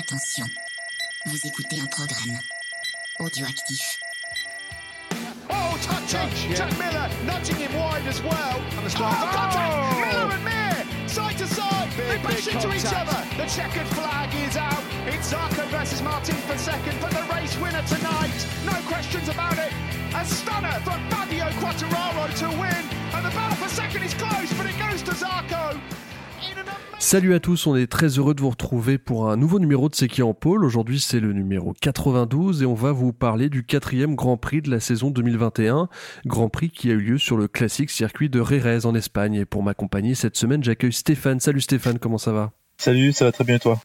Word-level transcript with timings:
Attention, 0.00 0.46
vous 1.26 1.46
écoutez 1.46 1.78
un 1.78 1.86
programme 1.86 2.38
audioactif. 3.18 3.98
Oh, 5.50 5.76
touching! 5.82 6.54
Jack 6.56 6.72
Miller 6.78 7.06
nudging 7.26 7.56
him 7.56 7.74
wide 7.74 8.06
as 8.08 8.22
well. 8.22 8.56
And 8.78 8.86
the 8.86 8.88
strike. 8.88 9.12
Oh, 9.12 9.28
contact! 9.30 9.68
Oh. 9.68 10.00
Miller 10.00 10.32
and 10.32 10.44
Mir! 10.44 11.06
Side 11.06 11.36
to 11.36 11.46
side! 11.46 11.90
they 11.98 12.16
Big, 12.16 12.22
bash 12.22 12.46
big 12.46 12.54
into 12.54 12.74
each 12.74 12.86
other. 12.86 13.20
The 13.36 13.44
checkered 13.44 13.88
flag 13.88 14.34
is 14.36 14.56
out. 14.56 14.82
It's 15.06 15.30
Zarco 15.30 15.68
versus 15.68 16.00
Martin 16.00 16.36
for 16.48 16.56
second, 16.56 16.96
but 17.02 17.10
the 17.10 17.22
race 17.34 17.54
winner 17.58 17.82
tonight. 17.82 18.40
No 18.64 18.80
questions 18.88 19.28
about 19.28 19.58
it. 19.58 19.72
A 20.16 20.24
stunner 20.24 20.80
for 20.80 20.96
Fabio 21.12 21.44
Quattararo 21.60 22.24
to 22.38 22.48
win. 22.58 22.84
And 23.12 23.26
the 23.26 23.30
battle 23.36 23.56
for 23.58 23.68
second 23.68 24.02
is 24.02 24.14
close, 24.14 24.50
but 24.54 24.64
it 24.64 24.78
goes 24.78 25.02
to 25.02 25.12
Zarco. 25.12 25.78
Salut 27.02 27.32
à 27.32 27.40
tous, 27.40 27.66
on 27.66 27.74
est 27.76 27.86
très 27.86 28.18
heureux 28.18 28.34
de 28.34 28.42
vous 28.42 28.50
retrouver 28.50 28.98
pour 28.98 29.30
un 29.30 29.38
nouveau 29.38 29.58
numéro 29.58 29.88
de 29.88 29.94
C'est 29.94 30.06
qui 30.06 30.22
en 30.22 30.34
pôle. 30.34 30.66
Aujourd'hui 30.66 31.00
c'est 31.00 31.18
le 31.18 31.32
numéro 31.32 31.72
92 31.80 32.62
et 32.62 32.66
on 32.66 32.74
va 32.74 32.92
vous 32.92 33.14
parler 33.14 33.48
du 33.48 33.64
quatrième 33.64 34.14
Grand 34.14 34.36
Prix 34.36 34.60
de 34.60 34.70
la 34.70 34.80
saison 34.80 35.08
2021. 35.08 35.88
Grand 36.26 36.50
Prix 36.50 36.68
qui 36.68 36.90
a 36.90 36.92
eu 36.92 37.00
lieu 37.00 37.18
sur 37.18 37.38
le 37.38 37.48
classique 37.48 37.88
circuit 37.88 38.28
de 38.28 38.38
Rérez 38.38 38.84
en 38.84 38.94
Espagne. 38.94 39.32
Et 39.32 39.46
pour 39.46 39.62
m'accompagner 39.62 40.14
cette 40.14 40.36
semaine 40.36 40.62
j'accueille 40.62 40.92
Stéphane. 40.92 41.40
Salut 41.40 41.62
Stéphane, 41.62 41.98
comment 41.98 42.18
ça 42.18 42.32
va? 42.32 42.52
Salut, 42.76 43.14
ça 43.14 43.24
va 43.24 43.32
très 43.32 43.44
bien 43.44 43.56
et 43.56 43.60
toi? 43.60 43.80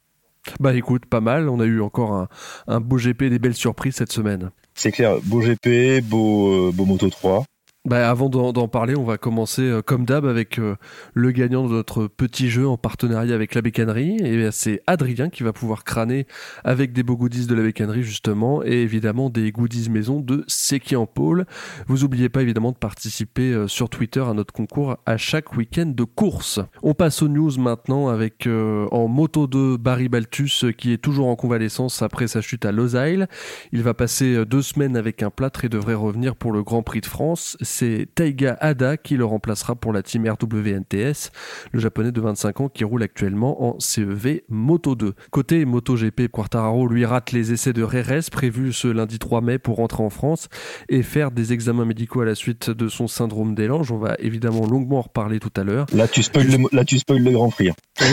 Bah 0.60 0.74
écoute, 0.76 1.06
pas 1.06 1.22
mal, 1.22 1.48
on 1.48 1.62
a 1.62 1.66
eu 1.66 1.80
encore 1.80 2.12
un, 2.12 2.28
un 2.68 2.82
beau 2.82 2.98
GP 2.98 3.30
des 3.30 3.40
belles 3.40 3.56
surprises 3.56 3.96
cette 3.96 4.12
semaine. 4.12 4.52
C'est 4.74 4.92
clair, 4.92 5.16
beau 5.24 5.40
GP, 5.40 6.04
beau, 6.04 6.68
euh, 6.68 6.72
beau 6.74 6.84
Moto 6.84 7.10
3. 7.10 7.46
Bah 7.86 8.10
avant 8.10 8.30
d'en 8.30 8.68
parler, 8.68 8.96
on 8.96 9.04
va 9.04 9.20
commencer 9.20 9.62
euh, 9.62 9.84
comme 9.84 10.06
d'hab 10.06 10.26
avec 10.26 10.58
euh, 10.58 10.76
le 11.14 11.30
gagnant 11.30 11.68
de 11.68 11.74
notre 11.74 12.08
petit 12.08 12.50
jeu 12.50 12.68
en 12.68 12.78
partenariat 12.78 13.36
avec 13.36 13.54
la 13.54 13.62
bécannerie. 13.62 14.18
Et 14.24 14.50
c'est 14.52 14.82
Adrien 14.88 15.30
qui 15.30 15.44
va 15.44 15.54
pouvoir 15.54 15.84
crâner 15.84 16.26
avec 16.64 16.94
des 16.94 17.04
beaux 17.04 17.16
goodies 17.16 17.46
de 17.46 17.54
la 17.54 17.62
bécannerie 17.62 18.02
justement 18.02 18.64
et 18.64 18.82
évidemment 18.82 19.30
des 19.30 19.52
goodies 19.52 19.92
maison 19.92 20.20
de 20.20 20.46
qui 20.80 20.96
en 20.96 21.06
pôle. 21.06 21.46
Vous 21.88 22.04
oubliez 22.04 22.28
pas 22.28 22.42
évidemment 22.42 22.72
de 22.72 22.78
participer 22.78 23.54
euh, 23.54 23.68
sur 23.68 23.88
Twitter 23.88 24.22
à 24.22 24.34
notre 24.34 24.52
concours 24.52 24.98
à 25.06 25.18
chaque 25.18 25.56
week-end 25.56 25.86
de 25.86 26.04
course. 26.06 26.60
On 26.82 26.96
passe 26.96 27.22
aux 27.22 27.28
news 27.28 27.52
maintenant 27.60 28.08
avec 28.08 28.48
euh, 28.48 28.88
en 28.90 29.08
moto 29.08 29.46
2 29.46 29.78
Barry 29.78 30.10
Baltus 30.10 30.66
qui 30.76 30.92
est 30.92 30.98
toujours 30.98 31.28
en 31.28 31.36
convalescence 31.36 32.02
après 32.02 32.28
sa 32.28 32.42
chute 32.42 32.66
à 32.66 32.72
Losail. 32.72 33.28
Il 33.72 33.84
va 33.84 33.94
passer 33.94 34.44
deux 34.44 34.64
semaines 34.64 34.98
avec 34.98 35.22
un 35.22 35.30
plâtre 35.30 35.66
et 35.66 35.70
devrait 35.70 35.94
revenir 35.94 36.36
pour 36.36 36.52
le 36.52 36.64
Grand 36.64 36.82
Prix 36.82 37.02
de 37.02 37.06
France. 37.06 37.58
C'est 37.78 38.08
Taiga 38.16 38.56
Hada 38.62 38.96
qui 38.96 39.18
le 39.18 39.26
remplacera 39.26 39.76
pour 39.76 39.92
la 39.92 40.02
team 40.02 40.26
RWNTS, 40.30 41.30
le 41.74 41.80
japonais 41.82 42.14
de 42.14 42.22
25 42.22 42.62
ans 42.62 42.70
qui 42.70 42.86
roule 42.86 43.04
actuellement 43.04 43.66
en 43.68 43.78
CEV 43.82 44.44
Moto 44.48 44.96
2. 44.96 45.14
Côté 45.30 45.66
MotoGP, 45.66 46.30
Quartararo 46.32 46.88
lui 46.88 47.04
rate 47.06 47.34
les 47.34 47.52
essais 47.52 47.74
de 47.74 47.84
RRS 47.84 48.30
prévus 48.32 48.72
ce 48.72 48.88
lundi 48.88 49.20
3 49.20 49.42
mai 49.42 49.60
pour 49.60 49.76
rentrer 49.76 50.04
en 50.04 50.10
France 50.10 50.48
et 50.88 51.04
faire 51.04 51.32
des 51.32 51.52
examens 51.52 51.84
médicaux 51.84 52.22
à 52.22 52.26
la 52.26 52.36
suite 52.36 52.70
de 52.70 52.88
son 52.88 53.10
syndrome 53.10 53.56
des 53.56 53.68
langes. 53.68 53.92
On 53.92 53.98
va 53.98 54.16
évidemment 54.20 54.66
longuement 54.66 55.00
en 55.00 55.02
reparler 55.02 55.42
tout 55.42 55.52
à 55.58 55.66
l'heure. 55.66 55.86
Là 55.94 56.08
tu 56.08 56.24
spoil 56.24 56.48
le, 56.48 56.58
là, 56.72 56.86
tu 56.86 56.98
spoil 56.98 57.22
le 57.22 57.32
Grand 57.32 57.50
Prix. 57.50 57.72
hein. 57.72 57.76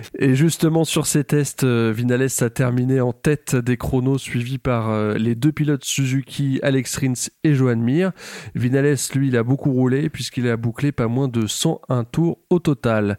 Et 0.18 0.34
justement, 0.34 0.84
sur 0.84 1.06
ces 1.06 1.24
tests, 1.24 1.64
euh, 1.64 1.92
Vinales 1.94 2.28
a 2.40 2.50
terminé 2.50 3.00
en 3.00 3.12
tête 3.12 3.56
des 3.56 3.76
chronos, 3.76 4.18
suivi 4.18 4.58
par 4.58 4.90
euh, 4.90 5.14
les 5.14 5.34
deux 5.34 5.52
pilotes 5.52 5.84
Suzuki, 5.84 6.58
Alex 6.62 6.96
Rins 6.96 7.30
et 7.44 7.54
Johan 7.54 7.76
Mir. 7.76 8.12
Vinales, 8.54 8.96
lui, 9.14 9.28
il 9.28 9.36
a 9.36 9.42
beaucoup 9.42 9.72
roulé, 9.72 10.08
puisqu'il 10.08 10.48
a 10.48 10.56
bouclé 10.56 10.92
pas 10.92 11.08
moins 11.08 11.28
de 11.28 11.46
101 11.46 12.04
tours 12.04 12.38
au 12.50 12.58
total. 12.58 13.18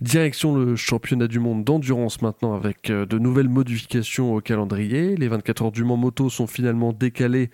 Direction 0.00 0.54
le 0.56 0.76
championnat 0.76 1.28
du 1.28 1.38
monde 1.38 1.64
d'endurance 1.64 2.22
maintenant, 2.22 2.54
avec 2.54 2.90
euh, 2.90 3.06
de 3.06 3.18
nouvelles 3.18 3.48
modifications 3.48 4.34
au 4.34 4.40
calendrier. 4.40 5.16
Les 5.16 5.28
24 5.28 5.62
heures 5.62 5.72
du 5.72 5.84
Mans 5.84 5.96
Moto 5.96 6.28
sont 6.28 6.46
finalement 6.46 6.92
décalées 6.92 7.50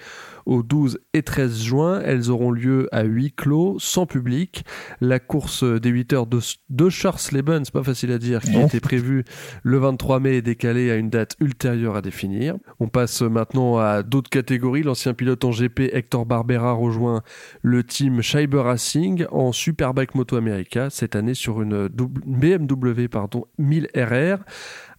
au 0.46 0.62
12 0.62 0.98
et 1.14 1.22
13 1.22 1.62
juin. 1.62 2.00
Elles 2.04 2.30
auront 2.30 2.50
lieu 2.50 2.88
à 2.92 3.02
huis 3.02 3.32
clos, 3.32 3.76
sans 3.78 4.06
public. 4.06 4.64
La 5.00 5.18
course 5.18 5.64
des 5.64 5.90
8 5.90 6.12
heures 6.12 6.26
de, 6.26 6.40
de 6.70 6.88
Scharsleben, 6.88 7.64
c'est 7.64 7.72
pas 7.72 7.82
facile 7.82 8.12
à 8.12 8.18
dire, 8.18 8.40
Non. 8.60 8.66
était 8.66 8.80
prévue 8.80 9.24
le 9.62 9.78
23 9.78 10.20
mai 10.20 10.36
est 10.36 10.42
décalée 10.42 10.90
à 10.90 10.96
une 10.96 11.10
date 11.10 11.36
ultérieure 11.40 11.96
à 11.96 12.02
définir. 12.02 12.56
On 12.80 12.88
passe 12.88 13.22
maintenant 13.22 13.78
à 13.78 14.02
d'autres 14.02 14.30
catégories. 14.30 14.82
L'ancien 14.82 15.14
pilote 15.14 15.44
en 15.44 15.50
GP 15.50 15.90
Hector 15.92 16.26
Barbera 16.26 16.72
rejoint 16.72 17.22
le 17.62 17.84
team 17.84 18.22
Scheiber 18.22 18.60
Racing 18.60 19.26
en 19.30 19.52
Superbike 19.52 20.14
Moto 20.14 20.36
America 20.36 20.88
cette 20.90 21.16
année 21.16 21.34
sur 21.34 21.62
une 21.62 21.88
BMW 21.88 23.08
pardon, 23.08 23.46
1000 23.58 23.88
RR. 23.94 24.38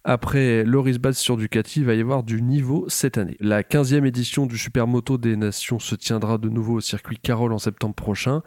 Après 0.02 0.64
Loris 0.64 0.98
Bass 0.98 1.18
sur 1.18 1.36
Ducati, 1.36 1.80
il 1.80 1.86
va 1.86 1.94
y 1.94 2.00
avoir 2.00 2.22
du 2.22 2.40
niveau 2.40 2.86
cette 2.88 3.18
année. 3.18 3.36
La 3.38 3.62
15e 3.62 4.06
édition 4.06 4.46
du 4.46 4.56
Supermoto 4.56 5.18
des 5.18 5.36
Nations 5.36 5.78
se 5.78 5.94
tiendra 5.94 6.38
de 6.38 6.48
nouveau 6.48 6.76
au 6.76 6.80
circuit 6.80 7.18
Carole 7.18 7.52
en 7.52 7.58
septembre 7.58 7.94
prochain. 7.94 8.42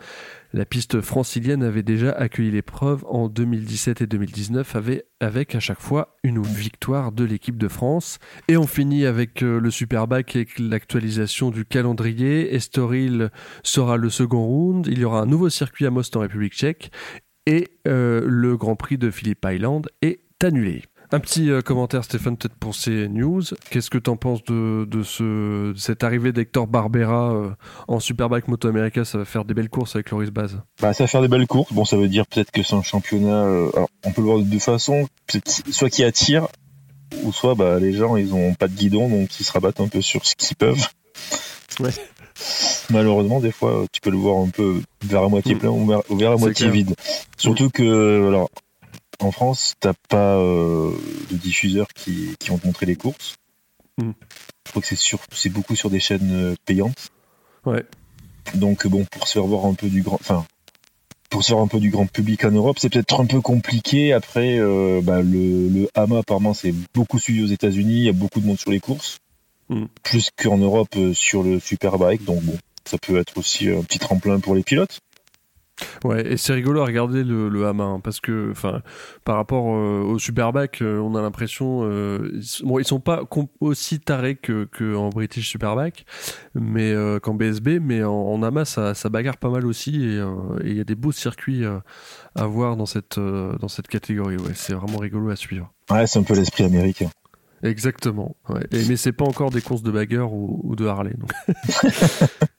La 0.51 0.65
piste 0.65 1.01
francilienne 1.01 1.61
avait 1.61 1.83
déjà 1.83 2.11
accueilli 2.11 2.49
l'épreuve 2.49 3.05
en 3.07 3.29
2017 3.29 4.01
et 4.01 4.07
2019 4.07 4.75
avec, 5.19 5.53
à 5.53 5.59
chaque 5.59 5.79
fois 5.79 6.17
une 6.23 6.41
victoire 6.41 7.11
de 7.11 7.23
l'équipe 7.23 7.57
de 7.57 7.67
France. 7.67 8.17
Et 8.47 8.57
on 8.57 8.65
finit 8.65 9.05
avec 9.05 9.43
euh, 9.43 9.59
le 9.59 9.69
Superbike 9.69 10.35
avec 10.35 10.57
l'actualisation 10.57 11.51
du 11.51 11.65
calendrier. 11.65 12.55
Estoril 12.55 13.29
sera 13.61 13.97
le 13.97 14.09
second 14.09 14.43
round. 14.43 14.87
Il 14.87 14.97
y 14.97 15.05
aura 15.05 15.21
un 15.21 15.27
nouveau 15.27 15.49
circuit 15.49 15.85
à 15.85 15.91
Most 15.91 16.15
en 16.15 16.21
République 16.21 16.53
tchèque. 16.53 16.91
Et 17.45 17.67
euh, 17.87 18.23
le 18.25 18.57
Grand 18.57 18.75
Prix 18.75 18.97
de 18.97 19.11
Phillip 19.11 19.45
Island 19.45 19.87
est 20.01 20.21
annulé. 20.43 20.83
Un 21.13 21.19
petit 21.19 21.51
euh, 21.51 21.62
commentaire, 21.62 22.03
Stéphane, 22.03 22.38
peut-être 22.38 22.56
pour 22.56 22.74
ces 22.74 23.07
news. 23.07 23.44
Qu'est-ce 23.69 23.91
que 23.91 24.00
tu 24.00 24.09
en 24.09 24.16
penses 24.18 24.44
de, 24.46 24.85
de, 24.90 25.03
ce, 25.03 25.72
de 25.74 25.78
cette 25.78 26.03
arrivée 26.03 26.31
d'Hector 26.31 26.66
Barbera 26.66 27.34
euh, 27.35 27.50
en 27.88 28.00
Superbike 28.00 28.47
Moto 28.47 28.68
America? 28.68 29.06
Ça 29.06 29.19
va 29.19 29.25
faire 29.25 29.46
des 29.46 29.53
belles 29.53 29.69
courses 29.69 29.96
avec 29.96 30.09
Loris 30.09 30.31
Baz. 30.31 30.57
Bah, 30.81 30.91
ça 30.94 31.03
va 31.03 31.07
faire 31.07 31.22
des 31.22 31.28
belles 31.28 31.46
courses. 31.46 31.72
Bon, 31.72 31.85
ça 31.85 31.97
veut 31.97 32.07
dire 32.07 32.25
peut-être 32.25 32.50
que 32.50 32.63
c'est 32.63 32.74
un 32.74 32.81
championnat. 32.81 33.44
euh, 33.46 33.69
alors, 33.75 33.90
on 34.03 34.12
peut 34.12 34.22
le 34.22 34.28
voir 34.28 34.40
de 34.40 34.44
deux 34.46 34.57
façons. 34.57 35.07
Soit 35.69 35.91
qui 35.91 36.03
attire, 36.03 36.47
ou 37.22 37.31
soit 37.31 37.53
bah, 37.53 37.80
les 37.80 37.94
gens 37.94 38.16
ils 38.18 38.34
ont 38.34 38.56
pas 38.56 38.68
de 38.68 38.74
guidon, 38.74 39.07
donc 39.07 39.40
ils 39.40 39.44
se 39.44 39.51
rabattent 39.51 39.81
un 39.81 39.88
peu 39.90 40.01
sur 40.01 40.25
ce 40.25 40.34
qu'ils 40.35 40.57
peuvent. 40.57 40.88
Ouais. 41.80 41.91
Malheureusement, 42.90 43.40
des 43.40 43.51
fois, 43.51 43.85
tu 43.91 44.01
peux 44.01 44.09
le 44.09 44.18
voir 44.18 44.38
un 44.44 44.50
peu 44.50 44.81
vers 45.06 45.22
à 45.22 45.30
moitié 45.30 45.53
Mm. 45.53 45.59
plein 45.59 45.69
ou 45.69 45.85
vers, 45.85 46.00
à 46.00 46.03
C'est 46.38 46.41
moitié 46.41 46.53
clair. 46.66 46.72
vide. 46.72 46.95
Surtout 47.38 47.69
que, 47.69 48.28
alors, 48.30 48.50
en 49.19 49.31
France, 49.31 49.74
t'as 49.79 49.94
pas 50.09 50.38
euh, 50.38 50.91
de 51.31 51.38
diffuseurs 51.38 51.88
qui, 51.96 52.35
qui 52.40 52.51
ont 52.51 52.59
montré 52.63 52.85
les 52.85 52.96
courses. 52.96 53.35
Mm. 53.97 54.12
Je 54.66 54.72
crois 54.72 54.81
que 54.81 54.88
c'est 54.88 54.96
sur, 54.96 55.19
c'est 55.31 55.50
beaucoup 55.50 55.75
sur 55.75 55.90
des 55.90 56.00
chaînes 56.00 56.31
euh, 56.31 56.56
payantes. 56.66 57.09
Ouais. 57.66 57.84
Donc 58.56 58.88
bon, 58.88 59.06
pour 59.06 59.28
se 59.28 59.34
faire 59.34 59.46
voir 59.46 59.66
un 59.66 59.74
peu 59.74 59.88
du 59.88 60.01
grand, 60.01 60.18
enfin, 60.19 60.46
pour 61.29 61.44
se 61.44 61.50
faire 61.50 61.59
un 61.59 61.68
peu 61.68 61.79
du 61.79 61.90
grand 61.90 62.06
public 62.07 62.44
en 62.46 62.51
Europe, 62.51 62.78
c'est 62.79 62.90
peut-être 62.90 63.19
un 63.19 63.25
peu 63.25 63.41
compliqué. 63.41 64.13
Après, 64.13 64.57
euh, 64.59 65.01
bah, 65.01 65.22
le, 65.22 65.69
le 65.69 65.90
HAMA 65.95 66.19
apparemment 66.19 66.53
c'est 66.53 66.74
beaucoup 66.94 67.19
suivi 67.19 67.44
aux 67.44 67.47
États-Unis. 67.47 67.97
Il 67.97 68.03
y 68.03 68.09
a 68.09 68.13
beaucoup 68.13 68.40
de 68.40 68.45
monde 68.45 68.59
sur 68.59 68.72
les 68.72 68.80
courses, 68.80 69.19
Mm. 69.69 69.85
plus 70.03 70.30
qu'en 70.31 70.57
Europe 70.57 70.95
euh, 70.97 71.13
sur 71.13 71.44
le 71.44 71.59
Superbike. 71.59 72.24
Donc 72.25 72.41
bon, 72.44 72.57
ça 72.85 72.97
peut 72.97 73.18
être 73.18 73.38
aussi 73.38 73.69
un 73.69 73.81
petit 73.84 74.00
tremplin 74.00 74.40
pour 74.40 74.56
les 74.56 74.63
pilotes. 74.63 75.00
Ouais, 76.03 76.33
et 76.33 76.38
c'est 76.38 76.53
rigolo 76.53 76.81
à 76.81 76.85
regarder 76.85 77.23
le, 77.23 77.49
le 77.49 77.66
Hama, 77.66 77.83
hein, 77.83 77.99
parce 77.99 78.19
que, 78.19 78.51
enfin, 78.51 78.81
par 79.23 79.35
rapport 79.38 79.75
euh, 79.75 80.01
au 80.01 80.19
Superbike, 80.19 80.81
euh, 80.81 80.99
on 80.99 81.16
a 81.16 81.21
l'impression, 81.21 81.81
euh, 81.83 82.31
ils, 82.33 82.66
bon, 82.66 82.79
ils 82.79 82.85
sont 82.85 82.99
pas 82.99 83.23
aussi 83.59 83.99
tarés 83.99 84.35
que, 84.35 84.66
que 84.66 84.95
en 84.95 85.09
British 85.09 85.49
Superbike, 85.49 86.05
mais 86.55 86.91
euh, 86.91 87.19
qu'en 87.19 87.33
BSB, 87.33 87.79
mais 87.81 88.03
en, 88.03 88.13
en 88.13 88.44
Hama, 88.44 88.66
ça, 88.66 88.94
ça 88.94 89.09
bagarre 89.09 89.38
pas 89.38 89.49
mal 89.49 89.66
aussi, 89.66 90.03
et 90.03 90.17
euh, 90.17 90.33
et 90.63 90.71
il 90.71 90.77
y 90.77 90.81
a 90.81 90.85
des 90.85 90.95
beaux 90.95 91.11
circuits 91.11 91.63
à 92.35 92.45
voir 92.45 92.75
dans 92.75 92.85
cette 92.85 93.19
dans 93.19 93.67
cette 93.67 93.88
catégorie. 93.88 94.38
Ouais, 94.38 94.53
c'est 94.55 94.73
vraiment 94.73 94.97
rigolo 94.97 95.30
à 95.30 95.35
suivre. 95.35 95.71
Ouais, 95.89 96.07
c'est 96.07 96.19
un 96.19 96.24
peu 96.24 96.35
l'esprit 96.35 96.63
américain. 96.63 97.09
Exactement. 97.63 98.35
Ouais. 98.50 98.65
Et, 98.71 98.85
mais 98.89 98.97
c'est 98.97 99.13
pas 99.13 99.25
encore 99.25 99.50
des 99.50 99.62
courses 99.62 99.83
de 99.83 99.91
bagarre 99.91 100.33
ou, 100.33 100.59
ou 100.63 100.75
de 100.75 100.85
Harley. 100.85 101.13
donc. 101.18 101.31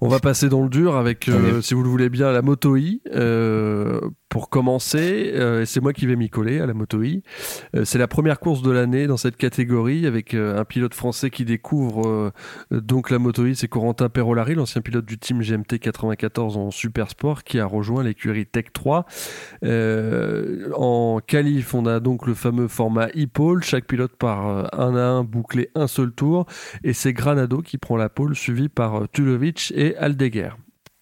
On 0.00 0.08
va 0.08 0.18
passer 0.18 0.48
dans 0.48 0.62
le 0.62 0.68
dur 0.68 0.96
avec, 0.96 1.28
euh, 1.28 1.60
si 1.62 1.74
vous 1.74 1.82
le 1.82 1.88
voulez 1.88 2.08
bien, 2.08 2.32
la 2.32 2.42
Moto 2.42 2.76
I. 2.76 3.00
Euh, 3.14 4.00
pour 4.34 4.50
commencer, 4.50 5.30
euh, 5.36 5.64
c'est 5.64 5.80
moi 5.80 5.92
qui 5.92 6.06
vais 6.06 6.16
m'y 6.16 6.28
coller 6.28 6.58
à 6.58 6.66
la 6.66 6.74
Moto. 6.74 7.00
Euh, 7.00 7.84
c'est 7.84 7.98
la 7.98 8.08
première 8.08 8.40
course 8.40 8.62
de 8.62 8.72
l'année 8.72 9.06
dans 9.06 9.16
cette 9.16 9.36
catégorie 9.36 10.08
avec 10.08 10.34
euh, 10.34 10.58
un 10.58 10.64
pilote 10.64 10.92
français 10.92 11.30
qui 11.30 11.44
découvre 11.44 12.32
donc 12.72 13.10
la 13.10 13.20
Moto. 13.20 13.44
C'est 13.54 13.68
Corentin 13.68 14.08
Perolari, 14.08 14.56
l'ancien 14.56 14.80
pilote 14.80 15.04
du 15.04 15.18
team 15.18 15.40
GMT 15.40 15.78
94 15.78 16.56
en 16.56 16.72
Super 16.72 17.10
Sport, 17.10 17.44
qui 17.44 17.60
a 17.60 17.66
rejoint 17.66 18.02
l'écurie 18.02 18.44
Tech 18.44 18.72
3. 18.72 19.06
Euh, 19.62 20.68
en 20.74 21.20
qualif, 21.24 21.72
on 21.72 21.86
a 21.86 22.00
donc 22.00 22.26
le 22.26 22.34
fameux 22.34 22.66
format 22.66 23.10
e-pole. 23.10 23.62
Chaque 23.62 23.86
pilote 23.86 24.16
part 24.16 24.48
euh, 24.48 24.64
un 24.72 24.96
à 24.96 25.04
un, 25.04 25.22
bouclé 25.22 25.70
un 25.76 25.86
seul 25.86 26.10
tour. 26.10 26.46
Et 26.82 26.92
c'est 26.92 27.12
Granado 27.12 27.62
qui 27.62 27.78
prend 27.78 27.96
la 27.96 28.08
pole, 28.08 28.34
suivi 28.34 28.68
par 28.68 29.08
Tulovic 29.12 29.72
et 29.76 29.96
Aldeguer. 29.96 30.50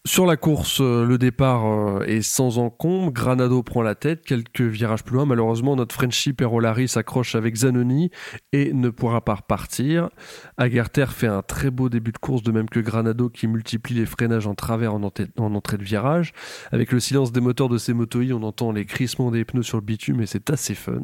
Sur 0.04 0.26
la 0.26 0.36
course, 0.36 0.80
euh, 0.80 1.06
le 1.06 1.16
départ 1.16 1.64
euh, 1.64 2.02
est 2.04 2.22
sans 2.22 2.58
encombre. 2.58 3.12
Granado 3.12 3.62
prend 3.62 3.82
la 3.82 3.94
tête. 3.94 4.24
Quelques 4.24 4.60
virages 4.60 5.04
plus 5.04 5.14
loin, 5.14 5.26
malheureusement, 5.26 5.76
notre 5.76 5.94
Frenchie 5.94 6.32
Perolari 6.32 6.88
s'accroche 6.88 7.36
avec 7.36 7.54
Zanoni 7.54 8.10
et 8.52 8.72
ne 8.72 8.88
pourra 8.90 9.20
pas 9.20 9.36
repartir. 9.36 10.08
Agarter 10.56 11.06
fait 11.06 11.28
un 11.28 11.42
très 11.42 11.70
beau 11.70 11.88
début 11.88 12.10
de 12.10 12.18
course, 12.18 12.42
de 12.42 12.50
même 12.50 12.68
que 12.68 12.80
Granado 12.80 13.28
qui 13.28 13.46
multiplie 13.46 13.94
les 13.94 14.04
freinages 14.04 14.48
en 14.48 14.56
travers 14.56 14.92
en, 14.92 15.04
entrée 15.04 15.76
de 15.76 15.84
virage. 15.84 16.32
Avec 16.72 16.90
le 16.90 16.98
silence 16.98 17.30
des 17.30 17.40
moteurs 17.40 17.68
de 17.68 17.78
ces 17.78 17.94
motos 17.94 18.22
on 18.32 18.42
entend 18.42 18.72
les 18.72 18.84
crissements 18.84 19.30
des 19.30 19.44
pneus 19.44 19.62
sur 19.62 19.78
le 19.78 19.84
bitume 19.84 20.20
et 20.20 20.26
c'est 20.26 20.50
assez 20.50 20.74
fun. 20.74 21.02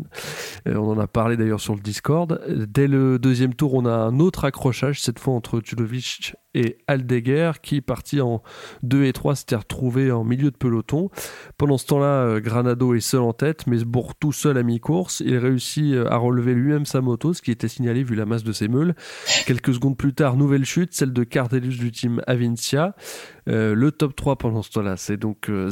Euh, 0.66 0.74
on 0.74 0.90
en 0.90 0.98
a 0.98 1.06
parlé 1.06 1.36
d'ailleurs 1.36 1.60
sur 1.60 1.76
le 1.76 1.80
Discord. 1.80 2.40
Dès 2.48 2.88
le 2.88 3.20
deuxième 3.20 3.54
tour, 3.54 3.74
on 3.74 3.86
a 3.86 3.92
un 3.92 4.18
autre 4.18 4.44
accrochage, 4.44 5.00
cette 5.00 5.20
fois 5.20 5.34
entre 5.34 5.60
Tulovic 5.60 6.34
et 6.54 6.78
Aldeguer, 6.88 7.52
qui 7.62 7.80
parti 7.80 8.20
en 8.20 8.42
2 8.88 9.04
et 9.04 9.12
3 9.12 9.36
s'étaient 9.36 9.56
retrouvés 9.56 10.10
en 10.10 10.24
milieu 10.24 10.50
de 10.50 10.56
peloton. 10.56 11.10
Pendant 11.56 11.78
ce 11.78 11.86
temps-là, 11.86 12.24
euh, 12.24 12.40
Granado 12.40 12.94
est 12.94 13.00
seul 13.00 13.20
en 13.20 13.32
tête, 13.32 13.66
mais 13.66 13.84
bourre 13.84 14.14
tout 14.14 14.32
seul 14.32 14.58
à 14.58 14.62
mi-course. 14.62 15.22
Il 15.24 15.36
réussit 15.36 15.92
euh, 15.92 16.10
à 16.10 16.16
relever 16.16 16.54
lui-même 16.54 16.86
sa 16.86 17.00
moto, 17.00 17.32
ce 17.34 17.42
qui 17.42 17.50
était 17.50 17.68
signalé 17.68 18.02
vu 18.02 18.14
la 18.14 18.26
masse 18.26 18.44
de 18.44 18.52
ses 18.52 18.68
meules. 18.68 18.94
Quelques 19.46 19.74
secondes 19.74 19.96
plus 19.96 20.14
tard, 20.14 20.36
nouvelle 20.36 20.64
chute, 20.64 20.94
celle 20.94 21.12
de 21.12 21.24
Cardellus 21.24 21.78
du 21.78 21.92
team 21.92 22.22
Avincia. 22.26 22.94
Euh, 23.48 23.74
le 23.74 23.92
top 23.92 24.14
3 24.14 24.36
pendant 24.36 24.62
ce 24.62 24.70
temps-là, 24.70 24.96
c'est 24.96 25.16
donc 25.16 25.48
euh, 25.48 25.70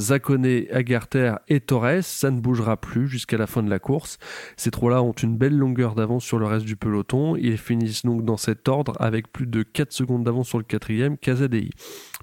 Agarter 0.73 1.35
et 1.49 1.61
Torres. 1.61 2.03
Ça 2.03 2.31
ne 2.31 2.41
bougera 2.41 2.77
plus 2.77 3.07
jusqu'à 3.07 3.37
la 3.37 3.47
fin 3.47 3.63
de 3.63 3.71
la 3.71 3.79
course. 3.79 4.19
Ces 4.57 4.71
trois-là 4.71 5.03
ont 5.03 5.13
une 5.13 5.37
belle 5.37 5.57
longueur 5.57 5.95
d'avance 5.95 6.25
sur 6.25 6.39
le 6.39 6.47
reste 6.47 6.65
du 6.65 6.77
peloton. 6.77 7.37
Ils 7.37 7.59
finissent 7.59 8.05
donc 8.05 8.25
dans 8.25 8.37
cet 8.37 8.69
ordre 8.69 8.95
avec 8.99 9.31
plus 9.31 9.47
de 9.47 9.63
4 9.63 9.93
secondes 9.93 10.25
d'avance 10.25 10.49
sur 10.49 10.59
le 10.59 10.65
quatrième, 10.65 11.19
Casadei. 11.19 11.71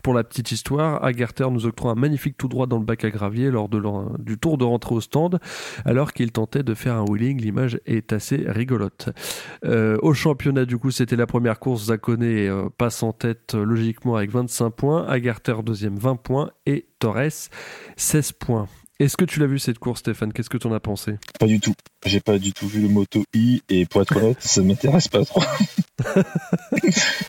Pour 0.03 0.13
la 0.13 0.25
petite 0.25 0.51
histoire, 0.51 1.01
Agarter 1.01 1.49
nous 1.49 1.65
octroie 1.65 1.91
un 1.91 1.95
magnifique 1.95 2.35
tout 2.37 2.49
droit 2.49 2.67
dans 2.67 2.77
le 2.77 2.83
bac 2.83 3.05
à 3.05 3.09
gravier 3.09 3.49
lors 3.49 3.69
du 4.19 4.37
tour 4.37 4.57
de 4.57 4.65
rentrée 4.65 4.95
au 4.95 4.99
stand, 4.99 5.39
alors 5.85 6.11
qu'il 6.11 6.33
tentait 6.33 6.61
de 6.61 6.73
faire 6.73 6.95
un 6.95 7.05
wheeling. 7.05 7.39
L'image 7.39 7.79
est 7.85 8.11
assez 8.11 8.43
rigolote. 8.45 9.09
Euh, 9.63 9.97
au 10.01 10.13
championnat, 10.13 10.65
du 10.65 10.77
coup, 10.77 10.91
c'était 10.91 11.15
la 11.15 11.25
première 11.25 11.57
course. 11.57 11.85
Zakone 11.85 12.23
euh, 12.23 12.67
passe 12.77 13.01
en 13.01 13.13
tête 13.13 13.55
euh, 13.55 13.63
logiquement 13.63 14.17
avec 14.17 14.29
25 14.29 14.71
points. 14.71 15.05
Agarter 15.07 15.55
deuxième 15.63 15.95
20 15.95 16.17
points 16.17 16.51
et 16.65 16.85
Torres 16.99 17.49
16 17.95 18.33
points. 18.33 18.67
Est-ce 19.03 19.17
que 19.17 19.25
tu 19.25 19.41
l'as 19.41 19.47
vu 19.47 19.59
cette 19.59 19.79
course, 19.79 19.99
Stéphane? 19.99 20.31
Qu'est-ce 20.31 20.49
que 20.49 20.57
tu 20.57 20.65
en 20.65 20.71
as 20.71 20.79
pensé? 20.79 21.15
Pas 21.37 21.45
du 21.45 21.59
tout. 21.59 21.73
J'ai 22.05 22.21
pas 22.21 22.39
du 22.39 22.53
tout 22.53 22.69
vu 22.69 22.79
le 22.79 22.87
Moto 22.87 23.25
I 23.33 23.61
et 23.67 23.85
pour 23.85 24.01
être 24.01 24.15
honnête, 24.15 24.37
ça 24.39 24.61
m'intéresse 24.61 25.09
pas 25.09 25.25
trop. 25.25 25.43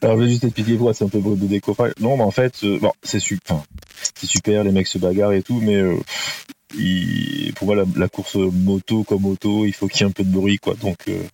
Alors, 0.00 0.16
je 0.16 0.22
vais 0.22 0.28
juste 0.30 0.44
expliquer 0.44 0.76
pourquoi 0.76 0.94
c'est 0.94 1.02
un 1.02 1.08
peu 1.08 1.18
beau 1.18 1.34
de 1.34 1.46
décoffrage. 1.46 1.90
Non, 1.98 2.16
mais 2.16 2.22
en 2.22 2.30
fait, 2.30 2.62
euh, 2.62 2.78
bon, 2.78 2.92
c'est 3.02 3.18
super, 3.18 3.60
c'est 4.14 4.28
super, 4.28 4.62
les 4.62 4.70
mecs 4.70 4.86
se 4.86 4.98
bagarrent 4.98 5.32
et 5.32 5.42
tout, 5.42 5.60
mais 5.60 5.74
euh, 5.74 5.96
pour 7.56 7.66
moi, 7.66 7.84
la, 7.96 8.08
course 8.08 8.36
moto 8.36 9.02
comme 9.02 9.24
auto, 9.26 9.66
il 9.66 9.72
faut 9.72 9.88
qu'il 9.88 10.02
y 10.02 10.04
ait 10.04 10.08
un 10.08 10.12
peu 10.12 10.22
de 10.22 10.30
bruit, 10.30 10.58
quoi. 10.58 10.74
Donc, 10.74 11.08
euh, 11.08 11.24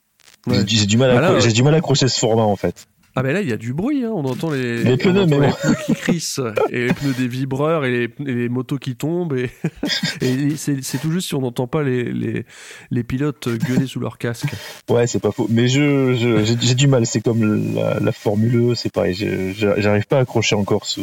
j'ai 0.66 0.86
du 0.86 0.96
mal 0.96 1.10
à, 1.10 1.20
bah 1.20 1.40
j'ai 1.40 1.52
du 1.52 1.62
mal 1.62 1.74
à 1.74 1.78
accrocher 1.78 2.08
ce 2.08 2.18
format 2.18 2.44
en 2.44 2.56
fait. 2.56 2.86
Ah 3.16 3.22
ben 3.22 3.32
là 3.32 3.40
il 3.40 3.48
y 3.48 3.52
a 3.52 3.56
du 3.56 3.72
bruit, 3.72 4.04
hein. 4.04 4.12
on 4.14 4.24
entend 4.24 4.50
les, 4.50 4.84
les 4.84 4.96
pneus, 4.96 5.26
qui 5.84 5.94
crissent 5.94 6.40
et 6.70 6.86
les 6.86 6.92
pneus 6.92 7.12
des 7.12 7.26
vibreurs 7.28 7.84
et 7.84 8.08
les, 8.18 8.48
motos 8.48 8.78
qui 8.78 8.94
tombent 8.94 9.36
et, 9.36 9.50
c'est 10.56 11.00
tout 11.00 11.10
juste 11.10 11.28
si 11.28 11.34
on 11.34 11.40
n'entend 11.40 11.66
pas 11.66 11.82
les, 11.82 12.44
les, 12.90 13.02
pilotes 13.02 13.48
gueuler 13.48 13.86
sous 13.86 14.00
leur 14.00 14.18
casque. 14.18 14.52
Ouais 14.88 15.06
c'est 15.06 15.18
pas 15.18 15.32
faux, 15.32 15.48
mais 15.50 15.66
je 15.68 16.14
j'ai 16.60 16.74
du 16.74 16.86
mal, 16.86 17.06
c'est 17.06 17.20
comme 17.20 17.74
la, 17.74 17.98
la 17.98 18.12
Formule 18.12 18.70
E, 18.70 18.74
c'est 18.74 18.92
pareil, 18.92 19.14
j'arrive 19.56 20.06
pas 20.06 20.18
à 20.18 20.20
accrocher 20.20 20.54
encore 20.54 20.86
ce, 20.86 21.00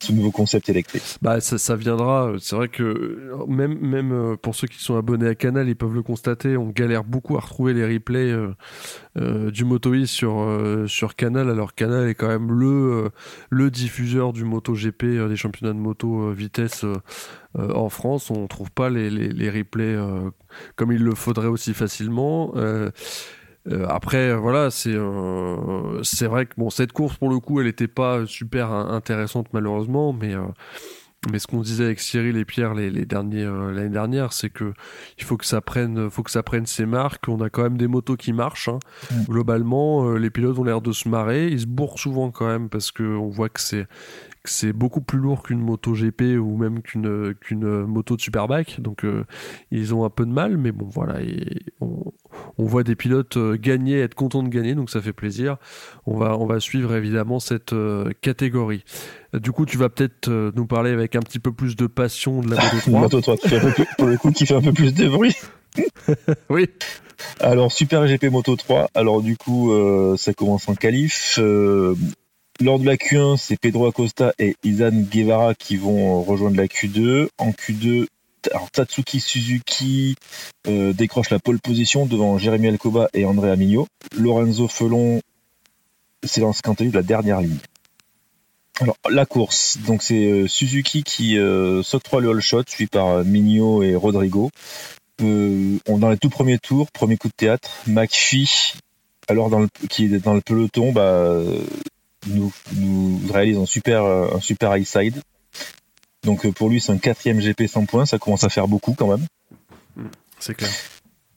ce 0.00 0.12
nouveau 0.12 0.30
concept 0.30 0.68
électrique 0.68 1.02
Bah 1.22 1.40
ça, 1.40 1.76
viendra. 1.76 2.32
C'est 2.40 2.54
vrai 2.54 2.68
que 2.68 3.34
même 3.48 4.12
euh, 4.12 4.36
pour 4.36 4.54
ceux 4.54 4.68
qui 4.68 4.78
sont 4.82 4.96
abonnés 4.96 5.26
à 5.26 5.34
Canal, 5.34 5.68
ils 5.68 5.76
peuvent 5.76 5.94
le 5.94 6.02
constater. 6.02 6.56
On 6.56 6.68
galère 6.68 7.04
beaucoup 7.04 7.36
à 7.36 7.40
retrouver 7.40 7.74
les 7.74 7.84
replays 7.84 8.30
euh, 8.30 8.54
euh, 9.16 9.50
du 9.50 9.64
Moto 9.64 9.92
E 9.94 10.06
sur 10.06 11.16
Canal. 11.16 11.50
Alors 11.50 11.74
Canal 11.74 12.08
est 12.08 12.14
quand 12.14 12.28
même 12.28 12.52
le 12.52 13.10
le 13.50 13.70
diffuseur 13.70 14.32
du 14.32 14.44
Moto 14.44 14.74
GP 14.74 15.04
des 15.28 15.36
championnats 15.36 15.74
de 15.74 15.78
moto 15.78 16.30
vitesse 16.30 16.84
en 17.56 17.88
France. 17.88 18.30
On 18.30 18.46
trouve 18.46 18.70
pas 18.70 18.90
les 18.90 19.10
les, 19.10 19.50
replays 19.50 19.96
comme 20.76 20.92
il 20.92 21.02
le 21.02 21.14
faudrait 21.14 21.48
aussi 21.48 21.74
facilement. 21.74 22.54
Après, 23.88 24.34
voilà, 24.34 24.70
c'est 24.70 24.94
euh, 24.94 26.02
c'est 26.02 26.26
vrai 26.26 26.46
que 26.46 26.54
bon, 26.56 26.70
cette 26.70 26.92
course 26.92 27.16
pour 27.16 27.28
le 27.28 27.38
coup, 27.38 27.60
elle 27.60 27.66
n'était 27.66 27.88
pas 27.88 28.24
super 28.26 28.72
intéressante 28.72 29.48
malheureusement, 29.52 30.12
mais 30.12 30.34
euh, 30.34 30.42
mais 31.30 31.38
ce 31.38 31.46
qu'on 31.46 31.60
disait 31.60 31.84
avec 31.84 32.00
Cyril 32.00 32.36
et 32.36 32.44
Pierre 32.44 32.74
les, 32.74 32.90
les 32.90 33.04
derniers 33.04 33.44
l'année 33.44 33.88
dernière, 33.88 34.32
c'est 34.32 34.50
que 34.50 34.72
il 35.18 35.24
faut 35.24 35.36
que 35.36 35.44
ça 35.44 35.60
prenne, 35.60 36.08
faut 36.08 36.22
que 36.22 36.30
ça 36.30 36.44
prenne 36.44 36.64
ses 36.64 36.86
marques. 36.86 37.28
On 37.28 37.40
a 37.40 37.50
quand 37.50 37.64
même 37.64 37.76
des 37.76 37.88
motos 37.88 38.16
qui 38.16 38.32
marchent. 38.32 38.68
Hein. 38.68 38.78
Globalement, 39.28 40.12
les 40.14 40.30
pilotes 40.30 40.58
ont 40.58 40.64
l'air 40.64 40.80
de 40.80 40.92
se 40.92 41.08
marrer. 41.08 41.48
Ils 41.48 41.62
se 41.62 41.66
bourrent 41.66 41.98
souvent 41.98 42.30
quand 42.30 42.46
même 42.46 42.68
parce 42.68 42.92
que 42.92 43.02
on 43.02 43.28
voit 43.28 43.48
que 43.48 43.60
c'est 43.60 43.88
c'est 44.44 44.72
beaucoup 44.72 45.00
plus 45.00 45.18
lourd 45.18 45.42
qu'une 45.42 45.60
moto 45.60 45.92
GP 45.92 46.38
ou 46.40 46.56
même 46.56 46.82
qu'une 46.82 47.34
qu'une 47.34 47.84
moto 47.84 48.16
de 48.16 48.20
superbike. 48.20 48.80
Donc 48.80 49.04
ils 49.70 49.94
ont 49.94 50.04
un 50.04 50.10
peu 50.10 50.24
de 50.24 50.32
mal, 50.32 50.56
mais 50.56 50.72
bon 50.72 50.86
voilà, 50.90 51.20
et 51.22 51.62
on, 51.80 52.12
on 52.58 52.64
voit 52.64 52.82
des 52.82 52.96
pilotes 52.96 53.36
euh, 53.36 53.56
gagner, 53.56 54.00
être 54.00 54.14
contents 54.14 54.42
de 54.42 54.48
gagner, 54.48 54.74
donc 54.74 54.90
ça 54.90 55.00
fait 55.00 55.12
plaisir. 55.12 55.56
On 56.06 56.16
va, 56.16 56.36
on 56.38 56.46
va 56.46 56.60
suivre 56.60 56.94
évidemment 56.94 57.40
cette 57.40 57.72
euh, 57.72 58.10
catégorie. 58.20 58.84
Du 59.34 59.52
coup, 59.52 59.66
tu 59.66 59.76
vas 59.76 59.88
peut-être 59.88 60.28
euh, 60.28 60.52
nous 60.54 60.66
parler 60.66 60.90
avec 60.90 61.14
un 61.16 61.20
petit 61.20 61.38
peu 61.38 61.52
plus 61.52 61.76
de 61.76 61.86
passion 61.86 62.40
de 62.40 62.54
la 62.54 62.56
Moto 62.56 62.78
3. 62.86 63.00
Moto 63.00 63.20
3, 63.20 63.36
pour 63.96 64.06
le 64.06 64.16
coup, 64.16 64.32
qui 64.32 64.46
fait 64.46 64.54
un 64.54 64.62
peu 64.62 64.72
plus 64.72 64.94
de 64.94 65.08
bruit. 65.08 65.34
oui. 66.50 66.66
Alors, 67.40 67.72
Super 67.72 68.06
GP 68.06 68.24
Moto 68.24 68.56
3. 68.56 68.88
Alors, 68.94 69.22
du 69.22 69.36
coup, 69.36 69.72
ça 70.16 70.32
commence 70.34 70.68
en 70.68 70.74
qualif. 70.74 71.38
Lors 72.60 72.78
de 72.78 72.86
la 72.86 72.96
Q1, 72.96 73.36
c'est 73.36 73.56
Pedro 73.56 73.86
Acosta 73.86 74.32
et 74.38 74.56
Izan 74.64 74.90
Guevara 74.92 75.54
qui 75.54 75.76
vont 75.76 76.22
rejoindre 76.22 76.56
la 76.56 76.66
Q2. 76.66 77.28
En 77.38 77.50
Q2, 77.50 78.06
alors, 78.52 78.70
Tatsuki 78.70 79.20
Suzuki 79.20 80.16
euh, 80.66 80.92
décroche 80.92 81.30
la 81.30 81.38
pole 81.38 81.58
position 81.60 82.06
devant 82.06 82.38
Jérémy 82.38 82.68
Alcoba 82.68 83.08
et 83.14 83.24
André 83.24 83.50
Amigno. 83.50 83.86
Lorenzo 84.16 84.68
Felon 84.68 85.20
s'élance 86.24 86.62
quant 86.62 86.74
à 86.74 86.82
lui 86.82 86.90
de 86.90 86.96
la 86.96 87.02
dernière 87.02 87.40
ligne. 87.40 87.58
Alors 88.80 88.96
la 89.10 89.26
course, 89.26 89.78
donc 89.86 90.02
c'est 90.02 90.30
euh, 90.30 90.46
Suzuki 90.46 91.02
qui 91.02 91.36
euh, 91.36 91.82
s'octroie 91.82 92.20
le 92.20 92.30
all 92.30 92.40
shot, 92.40 92.62
suivi 92.68 92.88
par 92.88 93.24
Migno 93.24 93.82
et 93.82 93.96
Rodrigo. 93.96 94.50
dans 95.18 96.10
les 96.10 96.16
tout 96.16 96.30
premiers 96.30 96.58
tours, 96.58 96.90
premier 96.92 97.16
coup 97.16 97.28
de 97.28 97.34
théâtre, 97.36 97.70
McPhee, 97.88 98.74
alors 99.26 99.50
qui 99.90 100.04
est 100.04 100.24
dans 100.24 100.34
le 100.34 100.40
peloton, 100.40 100.92
bah, 100.92 101.42
nous, 102.26 102.52
nous 102.76 103.20
réalise 103.32 103.58
un 103.58 103.66
super, 103.66 104.04
un 104.04 104.40
super 104.40 104.76
high 104.76 104.86
side. 104.86 105.22
Donc 106.24 106.44
euh, 106.44 106.52
pour 106.52 106.68
lui, 106.68 106.80
c'est 106.80 106.92
un 106.92 106.98
quatrième 106.98 107.40
GP 107.40 107.66
100 107.66 107.86
points, 107.86 108.06
ça 108.06 108.18
commence 108.18 108.44
à 108.44 108.48
faire 108.48 108.68
beaucoup 108.68 108.94
quand 108.94 109.08
même. 109.08 109.26
C'est 110.38 110.54
clair. 110.54 110.70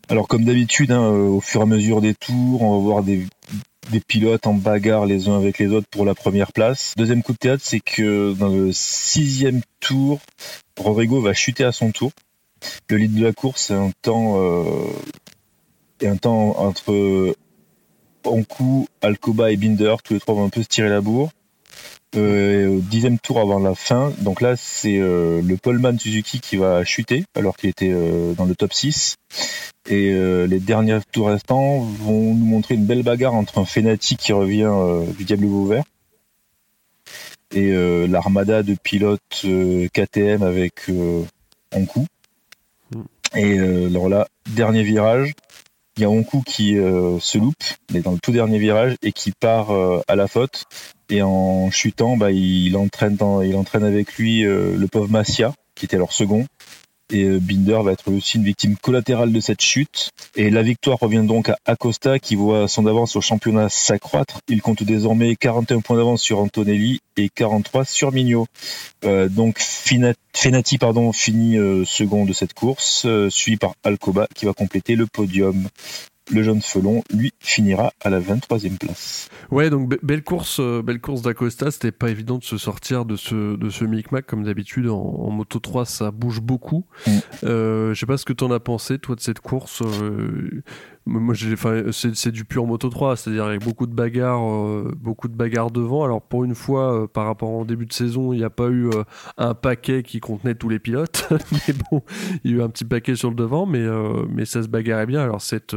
Alors 0.09 0.27
comme 0.27 0.43
d'habitude, 0.43 0.91
hein, 0.91 1.03
euh, 1.03 1.27
au 1.27 1.41
fur 1.41 1.61
et 1.61 1.63
à 1.63 1.67
mesure 1.67 2.01
des 2.01 2.13
tours, 2.13 2.61
on 2.61 2.77
va 2.77 2.83
voir 2.83 3.03
des, 3.03 3.25
pilotes 4.07 4.47
en 4.47 4.53
bagarre 4.53 5.05
les 5.05 5.27
uns 5.27 5.37
avec 5.37 5.59
les 5.59 5.67
autres 5.67 5.87
pour 5.89 6.05
la 6.05 6.15
première 6.15 6.51
place. 6.51 6.93
Deuxième 6.97 7.23
coup 7.23 7.33
de 7.33 7.37
théâtre, 7.37 7.63
c'est 7.65 7.79
que 7.79 8.33
dans 8.33 8.49
le 8.49 8.71
sixième 8.71 9.61
tour, 9.79 10.19
Rodrigo 10.77 11.21
va 11.21 11.33
chuter 11.33 11.63
à 11.63 11.71
son 11.71 11.91
tour. 11.91 12.11
Le 12.89 12.97
lead 12.97 13.13
de 13.15 13.23
la 13.23 13.33
course, 13.33 13.67
c'est 13.67 13.73
un 13.73 13.91
temps, 14.01 14.39
euh, 14.41 14.87
un 16.03 16.17
temps 16.17 16.59
entre 16.59 17.33
Onku, 18.25 18.87
Alcoba 19.01 19.51
et 19.51 19.57
Binder. 19.57 19.95
Tous 20.03 20.13
les 20.13 20.19
trois 20.19 20.35
vont 20.35 20.45
un 20.45 20.49
peu 20.49 20.63
se 20.63 20.67
tirer 20.67 20.89
la 20.89 21.01
bourre 21.01 21.31
euh, 22.17 22.67
au 22.67 22.79
dixième 22.81 23.19
tour 23.19 23.39
avant 23.39 23.59
la 23.59 23.73
fin. 23.73 24.11
Donc 24.19 24.41
là, 24.41 24.55
c'est 24.57 24.97
euh, 24.99 25.41
le 25.41 25.55
Pullman 25.55 25.97
Suzuki 25.97 26.41
qui 26.41 26.57
va 26.57 26.83
chuter 26.83 27.23
alors 27.35 27.55
qu'il 27.55 27.69
était 27.69 27.91
euh, 27.93 28.33
dans 28.33 28.45
le 28.45 28.53
top 28.55 28.73
6. 28.73 29.15
Et 29.89 30.13
les 30.13 30.59
derniers 30.59 30.99
tours 31.11 31.29
restants 31.29 31.79
vont 31.79 32.35
nous 32.35 32.45
montrer 32.45 32.75
une 32.75 32.85
belle 32.85 33.01
bagarre 33.01 33.33
entre 33.33 33.57
un 33.57 33.65
Fenati 33.65 34.15
qui 34.15 34.31
revient 34.31 34.71
du 35.17 35.25
Diable 35.25 35.47
Vauvert 35.47 35.83
et 37.51 37.73
l'armada 38.07 38.61
de 38.61 38.75
pilotes 38.75 39.43
KTM 39.91 40.43
avec 40.43 40.85
Onku. 41.73 42.05
Hmm. 42.93 43.01
Et 43.35 43.57
alors 43.57 44.07
là, 44.07 44.27
dernier 44.51 44.83
virage, 44.83 45.33
il 45.97 46.03
y 46.03 46.05
a 46.05 46.09
Onku 46.09 46.41
qui 46.43 46.75
se 46.75 47.37
loupe, 47.37 47.63
mais 47.91 48.01
dans 48.01 48.11
le 48.11 48.19
tout 48.19 48.31
dernier 48.31 48.59
virage, 48.59 48.95
et 49.01 49.11
qui 49.11 49.31
part 49.31 49.71
à 50.07 50.15
la 50.15 50.27
faute. 50.27 50.65
Et 51.11 51.21
en 51.21 51.69
chutant, 51.71 52.15
bah, 52.15 52.31
il, 52.31 52.75
entraîne 52.77 53.17
il 53.43 53.55
entraîne 53.57 53.83
avec 53.83 54.15
lui 54.15 54.45
euh, 54.45 54.77
le 54.77 54.87
pauvre 54.87 55.09
Massia, 55.09 55.53
qui 55.75 55.85
était 55.85 55.97
leur 55.97 56.13
second. 56.13 56.45
Et 57.11 57.23
euh, 57.25 57.39
Binder 57.39 57.79
va 57.83 57.91
être 57.91 58.11
aussi 58.11 58.37
une 58.37 58.43
victime 58.43 58.77
collatérale 58.77 59.31
de 59.31 59.39
cette 59.39 59.61
chute. 59.61 60.09
Et 60.35 60.49
la 60.49 60.61
victoire 60.61 60.97
revient 60.99 61.23
donc 61.25 61.49
à 61.49 61.57
Acosta 61.65 62.19
qui 62.19 62.35
voit 62.35 62.67
son 62.67 62.85
avance 62.85 63.15
au 63.15 63.21
championnat 63.21 63.69
s'accroître. 63.69 64.39
Il 64.47 64.61
compte 64.61 64.83
désormais 64.83 65.35
41 65.35 65.81
points 65.81 65.97
d'avance 65.97 66.21
sur 66.21 66.39
Antonelli 66.39 66.99
et 67.17 67.29
43 67.29 67.85
sur 67.85 68.11
Mignot. 68.11 68.47
Euh, 69.03 69.27
donc 69.27 69.59
Fenati 69.59 70.77
pardon, 70.77 71.11
finit 71.11 71.57
euh, 71.57 71.83
second 71.85 72.25
de 72.25 72.33
cette 72.33 72.53
course, 72.53 73.05
suivi 73.29 73.57
par 73.57 73.73
Alcoba 73.83 74.27
qui 74.33 74.45
va 74.45 74.53
compléter 74.53 74.95
le 74.95 75.05
podium 75.05 75.67
le 76.29 76.43
jeune 76.43 76.61
Felon, 76.61 77.03
lui, 77.13 77.33
finira 77.39 77.93
à 78.01 78.09
la 78.09 78.19
23e 78.19 78.77
place. 78.77 79.29
Ouais, 79.49 79.69
donc 79.69 79.97
belle 80.03 80.23
course, 80.23 80.59
euh, 80.59 80.81
belle 80.81 81.01
course 81.01 81.21
d'Acosta. 81.21 81.71
C'était 81.71 81.91
pas 81.91 82.09
évident 82.09 82.37
de 82.37 82.43
se 82.43 82.57
sortir 82.57 83.05
de 83.05 83.15
ce 83.15 83.55
de 83.55 83.69
ce 83.69 83.85
micmac 83.85 84.25
comme 84.25 84.43
d'habitude 84.43 84.87
en, 84.87 85.29
Moto 85.31 85.59
3, 85.59 85.85
ça 85.85 86.11
bouge 86.11 86.41
beaucoup. 86.41 86.85
Mm. 87.07 87.11
Euh, 87.43 87.93
je 87.93 87.99
sais 87.99 88.05
pas 88.05 88.17
ce 88.17 88.25
que 88.25 88.33
t'en 88.33 88.51
as 88.51 88.59
pensé 88.59 88.99
toi 88.99 89.15
de 89.15 89.21
cette 89.21 89.39
course. 89.39 89.81
Euh, 89.81 90.63
moi, 91.05 91.33
c'est 91.91 92.31
du 92.31 92.45
pur 92.45 92.65
Moto 92.65 92.89
3, 92.89 93.15
c'est-à-dire 93.15 93.45
avec 93.45 93.63
beaucoup 93.63 93.87
de 93.87 93.93
bagarres, 93.93 94.41
beaucoup 94.97 95.27
de 95.27 95.35
bagarres 95.35 95.71
devant. 95.71 96.03
Alors 96.03 96.21
pour 96.21 96.43
une 96.43 96.55
fois, 96.55 97.11
par 97.11 97.25
rapport 97.25 97.51
au 97.51 97.65
début 97.65 97.85
de 97.85 97.93
saison, 97.93 98.33
il 98.33 98.37
n'y 98.37 98.43
a 98.43 98.49
pas 98.49 98.69
eu 98.69 98.89
un 99.37 99.53
paquet 99.55 100.03
qui 100.03 100.19
contenait 100.19 100.55
tous 100.55 100.69
les 100.69 100.79
pilotes. 100.79 101.27
mais 101.51 101.73
bon, 101.89 102.03
il 102.43 102.51
y 102.51 102.53
a 102.53 102.57
eu 102.57 102.61
un 102.61 102.69
petit 102.69 102.85
paquet 102.85 103.15
sur 103.15 103.29
le 103.29 103.35
devant, 103.35 103.65
mais 103.65 103.85
mais 104.29 104.45
ça 104.45 104.61
se 104.61 104.67
bagarrait 104.67 105.07
bien. 105.07 105.21
Alors 105.21 105.41
cette 105.41 105.75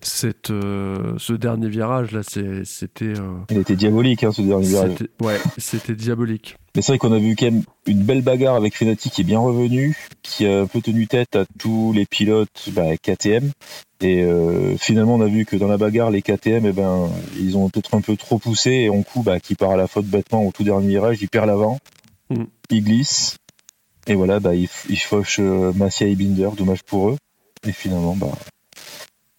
cette, 0.00 0.50
euh, 0.50 1.14
ce 1.18 1.32
dernier 1.32 1.68
virage 1.68 2.12
là, 2.12 2.20
c'était. 2.22 3.04
Euh, 3.04 3.38
Il 3.50 3.58
était 3.58 3.76
diabolique 3.76 4.24
hein, 4.24 4.32
ce 4.32 4.42
dernier 4.42 4.66
virage. 4.66 4.92
Ouais, 5.20 5.38
c'était 5.58 5.94
diabolique. 5.94 6.56
Mais 6.74 6.82
c'est 6.82 6.92
vrai 6.92 6.98
qu'on 6.98 7.12
a 7.12 7.18
vu 7.18 7.36
quand 7.36 7.46
même 7.46 7.62
une 7.86 8.02
belle 8.02 8.22
bagarre 8.22 8.54
avec 8.54 8.76
Fenati 8.76 9.10
qui 9.10 9.22
est 9.22 9.24
bien 9.24 9.38
revenu, 9.38 9.96
qui 10.22 10.46
a 10.46 10.60
un 10.60 10.66
peu 10.66 10.80
tenu 10.80 11.06
tête 11.06 11.36
à 11.36 11.44
tous 11.58 11.92
les 11.94 12.04
pilotes 12.04 12.68
bah, 12.72 12.96
KTM. 12.96 13.50
Et 14.02 14.22
euh, 14.22 14.76
finalement, 14.76 15.14
on 15.14 15.20
a 15.22 15.26
vu 15.26 15.46
que 15.46 15.56
dans 15.56 15.68
la 15.68 15.78
bagarre, 15.78 16.10
les 16.10 16.20
KTM, 16.20 16.66
eh 16.66 16.72
ben, 16.72 17.08
ils 17.38 17.56
ont 17.56 17.70
peut-être 17.70 17.94
un 17.94 18.02
peu 18.02 18.16
trop 18.16 18.38
poussé 18.38 18.70
et 18.70 18.90
on 18.90 19.02
coup, 19.02 19.22
bah, 19.22 19.40
qui 19.40 19.54
part 19.54 19.70
à 19.70 19.76
la 19.76 19.86
faute 19.86 20.06
bêtement 20.06 20.44
au 20.46 20.52
tout 20.52 20.64
dernier 20.64 20.88
virage, 20.88 21.18
il 21.22 21.28
perd 21.28 21.46
l'avant, 21.46 21.78
mm. 22.28 22.44
il 22.70 22.84
glisse. 22.84 23.38
Et 24.06 24.14
voilà, 24.14 24.38
bah, 24.38 24.54
il, 24.54 24.68
il 24.90 24.98
fauche 24.98 25.40
Massia 25.40 26.06
et 26.06 26.14
Binder, 26.14 26.50
dommage 26.56 26.82
pour 26.82 27.08
eux. 27.08 27.16
Et 27.66 27.72
finalement, 27.72 28.14
bah, 28.14 28.32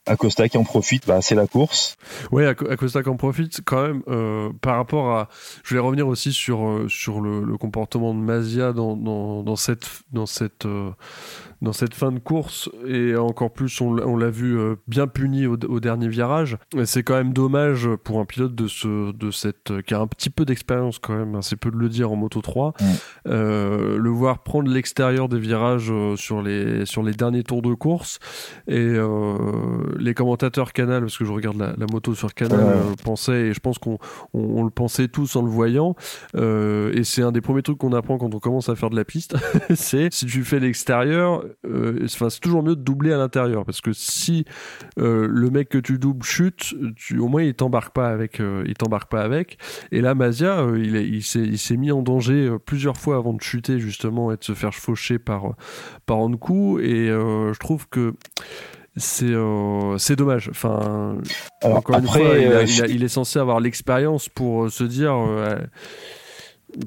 Acosta 0.08 0.48
qui 0.50 0.58
en 0.58 0.64
profite, 0.64 1.08
bah, 1.08 1.22
c'est 1.22 1.36
la 1.36 1.48
course. 1.48 1.98
Oui, 2.32 2.46
Acosta 2.46 3.04
qui 3.04 3.10
en 3.10 3.18
profite 3.18 3.62
quand 3.64 3.82
même 3.82 4.04
euh, 4.08 4.50
par 4.62 4.78
rapport 4.78 5.12
à. 5.12 5.30
Je 5.64 5.70
voulais 5.70 5.86
revenir 5.86 6.08
aussi 6.08 6.34
sur 6.34 6.68
euh, 6.68 6.88
sur 6.90 7.22
le, 7.22 7.44
le, 7.44 7.58
comportement 7.58 8.14
de 8.14 8.20
Mazia 8.20 8.74
dans, 8.74 8.96
dans, 8.96 9.44
dans 9.44 9.56
cette 9.56 9.88
dans 10.12 10.26
cette 10.26 10.66
euh, 10.66 10.92
dans 11.62 11.74
cette 11.74 11.94
fin 11.94 12.12
de 12.12 12.20
course 12.20 12.70
et 12.86 13.16
encore 13.16 13.52
plus 13.52 13.82
on, 13.82 14.18
l'a 14.18 14.30
vu 14.30 14.58
euh, 14.58 14.76
bien 14.88 15.08
puni 15.08 15.48
au, 15.48 15.80
dernier 15.80 16.08
virage. 16.08 16.58
C'est 16.86 17.04
quand 17.04 17.16
même 17.16 17.34
dommage 17.34 17.90
pour 18.04 18.20
un 18.20 18.26
pilote 18.26 18.54
de 18.54 18.68
ce 18.68 19.12
de 19.12 19.32
cette 19.32 19.82
qui 19.84 19.94
a 19.94 20.00
un 20.00 20.08
petit 20.08 20.30
peu 20.30 20.46
d'expérience 20.46 21.00
quand 21.00 21.16
même, 21.16 21.36
hein, 21.36 21.42
c'est 21.42 21.56
peu 21.56 21.72
de 21.72 21.78
le 21.78 21.90
dire 21.90 22.12
en 22.12 22.16
moto 22.16 22.42
3, 22.42 22.74
euh, 23.28 23.98
le 23.98 24.10
voir 24.10 24.44
prendre 24.44 24.70
l'extérieur 24.70 25.30
des 25.30 25.40
virages 25.40 25.92
euh, 25.92 26.16
sur 26.16 26.42
les 26.42 26.86
sur 26.86 27.02
les 27.04 27.14
derniers 27.14 27.44
tours 27.44 27.62
de 27.62 27.74
course. 27.74 28.20
Et 28.68 28.98
les 30.00 30.14
commentateurs 30.14 30.74
Canal 30.74 31.02
parce 31.02 31.18
que 31.18 31.26
je 31.26 31.32
regarde 31.32 31.58
la, 31.58 31.86
moto 31.92 32.14
sur 32.14 32.34
Canal 32.34 32.78
pensaient 33.04 33.48
et 33.48 33.54
je 33.54 33.60
pense 33.60 33.78
qu'on 33.78 33.98
on, 34.34 34.64
le 34.64 34.70
pensait 34.70 35.08
tous 35.08 35.36
en 35.36 35.42
le 35.42 35.50
voyant. 35.50 35.96
Et 36.36 37.04
c'est 37.04 37.22
un 37.22 37.32
des 37.32 37.42
premiers 37.42 37.62
trucs 37.62 37.78
qu'on 37.78 37.94
apprend 37.94 38.18
quand 38.18 38.34
on 38.34 38.40
commence 38.40 38.70
à 38.70 38.76
faire 38.76 38.90
de 38.90 38.96
la 38.96 39.06
piste, 39.06 39.36
c'est 39.76 40.14
si 40.14 40.26
tu 40.26 40.44
fais 40.44 40.60
l'extérieur 40.60 41.47
euh, 41.66 42.00
enfin 42.06 42.30
c'est 42.30 42.40
toujours 42.40 42.64
mieux 42.64 42.76
de 42.76 42.82
doubler 42.82 43.14
à 43.14 43.18
l'intérieur 43.18 43.66
parce 43.66 43.82
que 43.82 43.94
si 43.94 44.46
euh, 45.00 45.28
le 45.30 45.50
mec 45.50 45.70
que 45.70 45.78
tu 45.78 45.98
doubles 45.98 46.26
chute, 46.26 46.76
tu, 46.96 47.20
au 47.20 47.28
moins 47.28 47.44
il 47.44 47.54
t'embarque 47.54 47.94
pas 47.94 48.10
avec, 48.10 48.40
euh, 48.40 48.64
il 48.68 48.74
t'embarque 48.74 49.10
pas 49.10 49.22
avec. 49.22 49.58
Et 49.92 50.02
là, 50.02 50.16
Mazia, 50.16 50.66
il, 50.76 50.96
il 50.96 51.24
s'est, 51.24 51.78
mis 51.78 51.92
en 51.92 52.02
danger 52.02 52.56
plusieurs 52.66 52.98
fois 52.98 53.18
avant 53.18 53.34
de 53.34 53.42
chuter 53.42 53.80
justement 53.80 54.32
et 54.32 54.38
de 54.38 54.44
se 54.44 54.54
faire 54.54 54.74
faucher 54.74 55.20
par 55.20 55.56
par 56.06 56.20
coup. 56.40 56.80
Et 56.80 57.08
je 57.08 57.60
trouve 57.60 57.88
que 57.88 58.14
c'est 58.96 59.34
c'est 59.98 60.16
dommage. 60.16 60.50
Enfin, 60.50 61.18
encore 61.64 62.00
une 62.00 62.08
fois, 62.08 62.38
il, 62.88 63.04
est 63.04 63.08
censé 63.08 63.40
avoir 63.40 63.60
l'expérience 63.60 64.30
pour 64.30 64.72
se 64.72 64.84
dire 64.84 65.16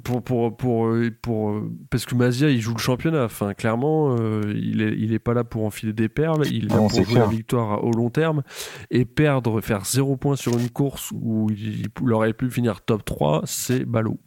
pour, 0.05 0.23
pour, 0.23 0.57
pour, 0.57 0.95
pour, 1.23 1.63
parce 1.89 2.05
que 2.05 2.15
Mazia 2.15 2.51
il 2.51 2.61
joue 2.61 2.75
le 2.75 2.81
championnat. 2.81 3.25
Enfin, 3.25 3.55
clairement, 3.55 4.17
euh, 4.19 4.43
il, 4.55 4.83
est, 4.83 4.95
il 4.99 5.13
est 5.15 5.19
pas 5.19 5.35
là 5.35 5.45
pour 5.45 5.65
enfiler 5.65 5.93
des 5.93 6.09
perles. 6.09 6.47
Il 6.51 6.67
est 6.67 6.69
là 6.69 6.77
pour 6.77 6.91
jouer 6.91 7.19
la 7.19 7.27
victoire 7.27 7.83
au 7.83 7.93
long 7.93 8.11
terme 8.11 8.43
et 8.91 9.05
perdre, 9.05 9.61
faire 9.61 9.85
zéro 9.85 10.17
point 10.17 10.37
sur 10.37 10.59
une 10.59 10.71
course 10.71 11.11
où 11.13 11.51
il, 11.51 11.89
aurait 12.13 12.33
pu 12.33 12.51
finir 12.51 12.83
top 12.83 13.05
3, 13.05 13.43
c'est 13.47 13.85
ballot. 13.85 14.19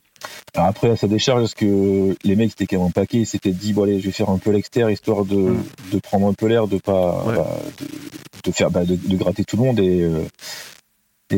après, 0.56 0.90
à 0.90 0.96
sa 0.96 1.08
décharge, 1.08 1.42
parce 1.42 1.54
que 1.54 2.16
les 2.24 2.36
mecs 2.36 2.52
étaient 2.52 2.66
quand 2.66 2.78
même 2.78 2.88
en 2.88 2.92
paquet, 2.92 3.20
ils 3.20 3.26
s'étaient 3.26 3.52
dit, 3.52 3.74
bon 3.74 3.84
allez, 3.84 4.00
je 4.00 4.08
vais 4.08 4.12
faire 4.12 4.30
un 4.30 4.40
peu 4.40 4.52
l'extérieur 4.52 4.90
histoire 4.90 5.26
de, 5.26 5.54
de 5.92 6.00
prendre 6.00 6.28
un 6.28 6.34
peu 6.34 6.48
l'air, 6.48 6.68
de 6.68 6.78
pas, 6.80 7.24
bah, 7.28 7.48
de, 8.44 8.52
faire, 8.52 8.72
bah, 8.72 8.86
de, 8.86 9.16
gratter 9.16 9.44
tout 9.44 9.58
le 9.58 9.64
monde 9.64 9.80
et, 9.80 10.02
euh, 10.02 10.24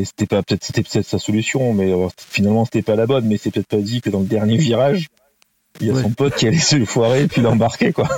c'était 0.03 0.25
pas 0.25 0.43
peut-être 0.43 0.63
c'était 0.63 0.83
peut-être 0.83 1.07
sa 1.07 1.19
solution, 1.19 1.73
mais 1.73 1.91
euh, 1.91 2.07
finalement 2.17 2.65
c'était 2.65 2.81
pas 2.81 2.95
la 2.95 3.05
bonne. 3.05 3.25
Mais 3.25 3.37
c'est 3.37 3.51
peut-être 3.51 3.67
pas 3.67 3.77
dit 3.77 4.01
que 4.01 4.09
dans 4.09 4.19
le 4.19 4.25
dernier 4.25 4.57
virage, 4.57 5.07
il 5.79 5.87
y 5.87 5.91
a 5.91 6.01
son 6.01 6.11
pote 6.11 6.35
qui 6.35 6.47
a 6.47 6.51
laissé 6.51 6.77
le 6.77 6.85
foirer 6.85 7.23
et 7.23 7.27
puis 7.27 7.41
l'embarquer 7.41 7.93
quoi. 7.93 8.09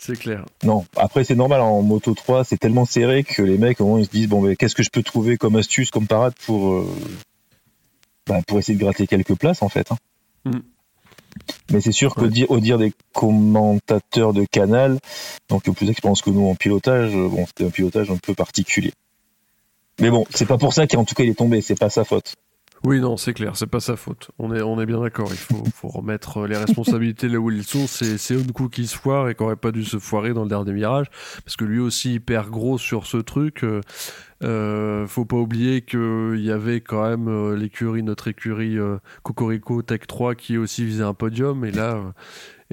C'est 0.00 0.18
clair. 0.18 0.44
Non, 0.62 0.84
après 0.96 1.24
c'est 1.24 1.34
normal 1.34 1.60
en 1.60 1.82
moto 1.82 2.14
3, 2.14 2.44
c'est 2.44 2.58
tellement 2.58 2.84
serré 2.84 3.24
que 3.24 3.42
les 3.42 3.58
mecs 3.58 3.80
au 3.80 3.86
moins 3.86 4.00
ils 4.00 4.06
se 4.06 4.10
disent 4.10 4.28
bon 4.28 4.40
mais 4.40 4.56
qu'est-ce 4.56 4.74
que 4.74 4.82
je 4.82 4.90
peux 4.90 5.02
trouver 5.02 5.36
comme 5.36 5.56
astuce, 5.56 5.90
comme 5.90 6.06
parade 6.06 6.34
pour 6.44 6.74
euh, 6.74 6.86
bah, 8.26 8.40
pour 8.46 8.58
essayer 8.58 8.76
de 8.76 8.82
gratter 8.82 9.06
quelques 9.06 9.34
places 9.34 9.62
en 9.62 9.68
fait. 9.68 9.90
Hein. 9.92 9.96
Mm. 10.44 10.60
Mais 11.70 11.80
c'est 11.80 11.92
sûr 11.92 12.14
qu'au 12.14 12.28
dire, 12.28 12.50
au 12.50 12.60
dire 12.60 12.78
des 12.78 12.92
commentateurs 13.12 14.32
de 14.32 14.44
Canal, 14.44 14.98
donc 15.48 15.64
plus 15.74 15.86
d'expérience 15.86 16.22
que 16.22 16.30
nous 16.30 16.46
en 16.48 16.54
pilotage, 16.54 17.14
euh, 17.14 17.28
bon 17.28 17.46
c'était 17.46 17.64
un 17.66 17.70
pilotage 17.70 18.10
un 18.10 18.16
peu 18.16 18.34
particulier. 18.34 18.92
Mais 20.00 20.10
bon, 20.10 20.24
c'est 20.30 20.46
pas 20.46 20.58
pour 20.58 20.74
ça 20.74 20.86
qu'en 20.86 21.04
tout 21.04 21.14
cas 21.14 21.24
il 21.24 21.30
est 21.30 21.38
tombé, 21.38 21.60
c'est 21.60 21.78
pas 21.78 21.90
sa 21.90 22.04
faute. 22.04 22.34
Oui, 22.84 23.00
non, 23.00 23.16
c'est 23.16 23.32
clair, 23.32 23.56
c'est 23.56 23.66
pas 23.66 23.80
sa 23.80 23.96
faute. 23.96 24.30
On 24.38 24.54
est, 24.54 24.62
on 24.62 24.80
est 24.80 24.86
bien 24.86 25.00
d'accord. 25.00 25.28
Il 25.30 25.36
faut, 25.36 25.64
faut 25.74 25.88
remettre 25.88 26.46
les 26.46 26.56
responsabilités 26.56 27.28
là 27.28 27.38
où 27.38 27.50
ils 27.50 27.64
sont. 27.64 27.86
C'est, 27.86 28.52
coup 28.52 28.68
qui 28.68 28.86
se 28.86 28.96
foire 28.96 29.28
et 29.28 29.34
qui 29.34 29.42
aurait 29.42 29.56
pas 29.56 29.72
dû 29.72 29.84
se 29.84 29.98
foirer 29.98 30.34
dans 30.34 30.42
le 30.42 30.48
dernier 30.48 30.72
virage, 30.72 31.06
parce 31.44 31.56
que 31.56 31.64
lui 31.64 31.80
aussi 31.80 32.14
il 32.14 32.20
perd 32.20 32.48
gros 32.50 32.78
sur 32.78 33.06
ce 33.06 33.16
truc. 33.16 33.64
Euh, 33.64 33.80
euh 34.42 35.06
faut 35.06 35.24
pas 35.24 35.36
oublier 35.36 35.82
qu'il 35.82 36.40
y 36.40 36.50
avait 36.50 36.80
quand 36.80 37.08
même 37.08 37.28
euh, 37.28 37.56
l'écurie, 37.56 38.02
notre 38.02 38.28
écurie 38.28 38.78
euh, 38.78 38.98
Cocorico 39.22 39.82
Tech 39.82 40.00
3 40.06 40.34
qui 40.34 40.58
aussi 40.58 40.84
visait 40.84 41.04
un 41.04 41.14
podium. 41.14 41.64
Et 41.64 41.72
là, 41.72 41.94
euh, 41.96 42.12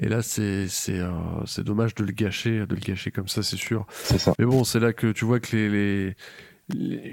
et 0.00 0.08
là, 0.08 0.22
c'est 0.22 0.68
c'est 0.68 1.00
c'est 1.46 1.64
dommage 1.64 1.94
de 1.94 2.04
le 2.04 2.12
gâcher, 2.12 2.66
de 2.66 2.74
le 2.74 2.80
gâcher 2.80 3.10
comme 3.10 3.28
ça, 3.28 3.42
c'est 3.42 3.56
sûr. 3.56 3.86
C'est 3.90 4.18
ça. 4.18 4.34
Mais 4.38 4.44
bon, 4.44 4.64
c'est 4.64 4.80
là 4.80 4.92
que 4.92 5.10
tu 5.12 5.24
vois 5.24 5.40
que 5.40 5.56
les, 5.56 5.68
les 5.68 6.16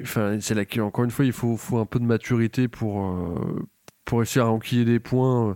Enfin, 0.02 0.38
c'est 0.40 0.56
là 0.56 0.66
qu'encore 0.66 1.04
une 1.04 1.12
fois, 1.12 1.26
il 1.26 1.34
faut, 1.34 1.58
faut 1.58 1.78
un 1.78 1.86
peu 1.86 2.00
de 2.00 2.06
maturité 2.06 2.70
pour, 2.70 3.06
euh, 3.06 3.68
pour 4.06 4.20
réussir 4.20 4.46
à 4.46 4.50
enquiller 4.50 4.86
des 4.86 5.00
points 5.00 5.50
euh, 5.50 5.54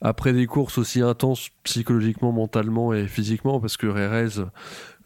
après 0.00 0.32
des 0.32 0.46
courses 0.46 0.78
aussi 0.78 1.02
intenses 1.02 1.50
psychologiquement, 1.62 2.32
mentalement 2.32 2.94
et 2.94 3.06
physiquement, 3.06 3.60
parce 3.60 3.76
que 3.76 3.86
Rérez, 3.86 4.40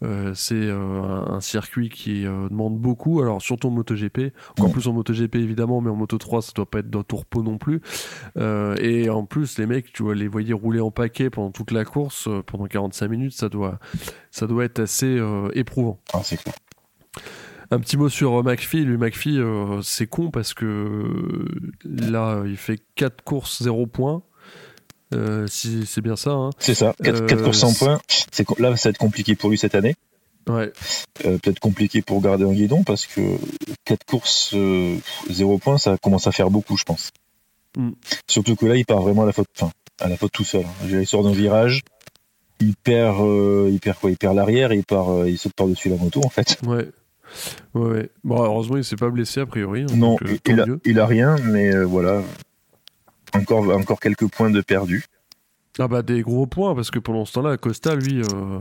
euh, 0.03 0.33
c'est 0.35 0.69
un, 0.69 1.41
circuit 1.41 1.89
qui 1.89 2.23
demande 2.23 2.79
beaucoup, 2.79 3.21
alors 3.21 3.41
surtout 3.41 3.67
en 3.67 3.71
MotoGP, 3.71 4.33
encore 4.51 4.71
plus 4.71 4.87
en 4.87 4.93
MotoGP 4.93 5.35
évidemment, 5.35 5.81
mais 5.81 5.89
en 5.89 5.95
Moto 5.95 6.17
3 6.17 6.41
ça 6.41 6.51
doit 6.55 6.69
pas 6.69 6.79
être 6.79 6.89
d'un 6.89 7.03
tour 7.03 7.19
repos 7.21 7.43
non 7.43 7.57
plus. 7.57 7.81
et 8.37 9.09
en 9.09 9.25
plus, 9.25 9.57
les 9.57 9.65
mecs, 9.65 9.91
tu 9.91 10.03
vois, 10.03 10.15
les 10.15 10.29
voyez 10.29 10.53
rouler 10.53 10.79
en 10.79 10.91
paquet 10.91 11.29
pendant 11.29 11.51
toute 11.51 11.71
la 11.71 11.83
course, 11.83 12.29
pendant 12.45 12.67
45 12.67 13.07
minutes, 13.09 13.33
ça 13.33 13.49
doit, 13.49 13.79
ça 14.31 14.47
doit 14.47 14.63
être 14.63 14.79
assez 14.79 15.21
éprouvant. 15.53 15.99
Ah, 16.13 16.21
c'est 16.23 16.37
clair. 16.37 16.55
Un 17.71 17.79
petit 17.79 17.97
mot 17.97 18.09
sur 18.09 18.39
euh, 18.39 18.43
McPhee. 18.43 18.83
Lui, 18.83 18.97
McPhee, 18.97 19.37
euh, 19.37 19.81
c'est 19.83 20.07
con 20.07 20.31
parce 20.31 20.53
que 20.53 20.65
euh, 20.65 21.71
là, 21.83 22.41
il 22.45 22.57
fait 22.57 22.79
4 22.95 23.23
courses 23.23 23.61
0 23.61 23.85
points. 23.85 24.23
si 25.47 25.85
c'est 25.85 26.01
bien 26.01 26.15
ça. 26.15 26.31
Hein. 26.31 26.49
C'est 26.57 26.73
ça, 26.73 26.95
4, 27.03 27.43
courses 27.43 27.59
100 27.59 27.73
points. 27.73 27.99
Là, 28.57 28.75
ça 28.75 28.89
va 28.89 28.91
être 28.91 28.97
compliqué 28.97 29.35
pour 29.35 29.49
lui 29.49 29.57
cette 29.57 29.75
année. 29.75 29.95
Ouais. 30.47 30.71
Peut-être 31.21 31.59
compliqué 31.59 32.01
pour 32.01 32.21
garder 32.21 32.43
un 32.43 32.53
guidon 32.53 32.83
parce 32.83 33.05
que 33.05 33.21
4 33.85 34.03
courses 34.05 34.55
0 35.29 35.57
points, 35.59 35.77
ça 35.77 35.97
commence 35.97 36.25
à 36.25 36.31
faire 36.31 36.49
beaucoup, 36.49 36.75
je 36.75 36.85
pense. 36.85 37.11
Mm. 37.77 37.91
Surtout 38.27 38.55
que 38.55 38.65
là, 38.65 38.75
il 38.75 38.85
part 38.85 39.01
vraiment 39.01 39.23
à 39.23 39.25
la 39.27 39.33
faute, 39.33 39.47
enfin, 39.55 39.71
à 39.99 40.07
la 40.07 40.17
faute 40.17 40.31
tout 40.31 40.43
seul. 40.43 40.65
Hein. 40.65 40.87
Il 40.89 41.05
sort 41.05 41.23
d'un 41.23 41.33
virage, 41.33 41.83
il 42.61 42.75
perd, 42.75 43.19
il 43.69 43.79
perd 43.79 43.99
quoi? 43.99 44.09
Il 44.09 44.17
perd 44.17 44.35
l'arrière 44.35 44.71
et 44.71 44.77
il 44.77 44.83
part, 44.83 45.27
il 45.27 45.37
saute 45.37 45.53
par-dessus 45.53 45.89
la 45.89 45.97
moto 45.97 46.21
en 46.25 46.29
fait. 46.29 46.57
Ouais. 46.65 46.87
Ouais, 47.73 48.09
Bon, 48.23 48.43
heureusement, 48.43 48.77
il 48.77 48.83
s'est 48.83 48.95
pas 48.95 49.09
blessé 49.09 49.39
a 49.41 49.45
priori. 49.45 49.83
Hein, 49.83 49.95
non, 49.95 50.17
euh, 50.25 50.77
il, 50.85 50.99
a, 50.99 51.05
rien, 51.05 51.35
mais 51.45 51.73
euh, 51.73 51.85
voilà. 51.85 52.21
Encore, 53.33 53.69
encore 53.75 53.99
quelques 53.99 54.27
points 54.27 54.49
de 54.49 54.61
perdu. 54.61 55.05
Ah 55.77 55.87
bah 55.87 56.01
des 56.01 56.21
gros 56.21 56.47
points, 56.47 56.75
parce 56.75 56.91
que 56.91 56.99
pendant 56.99 57.25
ce 57.25 57.33
temps-là, 57.33 57.57
Costa, 57.57 57.95
lui, 57.95 58.21
euh, 58.21 58.59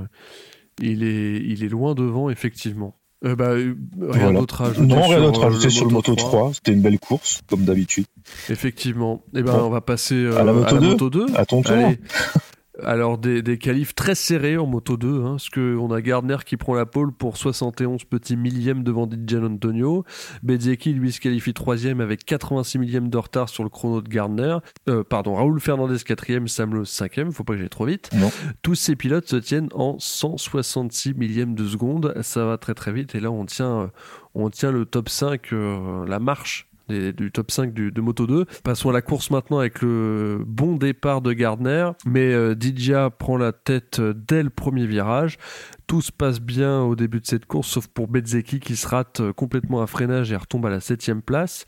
il, 0.80 1.02
est, 1.02 1.36
il 1.36 1.64
est 1.64 1.68
loin 1.68 1.94
devant, 1.94 2.30
effectivement. 2.30 2.94
Euh, 3.24 3.34
bah, 3.34 3.54
rien 3.54 4.32
d'autre 4.32 4.62
à 4.62 4.66
ajouter. 4.66 4.86
Non, 4.86 5.02
rien 5.08 5.20
d'autre 5.20 5.42
à 5.42 5.48
ajouter 5.48 5.70
sur 5.70 5.86
le 5.86 5.90
Moto 5.90 6.14
3. 6.14 6.52
C'était 6.54 6.72
une 6.72 6.82
belle 6.82 7.00
course, 7.00 7.40
comme 7.48 7.64
d'habitude. 7.64 8.04
Effectivement. 8.48 9.24
Et 9.34 9.42
ben, 9.42 9.52
Bon. 9.54 9.64
on 9.64 9.70
va 9.70 9.80
passer 9.80 10.28
À 10.36 10.44
la 10.44 10.52
Moto 10.52 11.10
2? 11.10 11.26
2. 11.26 11.34
À 11.36 11.44
ton 11.44 11.62
tour. 11.62 11.72
Allez. 11.74 11.98
Alors 12.84 13.18
des, 13.18 13.42
des 13.42 13.58
qualifs 13.58 13.94
très 13.94 14.14
serrés 14.14 14.56
en 14.56 14.66
moto 14.66 14.96
2, 14.96 15.22
hein, 15.24 15.30
parce 15.32 15.48
que 15.48 15.76
on 15.76 15.90
a 15.90 16.00
Gardner 16.00 16.36
qui 16.46 16.56
prend 16.56 16.74
la 16.74 16.86
pole 16.86 17.12
pour 17.12 17.36
71 17.36 18.04
petits 18.04 18.36
millièmes 18.36 18.84
devant 18.84 19.06
Dijan 19.06 19.44
Antonio. 19.44 20.04
Bezzecchi 20.42 20.92
lui 20.92 21.10
se 21.10 21.20
qualifie 21.20 21.54
troisième 21.54 22.00
avec 22.00 22.24
86 22.24 22.78
millièmes 22.78 23.08
de 23.08 23.18
retard 23.18 23.48
sur 23.48 23.64
le 23.64 23.70
chrono 23.70 24.00
de 24.00 24.08
Gardner. 24.08 24.58
Euh, 24.88 25.02
pardon, 25.02 25.34
Raoul 25.34 25.60
Fernandez 25.60 25.98
quatrième, 26.04 26.46
Sam 26.46 26.74
Lowe 26.74 26.84
cinquième. 26.84 27.32
Faut 27.32 27.44
pas 27.44 27.54
que 27.54 27.58
j'aille 27.58 27.68
trop 27.68 27.86
vite. 27.86 28.10
Non. 28.14 28.30
Tous 28.62 28.76
ces 28.76 28.94
pilotes 28.94 29.28
se 29.28 29.36
tiennent 29.36 29.70
en 29.74 29.98
166 29.98 31.14
millièmes 31.14 31.54
de 31.54 31.66
seconde. 31.66 32.14
Ça 32.22 32.44
va 32.44 32.58
très 32.58 32.74
très 32.74 32.92
vite 32.92 33.14
et 33.14 33.20
là 33.20 33.30
on 33.30 33.44
tient, 33.44 33.80
euh, 33.80 33.86
on 34.34 34.50
tient 34.50 34.70
le 34.70 34.84
top 34.84 35.08
5, 35.08 35.52
euh, 35.52 36.06
la 36.06 36.20
marche 36.20 36.68
du 36.88 37.30
top 37.32 37.50
5 37.50 37.72
du, 37.72 37.92
de 37.92 38.00
Moto 38.00 38.26
2. 38.26 38.44
Passons 38.64 38.90
à 38.90 38.92
la 38.92 39.02
course 39.02 39.30
maintenant 39.30 39.58
avec 39.58 39.82
le 39.82 40.42
bon 40.46 40.76
départ 40.76 41.20
de 41.20 41.32
Gardner, 41.32 41.90
mais 42.06 42.32
euh, 42.32 42.54
Didia 42.54 43.10
prend 43.10 43.36
la 43.36 43.52
tête 43.52 44.00
euh, 44.00 44.14
dès 44.14 44.42
le 44.42 44.50
premier 44.50 44.86
virage. 44.86 45.38
Tout 45.86 46.02
se 46.02 46.12
passe 46.12 46.40
bien 46.40 46.82
au 46.82 46.96
début 46.96 47.20
de 47.20 47.26
cette 47.26 47.46
course, 47.46 47.68
sauf 47.68 47.86
pour 47.88 48.08
Bezzecchi 48.08 48.60
qui 48.60 48.76
se 48.76 48.86
rate 48.86 49.20
euh, 49.20 49.32
complètement 49.32 49.82
un 49.82 49.86
freinage 49.86 50.32
et 50.32 50.36
retombe 50.36 50.66
à 50.66 50.70
la 50.70 50.80
septième 50.80 51.22
place. 51.22 51.66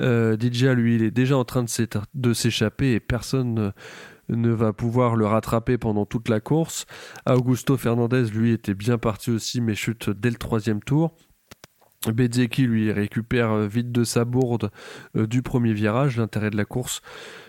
Euh, 0.00 0.36
Didia, 0.36 0.74
lui, 0.74 0.96
il 0.96 1.02
est 1.02 1.10
déjà 1.10 1.36
en 1.36 1.44
train 1.44 1.64
de 2.14 2.32
s'échapper 2.32 2.92
et 2.92 3.00
personne 3.00 3.54
ne, 3.54 4.36
ne 4.36 4.50
va 4.50 4.72
pouvoir 4.72 5.16
le 5.16 5.26
rattraper 5.26 5.78
pendant 5.78 6.06
toute 6.06 6.28
la 6.28 6.40
course. 6.40 6.86
Augusto 7.26 7.76
Fernandez, 7.76 8.24
lui, 8.24 8.52
était 8.52 8.74
bien 8.74 8.98
parti 8.98 9.30
aussi, 9.30 9.60
mais 9.60 9.74
chute 9.74 10.10
dès 10.10 10.30
le 10.30 10.36
troisième 10.36 10.82
tour. 10.82 11.14
Bezzecchi 12.10 12.62
lui 12.62 12.90
récupère 12.92 13.52
euh, 13.52 13.66
vite 13.66 13.92
de 13.92 14.04
sa 14.04 14.24
bourde 14.24 14.70
euh, 15.16 15.26
du 15.26 15.42
premier 15.42 15.72
virage. 15.72 16.16
L'intérêt 16.16 16.50
de 16.50 16.56
la 16.56 16.64
course 16.64 17.02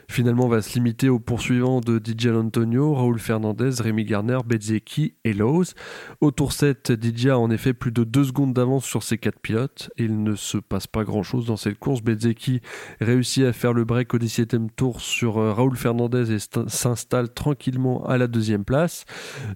finalement 0.10 0.48
va 0.48 0.62
se 0.62 0.74
limiter 0.76 1.10
aux 1.10 1.20
poursuivants 1.20 1.80
de 1.82 2.00
Didier 2.00 2.32
Antonio, 2.32 2.94
Raoul 2.94 3.20
Fernandez, 3.20 3.72
Rémi 3.80 4.06
Garner, 4.06 4.40
Bezzecchi 4.46 5.16
et 5.24 5.34
Lowe's. 5.34 5.74
Au 6.22 6.32
tour 6.32 6.52
7, 6.54 6.92
Didier 6.92 7.32
a 7.32 7.40
en 7.40 7.50
effet 7.50 7.74
plus 7.74 7.92
de 7.92 8.04
2 8.04 8.24
secondes 8.26 8.54
d'avance 8.54 8.86
sur 8.86 9.04
ses 9.04 9.18
quatre 9.18 9.40
pilotes. 9.40 9.90
Il 9.98 10.24
ne 10.24 10.36
se 10.36 10.58
passe 10.58 10.88
pas 10.88 11.04
grand 11.04 11.24
chose 11.24 11.46
dans 11.46 11.58
cette 11.58 11.80
course. 11.80 12.02
Bezzecchi 12.02 12.62
réussit 13.02 13.44
à 13.46 13.54
faire 13.54 13.74
le 13.74 13.84
break 13.86 14.14
au 14.14 14.18
17e 14.18 14.68
tour 14.76 15.02
sur 15.02 15.38
euh, 15.38 15.54
Raoul 15.54 15.76
Fernandez 15.76 16.32
et 16.32 16.38
st- 16.38 16.70
s'installe 16.70 17.34
tranquillement 17.34 18.06
à 18.06 18.18
la 18.18 18.28
deuxième 18.28 18.66
place. 18.66 19.06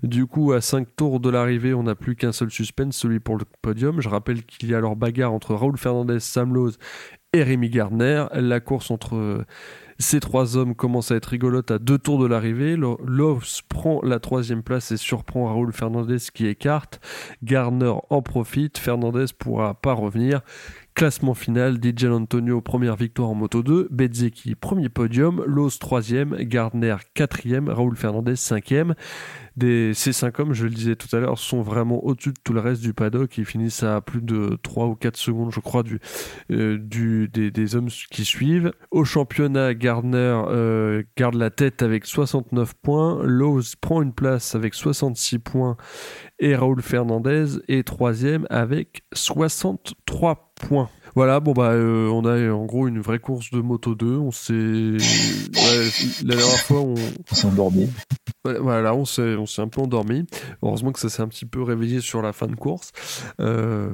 Du 0.03 0.25
coup, 0.25 0.53
à 0.53 0.61
5 0.61 0.87
tours 0.95 1.19
de 1.19 1.29
l'arrivée, 1.29 1.73
on 1.73 1.83
n'a 1.83 1.95
plus 1.95 2.15
qu'un 2.15 2.31
seul 2.31 2.49
suspense, 2.51 2.95
celui 2.95 3.19
pour 3.19 3.37
le 3.37 3.45
podium. 3.61 4.01
Je 4.01 4.09
rappelle 4.09 4.43
qu'il 4.45 4.69
y 4.69 4.73
a 4.73 4.77
alors 4.77 4.95
bagarre 4.95 5.33
entre 5.33 5.53
Raoul 5.55 5.77
Fernandez, 5.77 6.19
Sam 6.19 6.53
Lowe 6.53 6.71
et 7.33 7.43
Rémi 7.43 7.69
Gardner. 7.69 8.25
La 8.33 8.59
course 8.59 8.91
entre 8.91 9.45
ces 9.99 10.19
trois 10.19 10.57
hommes 10.57 10.75
commence 10.75 11.11
à 11.11 11.15
être 11.15 11.25
rigolote 11.27 11.71
à 11.71 11.79
deux 11.79 11.97
tours 11.97 12.19
de 12.19 12.27
l'arrivée. 12.27 12.75
Lo- 12.75 12.99
Lowe 13.05 13.39
prend 13.67 13.99
la 14.03 14.19
troisième 14.19 14.63
place 14.63 14.91
et 14.91 14.97
surprend 14.97 15.47
Raoul 15.47 15.73
Fernandez 15.73 16.17
qui 16.33 16.47
écarte. 16.47 16.99
Gardner 17.43 17.93
en 18.09 18.21
profite. 18.21 18.77
Fernandez 18.77 19.25
pourra 19.37 19.73
pas 19.73 19.93
revenir. 19.93 20.41
Classement 20.97 21.35
final, 21.35 21.77
DJ 21.79 22.05
Antonio, 22.05 22.59
première 22.59 22.95
victoire 22.95 23.29
en 23.29 23.35
Moto 23.35 23.61
2, 23.61 23.89
Bezzecchi, 23.91 24.55
premier 24.55 24.89
podium, 24.89 25.43
Lowe's 25.45 25.77
troisième, 25.77 26.35
Gardner 26.37 26.95
quatrième, 27.13 27.69
Raoul 27.69 27.95
Fernandez 27.95 28.35
cinquième. 28.35 28.95
Des, 29.57 29.93
ces 29.93 30.11
cinq 30.11 30.39
hommes, 30.39 30.53
je 30.53 30.63
le 30.65 30.71
disais 30.71 30.95
tout 30.95 31.15
à 31.15 31.19
l'heure, 31.19 31.37
sont 31.37 31.61
vraiment 31.61 32.03
au-dessus 32.03 32.29
de 32.29 32.39
tout 32.43 32.53
le 32.53 32.61
reste 32.61 32.81
du 32.81 32.93
paddock. 32.93 33.37
Ils 33.37 33.45
finissent 33.45 33.83
à 33.83 34.01
plus 34.01 34.21
de 34.21 34.57
3 34.61 34.85
ou 34.85 34.95
4 34.95 35.17
secondes, 35.17 35.51
je 35.51 35.59
crois, 35.59 35.83
euh, 36.51 36.77
des 36.79 37.75
hommes 37.75 37.89
qui 38.11 38.23
suivent. 38.23 38.71
Au 38.91 39.03
championnat, 39.03 39.73
Gardner 39.73 40.41
euh, 40.47 41.03
garde 41.15 41.35
la 41.35 41.49
tête 41.49 41.81
avec 41.81 42.05
69 42.05 42.73
points. 42.75 43.19
Lowe's 43.23 43.75
prend 43.75 44.01
une 44.01 44.13
place 44.13 44.53
avec 44.53 44.75
66 44.75 45.39
points. 45.39 45.75
Et 46.39 46.55
Raoul 46.55 46.81
Fernandez 46.81 47.45
est 47.67 47.85
troisième 47.85 48.45
avec 48.49 49.03
63 49.13 50.51
points. 50.55 50.89
Voilà, 51.15 51.39
bon 51.39 51.53
bah 51.53 51.71
euh, 51.71 52.07
on 52.09 52.25
a 52.25 52.51
en 52.51 52.65
gros 52.65 52.87
une 52.87 52.99
vraie 52.99 53.17
course 53.17 53.49
de 53.49 53.59
moto 53.59 53.95
2. 53.95 54.17
On 54.17 54.31
s'est 54.31 54.53
ouais, 54.53 55.89
la 56.23 56.35
dernière 56.35 56.59
fois 56.59 56.81
on 56.81 56.93
On 56.93 57.35
s'est 57.35 57.47
endormi. 57.47 57.89
Voilà, 58.43 58.93
on 58.93 59.05
s'est, 59.05 59.35
on 59.35 59.45
s'est 59.45 59.61
un 59.61 59.67
peu 59.67 59.81
endormi. 59.81 60.25
Heureusement 60.61 60.91
que 60.91 60.99
ça 60.99 61.09
s'est 61.09 61.21
un 61.21 61.27
petit 61.27 61.45
peu 61.45 61.63
réveillé 61.63 62.01
sur 62.01 62.21
la 62.21 62.33
fin 62.33 62.47
de 62.47 62.55
course. 62.55 62.91
Euh, 63.39 63.89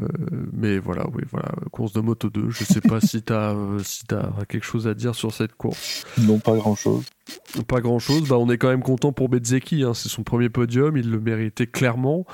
mais 0.52 0.78
voilà, 0.80 1.06
oui, 1.14 1.24
voilà, 1.32 1.50
course 1.72 1.94
de 1.94 2.02
moto 2.02 2.30
2. 2.30 2.50
Je 2.50 2.64
sais 2.64 2.82
pas 2.82 3.00
si 3.02 3.22
t'as, 3.24 3.54
euh, 3.54 3.80
si 3.80 4.04
t'as 4.06 4.30
quelque 4.50 4.66
chose 4.66 4.88
à 4.88 4.94
dire 4.94 5.16
sur 5.16 5.34
cette 5.34 5.56
course. 5.56 6.06
Non, 6.20 6.40
pas 6.40 6.56
grand 6.56 6.76
chose. 6.76 7.06
Pas 7.68 7.82
grand 7.82 8.00
chose. 8.00 8.28
Bah, 8.28 8.38
on 8.38 8.50
est 8.50 8.58
quand 8.58 8.70
même 8.70 8.82
content 8.82 9.12
pour 9.14 9.30
Bezzecchi. 9.30 9.84
Hein. 9.84 9.94
C'est 9.94 10.10
son 10.10 10.24
premier 10.24 10.50
podium. 10.50 10.98
Il 10.98 11.10
le 11.10 11.20
méritait 11.20 11.68
clairement. 11.68 12.26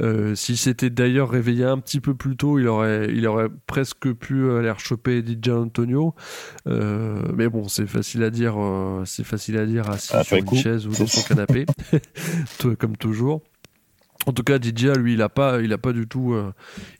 Euh, 0.00 0.34
S'il 0.34 0.56
s'était 0.58 0.90
d'ailleurs 0.90 1.30
réveillé 1.30 1.64
un 1.64 1.78
petit 1.78 2.00
peu 2.00 2.14
plus 2.14 2.36
tôt, 2.36 2.58
il 2.58 2.66
aurait, 2.68 3.08
il 3.12 3.26
aurait 3.26 3.48
presque 3.66 4.12
pu 4.12 4.50
aller 4.50 4.70
rechoper 4.70 5.22
DJ 5.24 5.48
Antonio. 5.50 6.14
Euh, 6.66 7.22
mais 7.34 7.48
bon, 7.48 7.68
c'est 7.68 7.86
facile 7.86 8.22
à 8.22 8.30
dire. 8.30 8.56
euh, 8.58 9.02
c'est 9.06 9.24
facile 9.24 9.56
à 9.58 9.66
dire 9.66 9.88
assis 9.88 10.12
Après 10.12 10.24
sur 10.24 10.36
une 10.38 10.44
coup, 10.44 10.56
chaise 10.56 10.86
ou 10.86 10.90
dans 10.90 11.06
son 11.06 11.22
canapé, 11.22 11.66
comme 12.78 12.96
toujours. 12.96 13.42
En 14.26 14.32
tout 14.32 14.42
cas, 14.42 14.58
DJ, 14.58 14.86
lui, 14.96 15.14
il 15.14 15.22
a 15.22 15.28
pas, 15.28 15.60
il 15.60 15.72
a 15.72 15.78
pas 15.78 15.92
du 15.92 16.08
tout, 16.08 16.32
euh, 16.32 16.52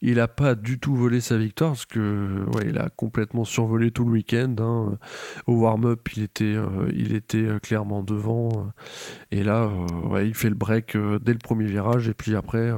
il 0.02 0.20
a 0.20 0.28
pas 0.28 0.54
du 0.54 0.78
tout 0.78 0.94
volé 0.94 1.20
sa 1.22 1.38
victoire 1.38 1.70
parce 1.70 1.86
que, 1.86 2.44
ouais, 2.54 2.64
il 2.68 2.78
a 2.78 2.90
complètement 2.90 3.44
survolé 3.44 3.90
tout 3.90 4.04
le 4.04 4.10
week-end. 4.10 4.54
hein. 4.58 4.98
Au 5.46 5.54
warm-up, 5.54 6.06
il 6.16 6.22
était, 6.22 6.44
euh, 6.54 6.90
il 6.94 7.14
était 7.14 7.38
euh, 7.38 7.58
clairement 7.58 8.02
devant. 8.02 8.70
et 9.30 9.42
là, 9.42 9.70
ouais, 10.04 10.28
il 10.28 10.34
fait 10.34 10.50
le 10.50 10.54
break 10.54 10.96
dès 11.22 11.32
le 11.32 11.38
premier 11.38 11.64
virage 11.64 12.08
et 12.08 12.14
puis 12.14 12.36
après, 12.36 12.72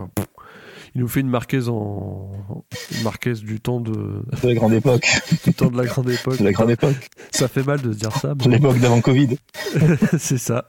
il 0.96 1.00
nous 1.00 1.08
fait 1.08 1.20
une 1.20 1.28
marquise 1.28 1.68
en, 1.68 2.32
une 2.96 3.02
marquise 3.02 3.40
du 3.44 3.60
temps 3.60 3.80
de, 3.80 4.22
la 4.42 4.54
grande 4.54 4.72
époque. 4.72 5.06
du 5.44 5.52
temps 5.52 5.70
de 5.70 5.76
la 5.76 5.84
grande 5.84 6.08
époque. 6.08 6.36
C'est 6.38 6.44
la 6.44 6.52
grande 6.52 6.70
époque. 6.70 7.10
Ça 7.30 7.48
fait 7.48 7.62
mal 7.62 7.82
de 7.82 7.92
dire 7.92 8.12
ça. 8.12 8.32
mais- 8.34 8.48
L'époque 8.56 8.78
d'avant 8.78 9.02
Covid. 9.02 9.36
c'est 10.18 10.38
ça. 10.38 10.66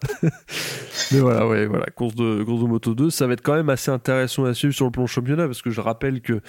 Mais 1.13 1.19
voilà, 1.19 1.47
ouais, 1.47 1.65
voilà, 1.65 1.85
course 1.95 2.15
de, 2.15 2.43
course 2.43 2.61
de 2.61 2.67
moto 2.67 2.93
2, 2.93 3.09
ça 3.09 3.25
va 3.25 3.33
être 3.33 3.41
quand 3.41 3.55
même 3.55 3.69
assez 3.69 3.89
intéressant 3.89 4.43
à 4.43 4.53
suivre 4.53 4.73
sur 4.73 4.83
le 4.83 4.91
plan 4.91 5.07
championnat 5.07 5.45
parce 5.45 5.61
que 5.61 5.69
je 5.69 5.79
rappelle 5.79 6.19
que 6.19 6.41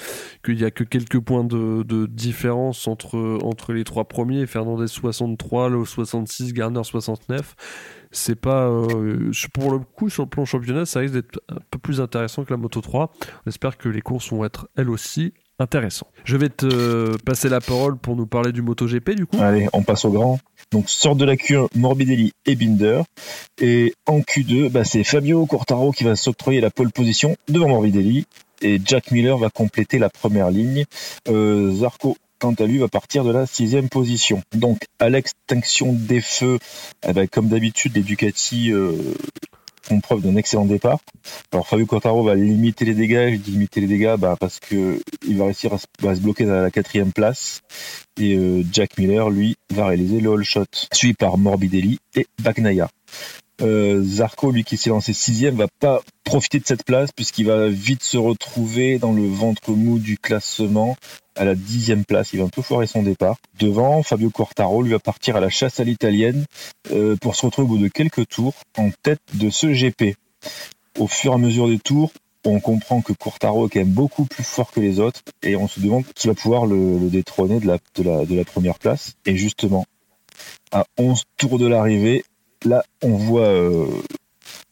qu'il 0.44 0.58
y 0.58 0.64
a 0.64 0.72
que 0.72 0.82
quelques 0.82 1.20
points 1.20 1.44
de, 1.44 1.84
de 1.84 2.06
différence 2.06 2.88
entre 2.88 3.38
entre 3.44 3.72
les 3.72 3.84
trois 3.84 4.06
premiers, 4.08 4.48
Fernandez 4.48 4.88
63, 4.88 5.68
Lowe 5.68 5.86
66, 5.86 6.52
Garner 6.52 6.82
69. 6.82 7.54
C'est 8.10 8.40
pas 8.40 8.68
euh, 8.68 9.30
pour 9.52 9.70
le 9.70 9.78
coup 9.78 10.08
sur 10.08 10.24
le 10.24 10.28
plan 10.28 10.44
championnat, 10.44 10.86
ça 10.86 11.00
risque 11.00 11.14
d'être 11.14 11.40
un 11.48 11.58
peu 11.70 11.78
plus 11.78 12.00
intéressant 12.00 12.44
que 12.44 12.50
la 12.50 12.56
moto 12.56 12.80
3. 12.80 13.12
On 13.44 13.48
espère 13.48 13.76
que 13.76 13.88
les 13.88 14.00
courses 14.00 14.30
vont 14.30 14.44
être 14.44 14.68
elles 14.76 14.90
aussi 14.90 15.32
intéressantes. 15.58 16.08
Je 16.24 16.36
vais 16.36 16.48
te 16.48 16.66
euh, 16.66 17.16
passer 17.24 17.48
la 17.48 17.60
parole 17.60 17.96
pour 17.96 18.16
nous 18.16 18.26
parler 18.26 18.52
du 18.52 18.62
MotoGP 18.62 19.10
du 19.10 19.26
coup. 19.26 19.38
Allez, 19.40 19.68
on 19.72 19.82
passe 19.82 20.04
au 20.04 20.10
grand. 20.10 20.38
Donc, 20.70 20.88
sort 20.90 21.16
de 21.16 21.24
la 21.24 21.36
Q1 21.36 21.68
Morbidelli 21.76 22.32
et 22.46 22.54
Binder. 22.54 23.02
Et 23.60 23.94
en 24.06 24.20
Q2, 24.20 24.68
bah, 24.70 24.84
c'est 24.84 25.02
Fabio 25.02 25.46
Quartaro 25.46 25.92
qui 25.92 26.04
va 26.04 26.14
s'octroyer 26.14 26.60
la 26.60 26.70
pole 26.70 26.92
position 26.92 27.36
devant 27.48 27.68
Morbidelli. 27.68 28.26
Et 28.60 28.80
Jack 28.84 29.10
Miller 29.10 29.38
va 29.38 29.50
compléter 29.50 29.98
la 29.98 30.10
première 30.10 30.50
ligne. 30.50 30.84
Euh, 31.28 31.72
Zarco, 31.72 32.16
quant 32.38 32.54
à 32.54 32.64
lui, 32.64 32.78
va 32.78 32.88
partir 32.88 33.24
de 33.24 33.30
la 33.30 33.46
sixième 33.46 33.88
position. 33.88 34.42
Donc, 34.54 34.78
à 34.98 35.08
l'extinction 35.08 35.92
des 35.92 36.20
feux, 36.20 36.58
eh 37.06 37.12
ben, 37.12 37.28
comme 37.28 37.48
d'habitude, 37.48 37.94
les 37.96 38.02
Ducati 38.02 38.72
euh, 38.72 38.92
font 39.82 40.00
preuve 40.00 40.22
d'un 40.22 40.36
excellent 40.36 40.64
départ. 40.64 41.00
Alors, 41.52 41.66
Fabio 41.66 41.86
Quartaro 41.86 42.22
va 42.22 42.34
limiter 42.34 42.84
les 42.84 42.94
dégâts. 42.94 43.32
Je 43.32 43.36
dis 43.36 43.50
limiter 43.52 43.80
les 43.80 43.86
dégâts 43.86 44.16
bah, 44.16 44.36
parce 44.38 44.60
que 44.60 45.00
il 45.26 45.36
va 45.36 45.46
réussir 45.46 45.72
à 45.72 45.78
se, 45.78 45.86
à 46.06 46.14
se 46.14 46.20
bloquer 46.20 46.44
à 46.44 46.62
la 46.62 46.70
quatrième 46.70 47.12
place 47.12 47.62
et 48.18 48.36
euh, 48.36 48.62
Jack 48.72 48.98
Miller, 48.98 49.30
lui, 49.30 49.56
va 49.70 49.86
réaliser 49.86 50.20
le 50.20 50.32
all 50.32 50.42
shot, 50.42 50.64
suivi 50.92 51.14
par 51.14 51.38
Morbidelli 51.38 51.98
et 52.14 52.26
Bagnaia. 52.42 52.88
Euh, 53.60 54.02
Zarco, 54.04 54.52
lui 54.52 54.64
qui 54.64 54.76
s'est 54.76 54.90
lancé 54.90 55.12
sixième, 55.12 55.56
va 55.56 55.66
pas 55.80 56.00
profiter 56.24 56.60
de 56.60 56.66
cette 56.66 56.84
place 56.84 57.10
puisqu'il 57.12 57.46
va 57.46 57.68
vite 57.68 58.02
se 58.02 58.16
retrouver 58.16 58.98
dans 58.98 59.12
le 59.12 59.26
ventre 59.26 59.72
mou 59.72 59.98
du 59.98 60.16
classement 60.16 60.96
à 61.34 61.44
la 61.44 61.54
dixième 61.54 62.04
place. 62.04 62.32
Il 62.32 62.40
va 62.40 62.44
un 62.44 62.48
peu 62.48 62.62
foirer 62.62 62.86
son 62.86 63.02
départ. 63.02 63.36
Devant, 63.58 64.02
Fabio 64.02 64.30
Quartaro, 64.30 64.82
lui 64.82 64.92
va 64.92 64.98
partir 64.98 65.36
à 65.36 65.40
la 65.40 65.48
chasse 65.48 65.80
à 65.80 65.84
l'italienne 65.84 66.44
euh, 66.92 67.16
pour 67.16 67.34
se 67.34 67.46
retrouver 67.46 67.66
au 67.66 67.68
bout 67.76 67.78
de 67.78 67.88
quelques 67.88 68.28
tours 68.28 68.54
en 68.76 68.90
tête 69.02 69.20
de 69.34 69.50
ce 69.50 69.66
GP. 69.68 70.16
Au 70.98 71.06
fur 71.06 71.32
et 71.32 71.34
à 71.34 71.38
mesure 71.38 71.68
des 71.68 71.78
tours, 71.78 72.12
on 72.44 72.60
comprend 72.60 73.02
que 73.02 73.12
Quartaro 73.12 73.66
est 73.66 73.70
quand 73.70 73.80
même 73.80 73.88
beaucoup 73.88 74.24
plus 74.24 74.44
fort 74.44 74.70
que 74.70 74.80
les 74.80 75.00
autres 75.00 75.20
et 75.42 75.56
on 75.56 75.68
se 75.68 75.80
demande 75.80 76.04
qui 76.14 76.28
va 76.28 76.34
pouvoir 76.34 76.66
le, 76.66 76.98
le 76.98 77.10
détrôner 77.10 77.60
de 77.60 77.66
la, 77.66 77.78
de, 77.96 78.02
la, 78.02 78.24
de 78.24 78.34
la 78.34 78.44
première 78.44 78.78
place. 78.78 79.14
Et 79.26 79.36
justement, 79.36 79.84
à 80.72 80.84
11 80.98 81.22
tours 81.36 81.58
de 81.58 81.66
l'arrivée, 81.66 82.24
là, 82.64 82.82
on 83.02 83.16
voit 83.16 83.46
euh, 83.46 83.86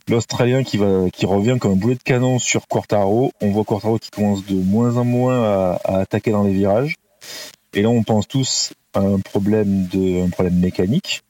l'Australien 0.09 0.63
qui 0.65 0.77
va, 0.77 1.11
qui 1.13 1.27
revient 1.27 1.57
comme 1.61 1.73
un 1.73 1.77
boulet 1.77 1.95
de 1.95 2.03
canon 2.03 2.39
sur 2.39 2.67
Quartaro. 2.67 3.33
On 3.41 3.51
voit 3.51 3.65
Quartaro 3.65 3.99
qui 3.99 4.11
commence 4.11 4.45
de 4.47 4.55
moins 4.55 4.97
en 4.97 5.05
moins 5.05 5.43
à, 5.43 5.81
à 5.85 5.99
attaquer 5.99 6.31
dans 6.31 6.45
les 6.45 6.53
virages. 6.53 6.95
Et 7.75 7.83
là, 7.83 7.91
on 7.91 8.03
pense 8.03 8.27
tous 8.27 8.73
à 8.95 9.01
un 9.01 9.21
problème 9.21 9.87
de, 9.89 10.25
un 10.25 10.31
problème 10.31 10.59
mécanique. 10.59 11.23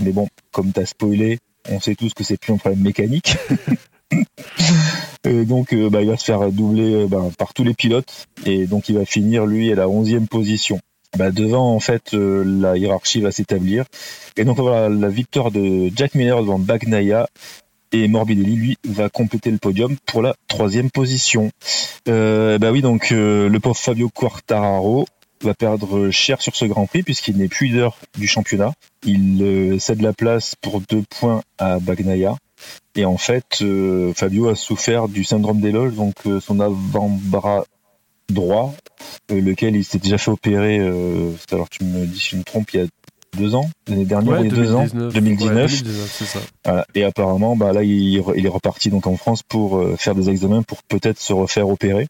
Mais 0.00 0.12
bon, 0.12 0.28
comme 0.50 0.72
t'as 0.72 0.86
spoilé, 0.86 1.38
on 1.70 1.80
sait 1.80 1.94
tous 1.94 2.14
que 2.14 2.24
c'est 2.24 2.38
plus 2.38 2.52
un 2.52 2.58
problème 2.58 2.82
mécanique. 2.82 3.36
Euh, 5.26 5.44
donc, 5.44 5.72
euh, 5.72 5.88
bah, 5.88 6.02
il 6.02 6.08
va 6.08 6.16
se 6.16 6.24
faire 6.24 6.50
doubler 6.50 6.94
euh, 6.94 7.06
bah, 7.06 7.22
par 7.38 7.54
tous 7.54 7.62
les 7.62 7.74
pilotes 7.74 8.26
et 8.44 8.66
donc 8.66 8.88
il 8.88 8.96
va 8.96 9.04
finir 9.04 9.46
lui 9.46 9.70
à 9.70 9.76
la 9.76 9.86
11e 9.86 10.26
position. 10.26 10.80
Bah, 11.18 11.30
devant, 11.30 11.74
en 11.74 11.80
fait, 11.80 12.12
la 12.12 12.76
hiérarchie 12.76 13.20
va 13.20 13.30
s'établir. 13.30 13.84
Et 14.36 14.44
donc 14.44 14.58
voilà, 14.58 14.88
la 14.88 15.08
victoire 15.08 15.50
de 15.50 15.90
Jack 15.94 16.14
Miller 16.14 16.40
devant 16.40 16.58
Bagnaia 16.58 17.28
et 17.92 18.08
Morbidelli, 18.08 18.54
lui, 18.54 18.78
va 18.88 19.10
compléter 19.10 19.50
le 19.50 19.58
podium 19.58 19.96
pour 20.06 20.22
la 20.22 20.34
troisième 20.48 20.90
position. 20.90 21.50
bah 22.06 22.70
oui, 22.72 22.80
donc 22.80 23.10
le 23.10 23.58
pauvre 23.58 23.76
Fabio 23.76 24.08
Quartararo 24.08 25.06
va 25.42 25.52
perdre 25.52 26.10
cher 26.10 26.40
sur 26.40 26.56
ce 26.56 26.64
Grand 26.64 26.86
Prix 26.86 27.02
puisqu'il 27.02 27.36
n'est 27.36 27.48
plus 27.48 27.66
leader 27.66 27.98
du 28.18 28.26
championnat. 28.26 28.72
Il 29.04 29.76
cède 29.80 30.00
la 30.00 30.14
place 30.14 30.54
pour 30.62 30.80
deux 30.80 31.02
points 31.10 31.42
à 31.58 31.78
Bagnaia. 31.78 32.36
Et 32.94 33.04
en 33.04 33.16
fait, 33.16 33.60
euh, 33.62 34.12
Fabio 34.14 34.48
a 34.48 34.54
souffert 34.54 35.08
du 35.08 35.24
syndrome 35.24 35.60
des 35.60 35.72
loges, 35.72 35.94
donc 35.94 36.14
euh, 36.26 36.40
son 36.40 36.60
avant-bras 36.60 37.64
droit, 38.28 38.74
euh, 38.74 38.74
lequel 39.40 39.76
il 39.76 39.84
s'est 39.84 39.98
déjà 39.98 40.18
fait 40.18 40.30
opérer, 40.30 40.78
alors 41.50 41.68
tu 41.68 41.84
me 41.84 42.06
dis 42.06 42.18
si 42.18 42.30
je 42.30 42.36
me 42.36 42.44
trompe, 42.44 42.70
il 42.72 42.80
y 42.80 42.82
a 42.82 42.86
deux 43.36 43.54
ans, 43.54 43.70
l'année 43.88 44.04
dernière, 44.04 44.40
il 44.40 44.44
y 44.46 44.52
a 44.52 44.54
deux 44.54 44.74
ans, 44.74 44.86
2019. 44.92 45.82
Et 46.94 47.04
apparemment, 47.04 47.56
bah, 47.56 47.72
là, 47.72 47.82
il, 47.82 48.18
est 48.18 48.48
reparti 48.48 48.90
donc 48.90 49.06
en 49.06 49.16
France 49.16 49.42
pour 49.42 49.82
faire 49.98 50.14
des 50.14 50.28
examens 50.28 50.62
pour 50.62 50.82
peut-être 50.82 51.18
se 51.18 51.32
refaire 51.32 51.68
opérer. 51.68 52.06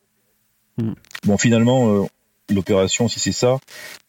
Hmm. 0.79 0.95
Bon, 1.27 1.39
finalement, 1.39 2.07
l'opération, 2.51 3.09
si 3.09 3.21
c'est 3.21 3.33
ça, 3.33 3.59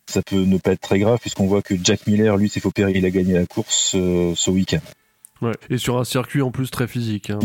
ça 0.07 0.21
peut 0.21 0.43
ne 0.43 0.57
pas 0.57 0.71
être 0.71 0.81
très 0.81 0.99
grave 0.99 1.19
puisqu'on 1.19 1.47
voit 1.47 1.61
que 1.61 1.75
Jack 1.81 2.07
Miller, 2.07 2.35
lui, 2.37 2.49
s'est 2.49 2.59
fait 2.59 2.67
opérer, 2.67 2.93
il 2.95 3.05
a 3.05 3.11
gagné 3.11 3.33
la 3.33 3.45
course 3.45 3.91
ce 3.91 4.49
week-end. 4.49 4.81
Et 5.69 5.77
sur 5.77 5.97
un 5.97 6.03
circuit 6.03 6.41
en 6.41 6.51
plus 6.51 6.71
très 6.71 6.87
physique. 6.87 7.29
Hein, 7.29 7.39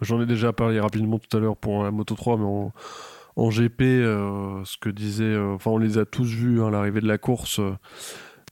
J'en 0.00 0.20
ai 0.20 0.26
déjà 0.26 0.52
parlé 0.52 0.80
rapidement 0.80 1.18
tout 1.18 1.36
à 1.36 1.40
l'heure 1.40 1.56
pour 1.56 1.84
la 1.84 1.90
Moto 1.90 2.14
3, 2.14 2.36
mais 2.36 2.44
en, 3.36 3.50
GP, 3.50 3.82
euh, 3.82 4.64
ce 4.64 4.76
que 4.78 4.88
disait, 4.88 5.24
euh, 5.24 5.54
enfin 5.54 5.70
on 5.70 5.78
les 5.78 5.98
a 5.98 6.04
tous 6.04 6.28
vus 6.28 6.60
à 6.60 6.64
hein, 6.64 6.70
l'arrivée 6.70 7.00
de 7.00 7.08
la 7.08 7.18
course. 7.18 7.60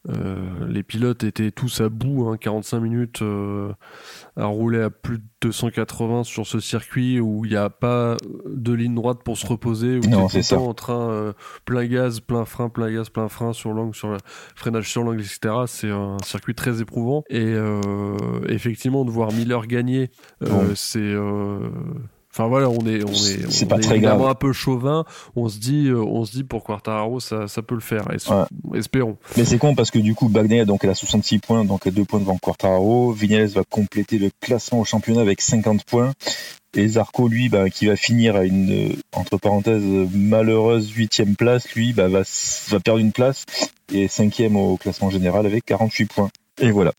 Euh, 0.09 0.67
les 0.67 0.83
pilotes 0.83 1.25
étaient 1.25 1.51
tous 1.51 1.83
à 1.83 1.91
bout, 1.91 2.27
hein, 2.27 2.39
45 2.39 2.81
minutes 2.81 3.21
euh, 3.21 3.71
à 4.35 4.47
rouler 4.47 4.81
à 4.81 4.89
plus 4.89 5.19
de 5.19 5.25
280 5.43 6.25
sur 6.25 6.47
ce 6.47 6.59
circuit 6.59 7.21
où 7.21 7.45
il 7.45 7.51
n'y 7.51 7.57
a 7.59 7.69
pas 7.69 8.17
de 8.47 8.73
ligne 8.73 8.95
droite 8.95 9.19
pour 9.23 9.37
se 9.37 9.47
reposer, 9.47 9.99
où 9.99 10.09
non, 10.09 10.29
c'est 10.31 10.55
en 10.55 10.73
train 10.73 11.35
plein 11.67 11.85
gaz, 11.85 12.21
plein 12.21 12.47
frein, 12.47 12.71
plein 12.71 12.91
gaz, 12.91 13.11
plein 13.11 13.29
frein 13.29 13.53
sur 13.53 13.75
l'angle, 13.75 13.95
sur 13.95 14.09
le 14.09 14.17
freinage 14.55 14.89
sur 14.89 15.03
l'angle, 15.03 15.21
etc. 15.21 15.55
C'est 15.67 15.91
un 15.91 16.17
circuit 16.25 16.55
très 16.55 16.81
éprouvant 16.81 17.23
et 17.29 17.55
effectivement 18.49 19.05
de 19.05 19.11
voir 19.11 19.33
Miller 19.33 19.67
gagner, 19.67 20.11
c'est 20.75 21.15
Enfin 22.41 22.49
voilà, 22.49 22.71
on 22.71 22.87
est, 22.87 23.05
on 23.05 23.13
est, 23.13 23.51
c'est 23.51 23.67
pas 23.67 23.79
très 23.79 24.01
grave. 24.01 24.23
un 24.23 24.35
peu 24.35 24.55
chauvin. 24.55 25.05
On 25.37 25.51
se 25.51 25.59
dit, 25.59 25.89
euh, 25.89 26.03
on 26.03 26.25
se 26.25 26.33
dit 26.33 26.43
pour 26.43 26.65
Quartararo, 26.65 27.21
ça, 27.21 27.49
ça 27.49 27.61
peut 27.61 27.75
le 27.75 27.83
faire. 27.83 28.09
Espérons. 28.75 29.19
Mais 29.37 29.45
c'est 29.45 29.59
con 29.59 29.75
parce 29.75 29.91
que 29.91 29.99
du 29.99 30.15
coup, 30.15 30.31
Bagnaia 30.31 30.65
donc 30.65 30.83
elle 30.83 30.91
a 30.91 30.95
66 30.95 31.39
points, 31.41 31.67
donc 31.67 31.83
elle 31.85 31.93
a 31.93 31.97
deux 31.97 32.07
points 32.07 32.19
devant 32.19 32.39
Quartararo. 32.39 33.13
Vignales 33.13 33.49
va 33.49 33.63
compléter 33.69 34.19
le 34.19 34.31
classement 34.41 34.81
au 34.81 34.87
championnat 34.87 35.21
avec 35.21 35.43
50 35.43 35.85
points. 35.85 36.13
Et 36.75 36.89
Zarco, 36.89 37.29
lui, 37.29 37.51
bah, 37.51 37.69
qui 37.69 37.85
va 37.85 37.97
finir 37.97 38.37
à 38.37 38.45
une, 38.45 38.93
euh, 38.93 38.95
entre 39.13 39.37
parenthèses, 39.37 39.83
malheureuse 40.15 40.91
huitième 40.93 41.37
place, 41.37 41.71
lui, 41.75 41.93
bah, 41.93 42.09
va, 42.09 42.23
va 42.69 42.81
perdre 42.81 43.01
une 43.01 43.13
place 43.13 43.45
et 43.93 44.09
cinquième 44.09 44.57
au 44.57 44.79
classement 44.79 45.11
général 45.11 45.45
avec 45.45 45.67
48 45.67 46.07
points. 46.07 46.31
Et 46.59 46.71
voilà 46.71 46.93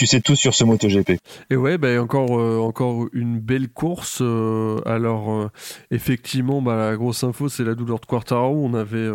tu 0.00 0.06
sais 0.06 0.22
tout 0.22 0.34
sur 0.34 0.54
ce 0.54 0.64
MotoGP. 0.64 1.18
Et 1.50 1.56
ouais, 1.56 1.76
bah, 1.76 2.00
encore, 2.00 2.40
euh, 2.40 2.56
encore 2.56 3.08
une 3.12 3.38
belle 3.38 3.68
course. 3.68 4.20
Euh, 4.22 4.80
alors, 4.86 5.30
euh, 5.30 5.50
effectivement, 5.90 6.62
bah, 6.62 6.74
la 6.74 6.96
grosse 6.96 7.22
info, 7.22 7.50
c'est 7.50 7.64
la 7.64 7.74
douleur 7.74 8.00
de 8.00 8.06
Quartaro. 8.06 8.64
On 8.64 8.72
avait, 8.72 9.10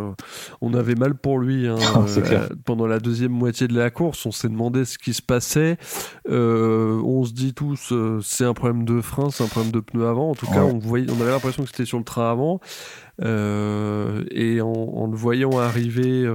on 0.62 0.74
avait 0.76 0.94
mal 0.94 1.16
pour 1.16 1.40
lui 1.40 1.68
hein, 1.68 1.78
pendant 2.66 2.86
la 2.86 3.00
deuxième 3.00 3.32
moitié 3.32 3.68
de 3.68 3.76
la 3.76 3.90
course. 3.90 4.28
On 4.28 4.32
s'est 4.32 4.48
demandé 4.48 4.86
ce 4.86 5.00
qui 5.00 5.16
se 5.16 5.24
passait. 5.24 5.78
on 6.30 7.24
se 7.26 7.34
dit 7.34 7.56
tous, 7.56 7.92
c'est 8.22 8.46
un 8.46 8.54
problème 8.54 8.86
de 8.86 9.02
frein, 9.02 9.32
c'est 9.32 9.44
un 9.44 9.48
problème 9.48 9.72
de 9.72 9.80
pneu 9.80 10.06
avant. 10.06 10.30
En 10.30 10.36
tout 10.36 10.46
cas, 10.46 10.62
on, 10.62 10.78
voyait, 10.78 11.08
on 11.10 11.20
avait 11.20 11.32
l'impression 11.32 11.64
que 11.64 11.70
c'était 11.70 11.86
sur 11.86 11.98
le 11.98 12.04
train 12.04 12.30
avant. 12.30 12.60
et 13.24 14.62
en, 14.62 14.72
en, 14.72 15.08
le 15.08 15.18
voyant 15.18 15.58
arriver 15.58 16.28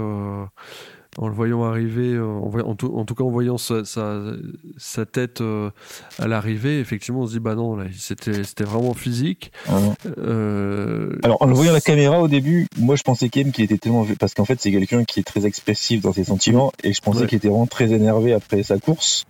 en 1.21 1.29
le 1.29 1.35
voyant 1.35 1.63
arriver, 1.65 2.15
euh, 2.15 2.25
en, 2.25 2.75
tout, 2.75 3.15
cas 3.15 3.25
en 3.25 3.29
voyant 3.29 3.59
sa, 3.59 3.85
sa, 3.85 5.07
tête 5.07 5.43
euh, 5.43 5.71
à 6.19 6.27
l'arrivée, 6.27 6.81
effectivement, 6.81 7.21
on 7.21 7.27
se 7.27 7.33
dit 7.33 7.41
bah 7.41 7.55
non, 7.55 7.79
c'était 7.95 8.65
vraiment 8.65 8.95
physique. 8.95 9.53
Ah 9.69 9.79
euh, 10.17 11.19
Alors 11.23 11.43
en 11.43 11.47
le 11.47 11.53
voyant 11.53 11.73
à 11.73 11.75
la 11.75 11.83
caméra 11.83 12.21
au 12.21 12.29
début, 12.29 12.67
moi 12.79 12.97
je 12.97 13.03
pensais 13.03 13.29
qu'il 13.29 13.49
était 13.61 13.77
tellement 13.77 14.07
parce 14.19 14.33
qu'en 14.33 14.47
fait 14.47 14.59
c'est 14.61 14.71
quelqu'un 14.71 15.05
qui 15.05 15.21
est 15.21 15.25
très 15.25 15.45
expressif 15.45 16.01
dans 16.01 16.15
ses 16.15 16.25
sentiments 16.25 16.73
et 16.83 16.95
je 16.95 17.01
pensais 17.03 17.27
qu'il 17.27 17.37
était 17.37 17.49
vraiment 17.49 17.67
très 17.67 17.93
énervé 17.93 18.33
après 18.33 18.63
sa 18.63 18.79
course. 18.79 19.27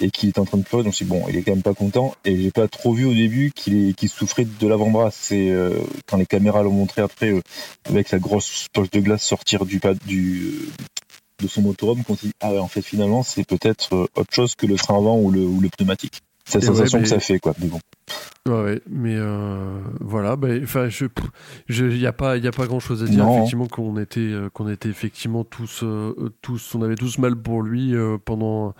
Et 0.00 0.10
qu'il 0.10 0.28
est 0.28 0.38
en 0.38 0.44
train 0.44 0.58
de 0.58 0.62
pleurer. 0.62 0.84
Donc 0.84 0.94
je 0.94 1.04
bon, 1.04 1.24
il 1.28 1.36
est 1.36 1.42
quand 1.42 1.52
même 1.52 1.62
pas 1.62 1.74
content. 1.74 2.14
Et 2.24 2.40
j'ai 2.40 2.50
pas 2.50 2.68
trop 2.68 2.92
vu 2.92 3.04
au 3.04 3.14
début 3.14 3.52
qu'il 3.54 3.94
souffrait 4.08 4.44
de 4.44 4.66
l'avant-bras. 4.66 5.10
C'est 5.12 5.50
euh, 5.50 5.74
quand 6.06 6.16
les 6.16 6.26
caméras 6.26 6.62
l'ont 6.62 6.72
montré 6.72 7.02
après 7.02 7.32
euh, 7.32 7.40
avec 7.88 8.10
la 8.10 8.18
grosse 8.18 8.66
poche 8.72 8.90
de 8.90 9.00
glace 9.00 9.22
sortir 9.22 9.64
du 9.66 9.80
pad 9.80 9.98
du 10.06 10.44
euh, 10.44 10.84
de 11.42 11.48
son 11.48 11.62
motorhome 11.62 12.02
qu'on 12.04 12.14
dit 12.14 12.32
ah 12.40 12.52
ouais 12.52 12.58
en 12.58 12.66
fait 12.66 12.82
finalement 12.82 13.22
c'est 13.22 13.46
peut-être 13.46 14.08
autre 14.16 14.32
chose 14.32 14.56
que 14.56 14.66
le 14.66 14.76
frein 14.76 14.96
avant 14.96 15.18
ou 15.18 15.30
le, 15.30 15.40
ou 15.40 15.60
le 15.60 15.68
pneumatique. 15.68 16.20
C'est 16.44 16.60
la 16.60 16.66
sensation 16.66 17.00
que 17.00 17.08
ça 17.08 17.20
fait 17.20 17.38
quoi. 17.38 17.54
Mais 17.60 17.66
bon. 17.66 17.80
Ouais, 18.48 18.80
mais 18.88 19.16
voilà, 20.00 20.36
bah, 20.36 20.48
enfin, 20.62 20.88
je, 20.88 21.04
il 21.68 21.98
y 21.98 22.06
a 22.06 22.12
pas, 22.14 22.38
il 22.38 22.44
y 22.44 22.48
a 22.48 22.52
pas 22.52 22.66
grand 22.66 22.80
chose 22.80 23.02
à 23.02 23.06
dire. 23.06 23.28
Effectivement, 23.28 23.66
qu'on 23.66 23.98
était, 23.98 24.32
qu'on 24.54 24.66
était 24.70 24.88
effectivement 24.88 25.44
tous, 25.44 25.84
tous, 26.40 26.74
on 26.74 26.80
avait 26.80 26.94
tous 26.94 27.18
mal 27.18 27.36
pour 27.36 27.60
lui 27.60 27.92
pendant 28.24 28.74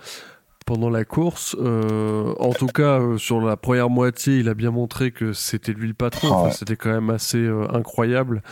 pendant 0.69 0.91
la 0.91 1.03
course. 1.03 1.55
Euh, 1.59 2.35
en 2.37 2.51
tout 2.51 2.67
cas, 2.67 2.99
euh, 2.99 3.17
sur 3.17 3.41
la 3.41 3.57
première 3.57 3.89
moitié, 3.89 4.37
il 4.37 4.49
a 4.49 4.53
bien 4.53 4.69
montré 4.69 5.09
que 5.09 5.33
c'était 5.33 5.73
lui 5.73 5.87
le 5.87 5.95
patron. 5.95 6.45
Ah 6.45 6.51
c'était 6.51 6.75
quand 6.75 6.91
même 6.91 7.09
assez 7.09 7.39
euh, 7.39 7.65
incroyable 7.73 8.43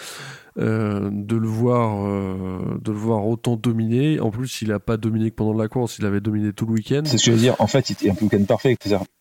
de 0.60 1.36
le 1.36 1.48
voir, 1.48 2.04
de 2.04 2.92
le 2.92 2.98
voir 2.98 3.28
autant 3.28 3.58
dominer. 3.58 4.20
En 4.20 4.32
plus, 4.32 4.64
il 4.64 4.72
a 4.72 4.80
pas 4.80 4.98
dominé 4.98 5.30
que 5.30 5.36
pendant 5.36 5.54
la 5.54 5.68
course, 5.68 6.00
il 6.00 6.06
avait 6.08 6.20
dominé 6.20 6.52
tout 6.52 6.66
le 6.66 6.74
week-end. 6.74 7.04
C'est 7.06 7.20
ce 7.20 7.26
que 7.26 7.32
je 7.32 7.36
veux 7.36 7.42
dire. 7.44 7.56
En 7.60 7.68
fait, 7.68 7.92
il 7.92 7.94
était 7.94 8.10
un 8.10 8.16
week-end 8.20 8.44
parfait. 8.44 8.76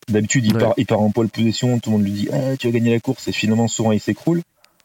D'habitude, 0.08 0.46
il, 0.46 0.54
part, 0.54 0.72
il 0.78 0.86
part 0.86 1.02
en 1.02 1.10
pole 1.10 1.28
position, 1.28 1.78
tout 1.78 1.90
le 1.90 1.98
monde 1.98 2.06
lui 2.06 2.12
dit 2.12 2.28
ah, 2.32 2.56
tu 2.56 2.68
as 2.68 2.70
gagné 2.70 2.90
la 2.90 3.00
course, 3.00 3.28
et 3.28 3.32
finalement, 3.32 3.68
souvent, 3.68 3.92
il 3.92 4.00
s'écroule. 4.00 4.40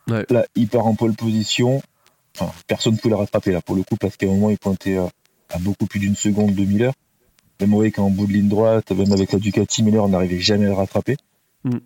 Là, 0.07 0.45
il 0.55 0.67
part 0.67 0.85
en 0.87 0.93
pole 0.93 1.13
position. 1.13 1.81
personne 2.67 2.95
ne 2.95 2.97
pouvait 2.97 3.11
le 3.11 3.19
rattraper 3.19 3.53
là 3.53 3.61
pour 3.61 3.77
le 3.77 3.83
coup 3.83 3.95
parce 3.95 4.17
qu'à 4.17 4.25
un 4.25 4.31
moment, 4.31 4.49
il 4.49 4.57
pointait 4.57 4.97
à 4.97 5.57
beaucoup 5.59 5.85
plus 5.85 6.01
d'une 6.01 6.17
seconde 6.17 6.53
de 6.53 6.65
Miller. 6.65 6.91
Même 7.61 7.73
oui, 7.73 7.91
qu'en 7.91 8.09
bout 8.09 8.25
de 8.25 8.33
ligne 8.33 8.47
droite, 8.49 8.91
même 8.91 9.11
avec 9.11 9.31
la 9.31 9.39
Ducati 9.39 9.83
Miller, 9.83 10.03
on 10.03 10.09
n'arrivait 10.09 10.39
jamais 10.39 10.65
à 10.65 10.69
le 10.69 10.75
rattraper. 10.75 11.15
Mm. 11.63 11.77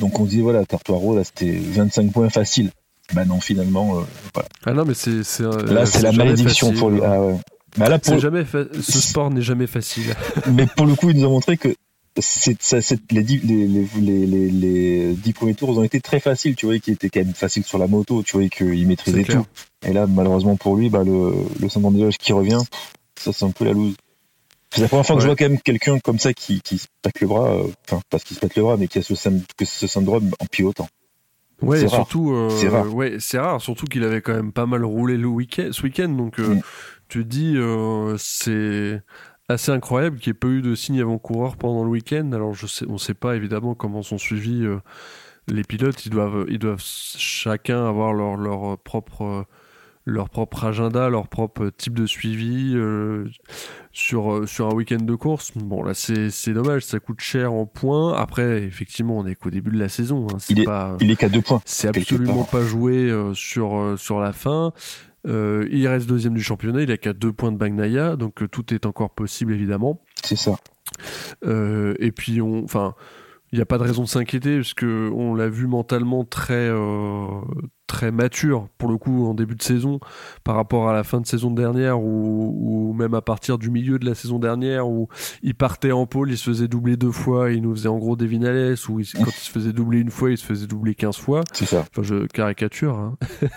Donc 0.00 0.20
on 0.20 0.26
se 0.26 0.30
dit, 0.30 0.40
voilà, 0.40 0.64
Tartuaro, 0.66 1.16
là, 1.16 1.24
c'était 1.24 1.52
25 1.52 2.12
points 2.12 2.28
faciles. 2.28 2.70
Bah 3.14 3.24
non, 3.24 3.40
finalement, 3.40 3.98
euh, 3.98 4.02
voilà. 4.34 4.48
Ah 4.64 4.72
non, 4.72 4.84
mais 4.84 4.94
c'est. 4.94 5.40
Là, 5.40 5.86
c'est 5.86 6.02
la 6.02 6.12
malédiction 6.12 6.72
pour 6.72 6.90
lui. 6.90 7.00
Ah 7.04 7.20
ouais. 7.20 7.36
Bah 7.78 7.88
là, 7.88 7.98
pour... 7.98 8.18
jamais 8.18 8.44
Ce 8.80 9.00
sport 9.00 9.30
n'est 9.30 9.42
jamais 9.42 9.66
facile. 9.66 10.14
mais 10.52 10.66
pour 10.66 10.86
le 10.86 10.94
coup, 10.94 11.10
il 11.10 11.18
nous 11.18 11.26
a 11.26 11.28
montré 11.28 11.56
que 11.56 11.74
c'est, 12.18 12.60
ça, 12.62 12.78
les, 13.10 13.22
dix, 13.22 13.38
les, 13.44 13.66
les, 13.66 13.86
les, 14.00 14.50
les, 14.50 15.14
dix 15.14 15.32
premiers 15.34 15.54
tours 15.54 15.76
ont 15.76 15.82
été 15.82 16.00
très 16.00 16.18
faciles. 16.18 16.56
Tu 16.56 16.66
vois, 16.66 16.78
qui 16.78 16.90
étaient 16.90 17.10
quand 17.10 17.20
même 17.20 17.34
faciles 17.34 17.64
sur 17.64 17.78
la 17.78 17.86
moto. 17.86 18.22
Tu 18.22 18.38
vois, 18.38 18.48
qu'il 18.48 18.86
maîtrisait 18.88 19.24
tout. 19.24 19.46
Et 19.86 19.92
là, 19.92 20.06
malheureusement 20.06 20.56
pour 20.56 20.76
lui, 20.76 20.88
bah, 20.88 21.04
le, 21.04 21.32
le 21.60 21.68
syndrome 21.68 21.96
des 21.96 22.08
qui 22.18 22.32
revient, 22.32 22.62
ça, 23.16 23.32
c'est 23.32 23.44
un 23.44 23.50
peu 23.50 23.64
la 23.64 23.72
loose. 23.72 23.94
C'est 24.76 24.82
la 24.82 24.88
première 24.88 25.06
fois 25.06 25.16
que 25.16 25.22
je 25.22 25.26
vois 25.26 25.36
quand 25.36 25.48
même 25.48 25.58
quelqu'un 25.58 25.98
comme 26.00 26.18
ça 26.18 26.34
qui, 26.34 26.60
qui 26.60 26.76
se 26.76 26.86
pète 27.00 27.18
le 27.22 27.26
bras, 27.28 27.50
euh, 27.50 27.68
enfin, 27.88 28.02
pas 28.10 28.18
qu'il 28.18 28.36
se 28.36 28.40
pète 28.40 28.56
le 28.56 28.62
bras, 28.62 28.76
mais 28.76 28.88
qui 28.88 28.98
a 28.98 29.02
ce, 29.02 29.14
ce 29.14 29.86
syndrome 29.86 30.32
en 30.38 30.44
pilotant. 30.44 30.86
Ouais, 31.62 31.88
surtout, 31.88 32.32
euh, 32.32 32.50
c'est 32.50 32.68
rare. 32.68 32.94
Ouais, 32.94 33.16
c'est 33.18 33.38
rare, 33.38 33.62
surtout 33.62 33.86
qu'il 33.86 34.04
avait 34.04 34.20
quand 34.20 34.34
même 34.34 34.52
pas 34.52 34.66
mal 34.66 34.84
roulé 34.84 35.16
le 35.16 35.28
week-end, 35.28 35.68
ce 35.72 35.82
week-end, 35.82 36.10
donc 36.10 36.38
euh, 36.38 36.56
mm. 36.56 36.62
tu 37.08 37.24
dis 37.24 37.56
c'est 38.18 39.00
assez 39.48 39.72
incroyable 39.72 40.18
qu'il 40.18 40.32
n'y 40.32 40.36
ait 40.36 40.40
pas 40.40 40.48
eu 40.48 40.60
de 40.60 40.74
signe 40.74 41.00
avant-coureur 41.00 41.56
pendant 41.56 41.82
le 41.82 41.88
week-end. 41.88 42.32
Alors 42.32 42.52
je 42.52 42.66
sais, 42.66 42.84
on 42.86 42.98
sait 42.98 43.14
pas 43.14 43.34
évidemment 43.34 43.74
comment 43.74 44.02
sont 44.02 44.18
suivis 44.18 44.66
les 45.48 45.64
pilotes. 45.64 46.04
Ils 46.04 46.10
doivent, 46.10 46.44
ils 46.50 46.58
doivent 46.58 46.84
chacun 46.84 47.86
avoir 47.88 48.12
leur 48.12 48.36
leur 48.36 48.76
propre 48.76 49.46
leur 50.06 50.30
propre 50.30 50.64
agenda, 50.64 51.10
leur 51.10 51.26
propre 51.26 51.68
type 51.76 51.94
de 51.94 52.06
suivi 52.06 52.74
euh, 52.76 53.28
sur, 53.92 54.32
euh, 54.32 54.46
sur 54.46 54.68
un 54.68 54.74
week-end 54.74 55.02
de 55.02 55.14
course. 55.16 55.50
Bon, 55.56 55.82
là, 55.82 55.94
c'est 55.94 56.52
dommage, 56.52 56.84
ça 56.84 57.00
coûte 57.00 57.20
cher 57.20 57.52
en 57.52 57.66
points. 57.66 58.14
Après, 58.14 58.62
effectivement, 58.62 59.18
on 59.18 59.26
est 59.26 59.34
qu'au 59.34 59.50
début 59.50 59.72
de 59.72 59.78
la 59.80 59.88
saison. 59.88 60.28
Hein. 60.32 60.36
il, 60.48 60.60
est, 60.60 60.64
pas, 60.64 60.96
il 61.00 61.10
est 61.10 61.16
qu'à 61.16 61.28
deux 61.28 61.42
points. 61.42 61.60
C'est 61.64 61.88
absolument 61.88 62.44
pas 62.44 62.62
joué 62.62 63.10
euh, 63.10 63.34
sur, 63.34 63.96
sur 63.98 64.20
la 64.20 64.32
fin. 64.32 64.72
il 65.26 65.88
reste 65.88 66.06
deuxième 66.06 66.34
du 66.34 66.42
championnat, 66.42 66.82
il 66.82 66.90
a 66.92 66.96
qu'à 66.96 67.12
deux 67.12 67.32
points 67.32 67.50
de 67.50 67.58
Bagnaia, 67.58 68.14
donc 68.14 68.48
tout 68.50 68.72
est 68.72 68.86
encore 68.86 69.10
possible, 69.10 69.52
évidemment. 69.52 70.00
C'est 70.22 70.36
ça. 70.36 70.56
et 71.44 72.12
puis, 72.12 72.40
on, 72.40 72.62
enfin, 72.62 72.94
il 73.52 73.56
n'y 73.56 73.62
a 73.62 73.66
pas 73.66 73.78
de 73.78 73.84
raison 73.84 74.02
de 74.02 74.08
s'inquiéter 74.08 74.56
parce 74.56 74.74
que 74.74 75.10
on 75.14 75.34
l'a 75.34 75.48
vu 75.48 75.66
mentalement 75.66 76.24
très 76.24 76.68
euh, 76.68 77.26
très 77.86 78.10
mature 78.10 78.68
pour 78.78 78.88
le 78.88 78.98
coup 78.98 79.26
en 79.26 79.34
début 79.34 79.54
de 79.54 79.62
saison 79.62 80.00
par 80.42 80.56
rapport 80.56 80.88
à 80.88 80.92
la 80.92 81.04
fin 81.04 81.20
de 81.20 81.26
saison 81.26 81.50
dernière 81.50 82.00
ou, 82.00 82.92
même 82.98 83.14
à 83.14 83.22
partir 83.22 83.58
du 83.58 83.70
milieu 83.70 83.98
de 83.98 84.06
la 84.06 84.14
saison 84.14 84.38
dernière 84.38 84.88
où 84.88 85.08
il 85.42 85.54
partait 85.54 85.92
en 85.92 86.06
pôle, 86.06 86.30
il 86.30 86.38
se 86.38 86.50
faisait 86.50 86.68
doubler 86.68 86.96
deux 86.96 87.12
fois, 87.12 87.52
il 87.52 87.62
nous 87.62 87.74
faisait 87.74 87.88
en 87.88 87.98
gros 87.98 88.16
des 88.16 88.26
vinales 88.26 88.74
ou 88.88 88.94
quand 88.94 89.00
il 89.00 89.04
se 89.04 89.50
faisait 89.50 89.72
doubler 89.72 90.00
une 90.00 90.10
fois, 90.10 90.30
il 90.30 90.38
se 90.38 90.44
faisait 90.44 90.66
doubler 90.66 90.94
15 90.94 91.16
fois. 91.16 91.42
C'est 91.52 91.66
ça. 91.66 91.84
Enfin, 91.90 92.02
je 92.02 92.26
caricature. 92.26 92.96
Hein. 92.96 93.16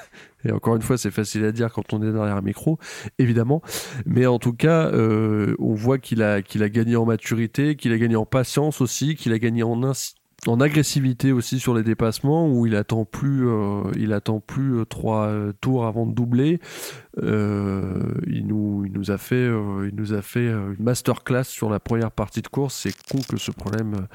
Et 0.46 0.52
encore 0.52 0.76
une 0.76 0.82
fois, 0.82 0.98
c'est 0.98 1.12
facile 1.12 1.44
à 1.46 1.52
dire 1.52 1.72
quand 1.72 1.94
on 1.94 2.02
est 2.02 2.12
derrière 2.12 2.36
un 2.36 2.42
micro, 2.42 2.80
évidemment. 3.18 3.62
Mais 4.06 4.26
en 4.26 4.40
tout 4.40 4.54
cas, 4.54 4.88
euh, 4.88 5.56
on 5.60 5.74
voit 5.74 5.98
qu'il 5.98 6.24
a, 6.24 6.42
qu'il 6.42 6.64
a 6.64 6.70
gagné 6.70 6.96
en 6.96 7.06
maturité, 7.06 7.76
qu'il 7.76 7.92
a 7.92 7.98
gagné 7.98 8.16
en 8.16 8.26
patience 8.26 8.82
aussi, 8.82 9.16
qu'il 9.16 9.34
a 9.34 9.40
gagné 9.40 9.64
en, 9.64 9.82
agressivité 10.62 11.34
aussi 11.34 11.60
sur 11.60 11.76
les 11.76 11.84
dépassements 11.84 12.50
où 12.50 12.66
il 12.66 12.76
attend 12.76 13.04
plus, 13.04 13.48
euh, 13.48 13.84
il 13.98 14.14
attend 14.14 14.40
plus 14.40 14.78
euh, 14.78 14.86
trois 14.86 15.28
euh, 15.28 15.52
tours 15.60 15.86
avant 15.86 16.06
de 16.06 16.14
doubler. 16.14 16.60
il 17.18 18.46
nous, 18.48 18.84
il 18.86 18.94
nous 18.94 19.12
a 19.12 19.18
fait, 19.18 19.46
il 19.46 19.92
nous 19.94 20.14
a 20.14 20.22
fait 20.22 20.48
une 20.48 20.78
masterclass 20.80 21.44
sur 21.44 21.70
la 21.70 21.82
première 21.82 22.12
partie 22.12 22.42
de 22.42 22.48
course. 22.48 22.76
C'est 22.76 22.96
con 23.12 23.20
que 23.28 23.38
ce 23.38 23.52
problème 23.52 24.08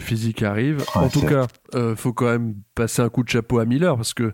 physique 0.00 0.42
arrive. 0.42 0.84
en 0.94 1.08
tout 1.08 1.22
cas, 1.22 1.46
euh, 1.74 1.94
faut 1.94 2.12
quand 2.12 2.26
même 2.26 2.54
passer 2.74 3.02
un 3.02 3.08
coup 3.08 3.22
de 3.22 3.28
chapeau 3.28 3.58
à 3.58 3.64
Miller 3.64 3.96
parce 3.96 4.14
que 4.14 4.32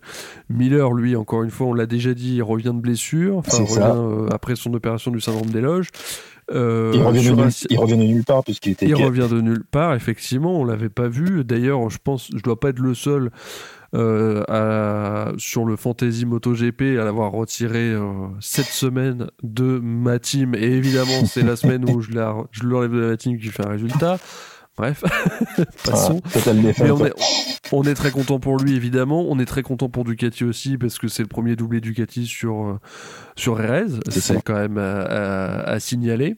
Miller, 0.49 0.93
lui, 0.93 1.17
encore 1.17 1.43
une 1.43 1.51
fois, 1.51 1.67
on 1.67 1.75
l'a 1.75 1.87
déjà 1.87 2.15
dit, 2.15 2.37
il 2.37 2.43
revient 2.43 2.73
de 2.75 2.81
blessure, 2.81 3.39
enfin, 3.39 3.59
revient 3.63 3.93
euh, 3.95 4.29
après 4.33 4.57
son 4.57 4.73
opération 4.75 5.11
du 5.11 5.21
syndrome 5.21 5.51
des 5.51 5.61
loges. 5.61 5.91
Euh, 6.53 6.93
il, 6.95 7.03
revient 7.03 7.97
de 7.97 8.03
nulle, 8.05 8.25
part 8.25 8.45
puisqu'il 8.45 8.71
était. 8.71 8.87
Il 8.87 8.95
revient 8.95 9.27
de 9.29 9.41
nulle 9.41 9.65
part, 9.65 9.95
effectivement, 9.95 10.61
on 10.61 10.65
l'avait 10.65 10.89
pas 10.89 11.09
vu. 11.09 11.45
D'ailleurs, 11.45 11.91
je 11.91 11.99
pense, 12.03 12.31
je 12.35 12.43
dois 12.43 12.61
pas 12.61 12.69
être 12.69 12.79
le 12.79 12.95
seul. 12.95 13.31
sur 13.93 15.65
le 15.65 15.77
Fantasy 15.77 16.25
MotoGP 16.25 16.99
à 17.01 17.05
l'avoir 17.05 17.33
retiré 17.33 17.95
cette 18.41 18.67
semaine 18.67 19.27
de 19.43 19.81
ma 19.83 20.19
team 20.21 20.55
et 20.55 20.65
évidemment 20.65 21.25
c'est 21.25 21.43
la 21.43 21.57
semaine 21.57 21.89
où 21.89 22.01
je 22.01 22.13
l'enlève 22.13 22.93
de 22.93 22.99
la 22.99 23.17
team 23.17 23.39
qui 23.39 23.49
fait 23.49 23.67
un 23.67 23.71
résultat 23.71 24.19
Bref, 24.77 25.03
passons. 25.85 26.21
on, 27.73 27.83
est, 27.85 27.95
très 27.95 28.11
content 28.11 28.39
pour 28.39 28.59
lui 28.59 28.77
évidemment. 28.77 29.25
On 29.29 29.39
est 29.39 29.47
très 29.47 29.63
content 29.63 29.89
pour 29.89 30.05
Ducati 30.05 30.45
aussi 30.45 30.77
parce 30.77 30.99
que 30.99 31.09
c'est 31.09 31.23
le 31.23 31.29
premier 31.29 31.57
doublé 31.57 31.81
Ducati 31.81 32.27
sur 32.27 32.67
euh, 32.67 32.79
sur 33.37 33.57
Rez. 33.57 33.87
C'est 34.11 34.43
quand 34.43 34.55
même 34.55 34.77
à, 34.79 35.81
signaler. 35.81 36.37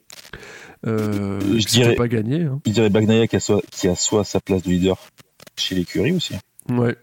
Euh, 0.87 1.40
je 1.40 1.66
dirais 1.66 1.96
pas 1.96 2.09
gagné. 2.09 2.44
Hein. 2.44 2.61
Il 2.64 2.72
dirait 2.72 2.90
Bagnaia 2.90 3.27
qui 3.27 3.37
a, 3.37 3.40
soit, 3.40 3.62
qui 3.70 3.88
a 3.88 3.96
soit 3.96 4.24
sa 4.24 4.40
place 4.40 4.62
de 4.62 4.70
leader 4.70 4.96
chez 5.57 5.74
l'écurie 5.74 6.12
aussi. 6.12 6.35
Ouais. 6.68 6.96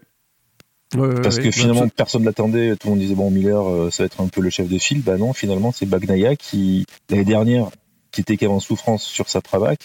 Parce 1.22 1.38
que 1.38 1.50
finalement, 1.50 1.88
personne 1.88 2.22
ne 2.22 2.26
l'attendait. 2.26 2.76
Tout 2.76 2.88
le 2.88 2.90
monde 2.92 3.00
disait, 3.00 3.14
bon, 3.14 3.30
Miller, 3.30 3.68
euh, 3.68 3.90
ça 3.90 4.02
va 4.02 4.06
être 4.06 4.20
un 4.20 4.28
peu 4.28 4.40
le 4.40 4.50
chef 4.50 4.68
de 4.68 4.78
file. 4.78 5.02
Bah 5.02 5.18
non, 5.18 5.32
finalement, 5.32 5.72
c'est 5.72 5.86
Bagnaia 5.86 6.36
qui, 6.36 6.86
l'année 7.10 7.24
dernière, 7.24 7.68
qui 8.12 8.20
était 8.20 8.36
qu'avant 8.36 8.60
souffrance 8.60 9.02
sur 9.02 9.28
sa 9.28 9.40
Pravac, 9.40 9.80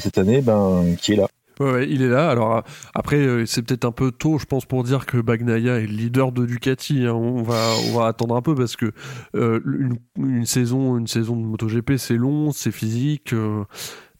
cette 0.00 0.18
année, 0.18 0.40
ben, 0.42 0.96
qui 1.00 1.12
est 1.12 1.16
là. 1.16 1.28
Ouais, 1.58 1.88
il 1.88 2.02
est 2.02 2.08
là. 2.08 2.28
Alors 2.28 2.62
après, 2.94 3.16
euh, 3.16 3.46
c'est 3.46 3.62
peut-être 3.62 3.86
un 3.86 3.92
peu 3.92 4.10
tôt, 4.10 4.38
je 4.38 4.44
pense, 4.44 4.66
pour 4.66 4.84
dire 4.84 5.06
que 5.06 5.16
Bagnaia 5.18 5.78
est 5.78 5.86
le 5.86 5.92
leader 5.92 6.32
de 6.32 6.44
Ducati. 6.44 7.06
Hein. 7.06 7.14
On 7.14 7.42
va, 7.42 7.70
on 7.88 7.98
va 7.98 8.06
attendre 8.06 8.36
un 8.36 8.42
peu 8.42 8.54
parce 8.54 8.76
que 8.76 8.92
euh, 9.34 9.60
une, 10.18 10.44
saison, 10.44 10.98
une 10.98 11.06
saison 11.06 11.34
de 11.34 11.42
MotoGP, 11.42 11.96
c'est 11.96 12.16
long, 12.16 12.52
c'est 12.52 12.72
physique. 12.72 13.32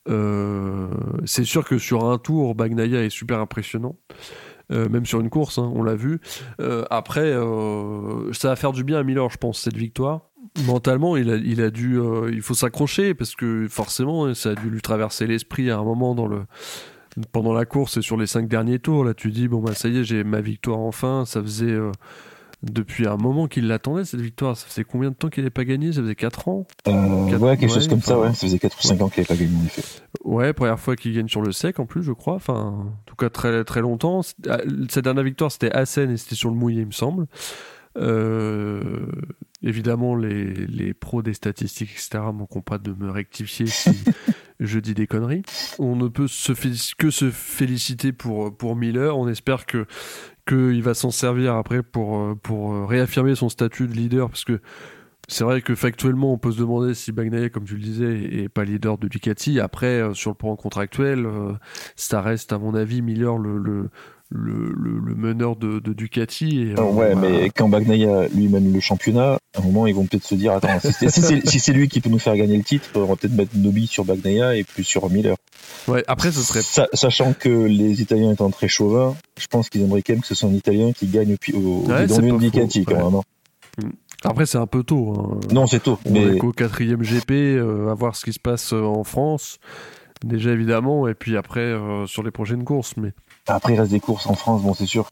Euh, 0.09 0.89
c'est 1.27 1.45
sûr 1.45 1.65
que 1.67 1.77
sur 1.77 2.09
un 2.09 2.17
tour, 2.17 2.55
Bagnaia 2.55 3.05
est 3.05 3.11
super 3.11 3.39
impressionnant. 3.41 3.97
même 4.71 5.05
sur 5.05 5.21
une 5.21 5.29
course, 5.29 5.59
hein, 5.59 5.71
on 5.75 5.83
l'a 5.83 5.95
vu. 5.95 6.21
après, 6.89 7.35
ça 8.33 8.49
va 8.49 8.57
faire 8.57 8.73
du 8.73 8.83
bien 8.83 8.99
à 8.99 9.03
Miller, 9.03 9.29
je 9.29 9.37
pense, 9.37 9.61
cette 9.61 9.77
victoire 9.77 10.31
mentalement, 10.65 11.17
il 11.17 11.31
a, 11.31 11.37
il 11.37 11.61
a 11.61 11.71
dû, 11.71 11.99
euh, 11.99 12.31
il 12.33 12.43
faut 12.43 12.55
s'accrocher 12.55 13.15
parce 13.15 13.35
que 13.35 13.67
forcément, 13.69 14.33
ça 14.35 14.51
a 14.51 14.55
dû 14.55 14.71
lui 14.71 14.81
traverser 14.81 15.27
l'esprit 15.27 15.71
à 15.71 15.79
un 15.79 15.85
moment 15.85 16.15
dans 16.15 16.27
le, 16.27 16.43
pendant 17.33 17.53
la 17.53 17.65
course 17.65 17.97
et 17.97 18.03
sur 18.03 18.17
les 18.17 18.27
cinq 18.27 18.49
derniers 18.49 18.79
tours. 18.79 19.05
Là, 19.05 19.15
tu 19.15 19.31
dis 19.31 19.49
bon 19.49 19.61
bah 19.61 19.75
ça 19.75 19.89
y 19.89 19.99
est, 19.99 20.05
j'ai 20.05 20.25
ma 20.25 20.41
victoire 20.41 20.79
enfin. 20.79 21.25
Ça 21.27 21.43
faisait 21.43 21.67
euh, 21.67 21.93
depuis 22.63 23.07
un 23.07 23.17
moment 23.17 23.47
qu'il 23.49 23.67
l'attendait 23.69 24.05
cette 24.05 24.21
victoire. 24.21 24.57
Ça 24.57 24.67
faisait 24.67 24.85
combien 24.85 25.11
de 25.11 25.15
temps 25.15 25.29
qu'il 25.29 25.43
n'avait 25.43 25.51
pas 25.51 25.65
gagné? 25.65 25.93
Ça 25.93 26.01
faisait 26.03 26.15
4 26.15 26.49
ans? 26.49 26.67
Euh, 26.89 27.39
Ouais, 27.39 27.57
quelque 27.57 27.73
chose 27.73 27.87
comme 27.89 28.01
ça. 28.01 28.19
Ouais, 28.19 28.29
ça 28.29 28.47
faisait 28.47 28.59
4 28.59 28.77
ou 28.79 28.83
5 28.83 29.01
ans 29.03 29.09
qu'il 29.09 29.23
n'avait 29.23 29.35
pas 29.37 29.43
gagné 29.45 29.57
en 29.61 29.65
effet. 29.67 29.83
Ouais, 30.25 30.53
première 30.53 30.81
fois 30.81 30.97
qu'il 30.97 31.15
gagne 31.15 31.29
sur 31.29 31.43
le 31.43 31.53
sec 31.53 31.79
en 31.79 31.87
plus, 31.87 32.03
je 32.03 32.13
crois. 32.13 32.35
Enfin, 32.35 32.55
en 32.55 32.93
tout 33.05 33.15
cas 33.17 33.29
très 33.29 33.63
très 33.65 33.81
longtemps. 33.83 34.23
Ah, 34.49 34.59
cette 34.89 35.05
dernière 35.05 35.23
victoire, 35.25 35.53
c'était 35.53 35.71
à 35.71 35.85
Seine 35.87 36.11
et 36.11 36.17
c'était 36.17 36.35
sur 36.35 36.49
le 36.51 36.57
mouillé, 36.57 36.81
il 36.81 36.87
me 36.87 36.93
semble. 36.93 37.27
Euh, 37.99 39.07
évidemment, 39.67 40.15
les, 40.15 40.45
les, 40.55 40.95
pros 40.95 41.23
des 41.23 41.35
statistiques, 41.35 41.91
etc., 41.91 42.25
manqueront 42.33 42.63
pas 42.63 42.79
de 42.79 42.93
me 42.93 43.11
rectifier 43.11 43.67
si 43.67 43.91
je 44.61 44.79
dis 44.79 44.95
des 44.95 45.07
conneries. 45.07 45.43
On 45.79 45.97
ne 45.97 46.09
peut 46.09 46.29
se 46.29 46.53
que 46.97 47.11
se 47.11 47.31
féliciter 47.31 48.13
pour, 48.13 48.57
pour 48.57 48.77
Miller. 48.77 49.19
On 49.19 49.29
espère 49.29 49.67
que 49.67 49.87
qu'il 50.49 50.83
va 50.83 50.95
s'en 50.95 51.11
servir 51.11 51.57
après 51.57 51.83
pour, 51.83 52.39
pour 52.39 52.89
réaffirmer 52.89 53.35
son 53.35 53.49
statut 53.49 53.89
de 53.89 53.95
leader, 53.95 54.29
parce 54.29 54.45
que 54.45 54.61
c'est 55.29 55.43
vrai 55.43 55.61
que 55.61 55.75
factuellement, 55.75 56.33
on 56.33 56.39
peut 56.39 56.53
se 56.53 56.59
demander 56.59 56.95
si 56.95 57.11
Bagnaia, 57.11 57.49
comme 57.49 57.65
tu 57.65 57.75
le 57.75 57.83
disais, 57.83 58.43
est 58.43 58.49
pas 58.49 58.65
leader 58.65 58.97
de 58.97 59.09
Ducati. 59.09 59.59
Après, 59.59 60.01
euh, 60.01 60.15
sur 60.15 60.31
le 60.31 60.37
plan 60.37 60.55
contractuel, 60.55 61.27
euh, 61.27 61.53
ça 61.97 62.21
reste, 62.21 62.53
à 62.53 62.59
mon 62.59 62.75
avis, 62.75 63.03
Miller 63.03 63.37
le, 63.37 63.59
le 63.59 63.91
le, 64.31 64.73
le, 64.77 65.15
meneur 65.15 65.57
de, 65.57 65.79
de 65.79 65.93
Ducati. 65.93 66.61
Et, 66.61 66.79
euh, 66.79 66.83
ouais, 66.83 67.15
mais 67.15 67.51
quand 67.51 67.69
Bagnaia 67.69 68.29
lui 68.29 68.49
mène 68.49 68.73
le 68.73 68.81
championnat, 68.81 69.39
à 69.57 69.61
un 69.61 69.63
moment 69.63 69.87
ils 69.87 69.95
vont 69.95 70.07
peut-être 70.07 70.25
se 70.25 70.35
dire 70.35 70.53
attends, 70.53 70.79
si 70.81 71.61
c'est 71.61 71.73
lui 71.73 71.89
qui 71.89 72.01
peut 72.01 72.11
nous 72.11 72.19
faire 72.19 72.37
gagner 72.37 72.57
le 72.57 72.65
titre, 72.65 72.89
on 72.95 73.05
va 73.05 73.17
peut-être 73.17 73.35
mettre 73.35 73.53
Nobi 73.57 73.87
sur 73.87 74.05
Bagnaia 74.05 74.57
et 74.57 74.65
plus 74.65 74.85
sur 74.85 75.09
Miller. 75.11 75.37
Ouais, 75.89 76.05
après 76.09 76.33
ce 76.33 76.43
serait. 76.43 76.63
sachant 76.93 77.33
que 77.33 77.49
les 77.49 78.03
Italiens 78.03 78.33
étant 78.33 78.51
très 78.51 78.69
chauvins, 78.69 79.17
je 79.39 79.47
pense 79.47 79.69
qu'ils 79.69 79.83
aimeraient 79.83 80.03
quand 80.03 80.15
même 80.15 80.23
que 80.23 80.29
ce 80.29 80.35
soit 80.35 80.49
un 80.49 80.55
Italien 80.55 80.93
qui 80.93 81.07
gagne 81.07 81.37
au, 81.55 81.59
au 81.59 81.85
ouais, 81.89 82.07
Ducati 82.07 82.85
quand 82.85 82.97
même. 82.97 83.15
Hein. 83.15 83.23
Mm. 83.83 83.91
Après, 84.25 84.47
c'est 84.47 84.59
un 84.59 84.67
peu 84.67 84.83
tôt. 84.83 85.15
Hein. 85.17 85.41
Non, 85.53 85.67
c'est 85.67 85.81
tôt. 85.81 85.99
On 86.05 86.11
mais... 86.11 86.23
est 86.23 86.39
qu'au 86.39 86.53
quatrième 86.53 87.03
GP, 87.03 87.31
euh, 87.31 87.91
à 87.91 87.95
voir 87.95 88.17
ce 88.17 88.25
qui 88.25 88.33
se 88.33 88.41
passe 88.41 88.73
euh, 88.73 88.83
en 88.83 89.05
France. 89.05 89.59
Déjà, 90.27 90.51
évidemment, 90.51 91.09
et 91.09 91.15
puis 91.15 91.37
après, 91.37 91.75
sur 92.07 92.23
les 92.23 92.31
prochaines 92.31 92.65
courses. 92.65 92.97
Mais 92.97 93.13
après, 93.47 93.75
il 93.75 93.81
reste 93.81 93.93
des 93.93 94.01
courses 94.01 94.27
en 94.27 94.35
France, 94.35 94.63
bon, 94.63 94.75
c'est 94.75 94.87
sûr. 94.87 95.09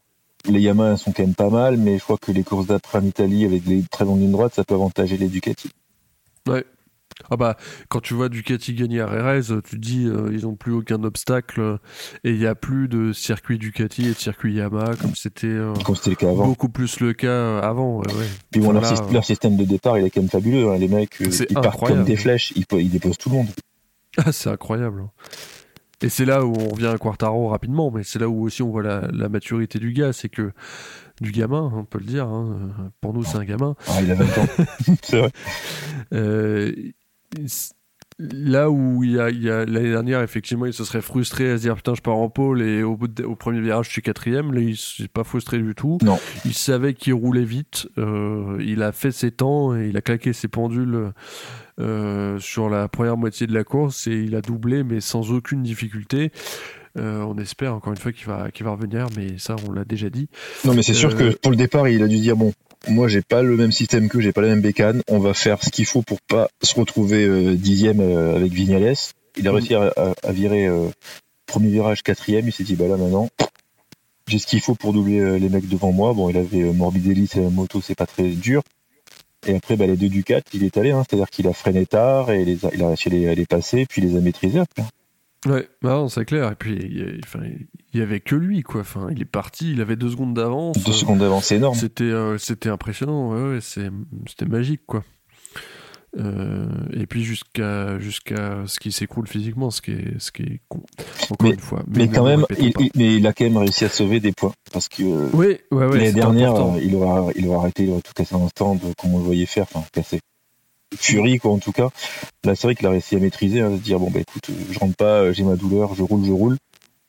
Les 0.47 0.61
Yamaha 0.61 0.97
sont 0.97 1.11
quand 1.11 1.23
même 1.23 1.33
pas 1.33 1.49
mal, 1.49 1.77
mais 1.77 1.97
je 1.97 2.03
crois 2.03 2.17
que 2.17 2.31
les 2.31 2.43
courses 2.43 2.67
d'après 2.67 2.99
en 2.99 3.03
Italie 3.03 3.45
avec 3.45 3.65
les 3.65 3.83
très 3.83 4.05
longues 4.05 4.19
lignes 4.19 4.31
droites, 4.31 4.53
ça 4.53 4.63
peut 4.63 4.75
avantager 4.75 5.17
les 5.17 5.27
Ducati. 5.27 5.71
Ouais. 6.47 6.65
Ah 7.31 7.37
bah, 7.37 7.55
quand 7.87 8.01
tu 8.01 8.13
vois 8.13 8.27
Ducati 8.29 8.73
gagner 8.73 8.99
à 8.99 9.07
Rerez, 9.07 9.41
tu 9.41 9.61
te 9.61 9.75
dis 9.77 10.05
euh, 10.05 10.29
ils 10.33 10.41
n'ont 10.41 10.55
plus 10.55 10.73
aucun 10.73 11.01
obstacle 11.03 11.79
et 12.23 12.31
il 12.31 12.39
n'y 12.39 12.45
a 12.45 12.55
plus 12.55 12.89
de 12.89 13.13
circuit 13.13 13.57
Ducati 13.57 14.07
et 14.07 14.09
de 14.09 14.17
circuit 14.17 14.53
Yamaha 14.55 14.95
comme 14.95 15.15
c'était 15.15 15.47
euh, 15.47 15.73
beaucoup 16.33 16.69
plus 16.69 16.99
le 16.99 17.13
cas 17.13 17.27
euh, 17.27 17.61
avant. 17.61 17.99
Ouais, 17.99 18.05
Puis 18.51 18.59
bon, 18.61 18.73
leur, 18.73 19.23
système 19.23 19.55
de 19.55 19.63
départ 19.63 19.97
il 19.97 20.05
est 20.05 20.09
quand 20.09 20.21
même 20.21 20.29
fabuleux. 20.29 20.69
Hein. 20.69 20.77
Les 20.77 20.89
mecs 20.89 21.17
ils 21.19 21.53
partent 21.53 21.79
comme 21.79 22.03
des 22.03 22.17
flèches, 22.17 22.51
ils, 22.55 22.65
ils 22.77 22.89
déposent 22.89 23.17
tout 23.17 23.29
le 23.29 23.35
monde. 23.35 23.47
Ah, 24.17 24.31
c'est 24.31 24.49
incroyable. 24.49 25.09
Et 26.01 26.09
c'est 26.09 26.25
là 26.25 26.45
où 26.45 26.53
on 26.53 26.69
revient 26.69 26.87
à 26.87 26.97
Quartaro 26.97 27.47
rapidement, 27.47 27.89
mais 27.89 28.03
c'est 28.03 28.19
là 28.19 28.27
où 28.29 28.43
aussi 28.43 28.61
on 28.61 28.69
voit 28.69 28.83
la, 28.83 29.29
maturité 29.29 29.79
du 29.79 29.93
gars, 29.93 30.13
c'est 30.13 30.29
que 30.29 30.51
du 31.21 31.31
gamin, 31.31 31.71
on 31.73 31.85
peut 31.85 31.99
le 31.99 32.05
dire. 32.05 32.27
Hein, 32.27 32.91
pour 33.01 33.13
nous, 33.13 33.23
c'est 33.23 33.37
un 33.37 33.45
gamin. 33.45 33.75
Ah, 33.87 34.01
il 34.01 34.11
a 34.11 34.15
20 34.15 34.25
ans. 34.37 34.47
c'est 35.03 35.19
vrai. 35.19 35.31
Euh, 36.13 36.73
là 38.17 38.69
où 38.69 39.03
il 39.03 39.11
y 39.11 39.19
a, 39.19 39.29
l'année 39.65 39.89
dernière, 39.89 40.21
effectivement, 40.21 40.65
il 40.65 40.73
se 40.73 40.83
serait 40.85 41.01
frustré 41.01 41.51
à 41.51 41.57
se 41.57 41.63
dire 41.63 41.75
putain, 41.75 41.95
je 41.95 42.01
pars 42.01 42.15
en 42.15 42.29
pôle 42.29 42.61
et 42.61 42.83
au, 42.83 42.95
bout 42.95 43.19
au 43.21 43.35
premier 43.35 43.59
virage, 43.59 43.87
je 43.87 43.91
suis 43.91 44.01
quatrième. 44.01 44.53
Là, 44.53 44.61
il 44.61 44.77
s'est 44.77 45.07
pas 45.07 45.23
frustré 45.23 45.59
du 45.59 45.75
tout. 45.75 45.97
Non. 46.01 46.19
Il 46.45 46.53
savait 46.53 46.93
qu'il 46.93 47.13
roulait 47.13 47.43
vite. 47.43 47.87
Euh, 47.97 48.57
il 48.65 48.83
a 48.83 48.91
fait 48.91 49.11
ses 49.11 49.31
temps 49.31 49.75
et 49.75 49.89
il 49.89 49.97
a 49.97 50.01
claqué 50.01 50.33
ses 50.33 50.47
pendules 50.47 51.11
euh, 51.79 52.39
sur 52.39 52.69
la 52.69 52.87
première 52.87 53.17
moitié 53.17 53.47
de 53.47 53.53
la 53.53 53.65
course 53.65 54.07
et 54.07 54.13
il 54.13 54.35
a 54.35 54.41
doublé, 54.41 54.83
mais 54.83 55.01
sans 55.01 55.31
aucune 55.31 55.61
difficulté. 55.63 56.31
Euh, 56.97 57.21
on 57.23 57.37
espère 57.37 57.75
encore 57.75 57.91
une 57.91 57.99
fois 57.99 58.13
qu'il 58.13 58.27
va, 58.27 58.51
qu'il 58.51 58.65
va 58.65 58.71
revenir, 58.71 59.07
mais 59.17 59.37
ça, 59.37 59.57
on 59.67 59.73
l'a 59.73 59.83
déjà 59.83 60.09
dit. 60.09 60.29
Non, 60.63 60.73
mais 60.73 60.83
c'est 60.83 60.93
sûr 60.93 61.15
que 61.15 61.35
pour 61.35 61.51
le 61.51 61.57
départ, 61.57 61.89
il 61.89 62.01
a 62.01 62.07
dû 62.07 62.19
dire 62.19 62.37
bon, 62.37 62.53
moi 62.87 63.07
j'ai 63.07 63.21
pas 63.21 63.41
le 63.41 63.55
même 63.57 63.71
système 63.71 64.09
que 64.09 64.19
j'ai 64.19 64.31
pas 64.31 64.41
la 64.41 64.49
même 64.49 64.61
bécane. 64.61 65.01
On 65.09 65.19
va 65.19 65.33
faire 65.33 65.63
ce 65.63 65.69
qu'il 65.69 65.85
faut 65.85 66.01
pour 66.01 66.21
pas 66.21 66.49
se 66.61 66.75
retrouver 66.75 67.25
euh, 67.25 67.55
dixième 67.55 67.99
euh, 67.99 68.35
avec 68.35 68.51
Vignales. 68.51 68.95
Il 69.37 69.47
a 69.47 69.51
réussi 69.51 69.75
à, 69.75 70.13
virer 70.29 70.65
euh, 70.65 70.87
premier 71.45 71.69
virage 71.69 72.03
quatrième. 72.03 72.47
Il 72.47 72.51
s'est 72.51 72.63
dit 72.63 72.75
bah 72.75 72.87
là 72.87 72.97
maintenant 72.97 73.29
j'ai 74.27 74.39
ce 74.39 74.47
qu'il 74.47 74.61
faut 74.61 74.73
pour 74.73 74.91
doubler 74.91 75.39
les 75.39 75.49
mecs 75.49 75.69
devant 75.69 75.91
moi. 75.91 76.13
Bon, 76.13 76.29
il 76.29 76.37
avait 76.37 76.63
Morbidelli, 76.63 77.29
la 77.35 77.49
moto, 77.51 77.79
c'est 77.79 77.93
pas 77.93 78.07
très 78.07 78.29
dur. 78.29 78.63
Et 79.45 79.55
après, 79.55 79.75
bah, 79.75 79.85
les 79.85 79.97
deux 79.97 80.09
Ducats, 80.09 80.41
il 80.51 80.63
est 80.63 80.75
allé, 80.77 80.89
hein, 80.89 81.03
c'est-à-dire 81.07 81.29
qu'il 81.29 81.47
a 81.47 81.53
freiné 81.53 81.85
tard 81.85 82.31
et 82.31 82.41
il 82.41 82.83
a 82.83 82.87
réussi 82.87 83.11
les, 83.11 83.35
les 83.35 83.45
passer, 83.45 83.85
puis 83.85 84.01
il 84.01 84.09
les 84.09 84.17
a 84.17 84.21
maîtrisés 84.21 84.57
après. 84.57 84.81
Ouais, 85.45 85.67
bah 85.81 85.91
non, 85.91 86.07
c'est 86.09 86.25
clair. 86.25 86.51
Et 86.51 86.55
puis, 86.55 86.75
il 86.81 87.19
y, 87.93 87.97
y 87.99 88.01
avait 88.01 88.19
que 88.19 88.35
lui, 88.35 88.63
quoi. 88.63 88.81
Enfin, 88.81 89.07
il 89.11 89.21
est 89.21 89.25
parti, 89.25 89.71
il 89.73 89.81
avait 89.81 89.95
deux 89.95 90.09
secondes 90.09 90.33
d'avance. 90.33 90.83
Deux 90.83 90.91
secondes 90.91 91.19
d'avance, 91.19 91.45
c'est 91.45 91.57
énorme. 91.57 91.75
C'était, 91.75 92.03
euh, 92.05 92.37
c'était 92.37 92.69
impressionnant. 92.69 93.31
Ouais, 93.31 93.53
ouais, 93.55 93.59
c'est, 93.61 93.89
c'était 94.27 94.45
magique, 94.47 94.81
quoi. 94.87 95.03
Euh, 96.17 96.65
et 96.93 97.07
puis 97.07 97.25
jusqu'à 97.25 97.99
jusqu'à 97.99 98.63
ce 98.67 98.79
qui 98.79 98.93
s'écroule 98.93 99.27
physiquement, 99.27 99.69
ce 99.69 99.81
qui 99.81 99.91
est 99.91 100.17
ce 100.17 100.31
qui 100.31 100.43
est 100.43 100.61
con. 100.69 100.81
Encore 101.29 101.37
Mais- 101.49 101.53
une 101.55 101.59
fois. 101.59 101.83
Mais 101.87 102.07
quand 102.07 102.23
même, 102.25 102.45
il, 102.57 102.71
mais 102.95 103.17
il 103.17 103.27
a 103.27 103.33
quand 103.33 103.43
même 103.43 103.57
réussi 103.57 103.83
à 103.83 103.89
sauver 103.89 104.21
des 104.21 104.31
points. 104.31 104.53
Parce 104.71 104.87
que 104.87 105.03
euh, 105.03 105.27
Oui, 105.33 105.57
ouais, 105.71 105.85
ouais. 105.87 105.97
l'année 105.97 106.13
dernière, 106.13 106.55
euh, 106.55 106.79
il 106.81 106.95
aura, 106.95 107.31
il 107.35 107.45
aura 107.47 107.63
arrêté, 107.63 107.83
il 107.83 107.89
aurait 107.91 108.01
tout 108.01 108.13
cassé 108.15 108.33
le 108.41 108.47
stand, 108.47 108.79
comme 108.97 109.13
on 109.13 109.17
le 109.17 109.25
voyait 109.25 109.45
faire, 109.45 109.65
enfin, 109.73 109.85
casser. 109.91 110.21
Fury, 110.97 111.37
quoi, 111.39 111.51
en 111.51 111.57
tout 111.59 111.71
cas. 111.71 111.89
Là, 112.43 112.55
c'est 112.55 112.67
vrai 112.67 112.75
qu'il 112.75 112.85
a 112.87 112.89
réussi 112.91 113.15
à 113.15 113.19
maîtriser, 113.19 113.61
hein, 113.61 113.73
à 113.73 113.77
se 113.77 113.81
dire, 113.81 113.99
bon, 113.99 114.09
bah 114.11 114.19
écoute, 114.19 114.49
euh, 114.49 114.53
je 114.71 114.79
rentre 114.79 114.95
pas, 114.95 115.21
euh, 115.21 115.33
j'ai 115.33 115.43
ma 115.43 115.55
douleur, 115.55 115.95
je 115.95 116.03
roule, 116.03 116.25
je 116.25 116.31
roule. 116.31 116.57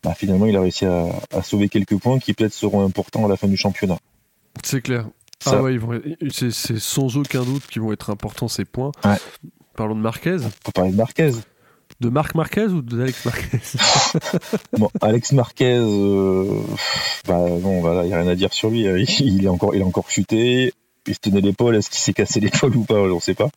Bah, 0.05 0.15
finalement, 0.15 0.47
il 0.47 0.57
a 0.57 0.61
réussi 0.61 0.85
à, 0.87 1.07
à 1.33 1.43
sauver 1.43 1.69
quelques 1.69 1.97
points 1.99 2.19
qui 2.19 2.33
peut-être 2.35 2.53
seront 2.55 2.85
importants 2.85 3.25
à 3.27 3.29
la 3.29 3.37
fin 3.37 3.49
du 3.49 3.57
championnat. 3.57 3.99
C'est 4.65 4.81
clair. 4.83 5.07
Ça- 5.43 5.57
Ah 5.59 5.63
ouais, 5.63 5.75
ils 5.75 5.81
vont 5.81 5.93
être- 5.95 6.17
c'est, 6.31 6.79
sans 6.79 7.17
aucun 7.17 7.43
doute 7.45 7.67
qu'ils 7.67 7.83
vont 7.83 7.93
être 7.93 8.11
importants 8.11 8.49
ces 8.49 8.65
points. 8.65 8.93
Ouais. 9.05 9.17
Parlons 9.77 9.95
de 9.95 10.01
Marquez. 10.01 10.37
On 10.41 10.49
peut 10.65 10.73
parler 10.75 10.93
de 10.93 10.97
Marquez. 10.97 11.33
De 12.01 12.09
Marc 12.09 12.35
Marquez 12.35 12.65
ou 12.67 12.83
d'Alex 12.83 13.25
Marquez 13.25 13.59
Bon, 14.79 14.91
Alex 15.01 15.33
Marquez, 15.33 15.77
euh, 15.79 16.61
bah 17.27 17.39
non, 17.63 17.81
voilà, 17.81 18.05
il 18.05 18.09
n'y 18.09 18.15
a 18.15 18.19
rien 18.21 18.29
à 18.31 18.35
dire 18.35 18.53
sur 18.53 18.71
lui. 18.71 18.87
hein. 18.89 18.97
Il 19.21 19.45
est 19.45 19.49
encore, 19.49 19.75
il 19.75 19.83
a 19.83 19.85
encore 19.87 20.11
chuté. 20.11 20.73
Il 21.07 21.15
se 21.15 21.21
tenait 21.21 21.41
l'épaule. 21.41 21.77
Est-ce 21.77 21.91
qu'il 21.91 21.99
s'est 22.01 22.13
cassé 22.13 22.41
l'épaule 22.41 22.77
ou 22.77 22.85
pas 22.85 22.95
On 22.95 23.15
ne 23.17 23.21
sait 23.21 23.35
pas. 23.35 23.49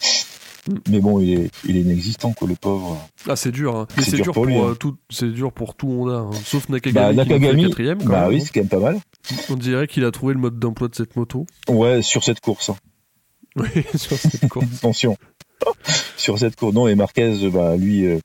Mais 0.90 1.00
bon, 1.00 1.20
il 1.20 1.34
est, 1.40 1.52
il 1.68 1.78
est 1.78 1.82
inexistant, 1.82 2.34
quoi, 2.34 2.48
le 2.48 2.54
pauvre. 2.56 2.98
Ah, 3.28 3.36
c'est 3.36 3.52
dur. 3.52 3.76
Hein. 3.76 3.88
Mais 3.98 4.04
C'est 4.04 4.18
dur 4.18 4.26
dur, 4.26 4.34
pour 4.34 4.46
euh, 4.48 4.72
hein. 4.72 4.76
tout. 4.80 4.98
C'est 5.10 5.32
dur 5.32 5.52
pour 5.52 5.74
tout 5.74 5.88
Honda, 5.88 6.18
hein. 6.18 6.32
sauf 6.46 6.70
Bah, 6.70 6.76
Nakagami. 6.76 7.16
qui 7.16 7.16
fait 7.16 7.16
Nakagami, 7.40 7.64
quatrième, 7.64 7.98
quand 8.00 8.10
bah 8.10 8.20
même, 8.22 8.30
oui, 8.30 8.36
hein. 8.36 8.40
c'est 8.44 8.54
quand 8.54 8.60
même 8.60 8.68
pas 8.70 8.80
mal. 8.80 9.00
On 9.50 9.56
dirait 9.56 9.88
qu'il 9.88 10.04
a 10.06 10.12
trouvé 10.12 10.34
le 10.34 10.40
mode 10.40 10.60
d'emploi 10.60 10.88
de 10.90 10.96
cette 10.96 11.16
moto. 11.16 11.48
Ouais, 11.70 12.02
sur 12.02 12.24
cette 12.24 12.40
course. 12.42 12.70
hein. 12.70 12.76
Oui, 13.56 13.68
sur 13.96 14.18
cette 14.18 14.48
course. 14.48 14.66
Attention. 14.78 15.18
sur 16.18 16.38
cette 16.38 16.56
course. 16.56 16.74
Non, 16.76 16.88
et 16.88 16.94
Marquez, 16.96 17.50
bah 17.52 17.76
lui, 17.76 18.06
euh, 18.06 18.20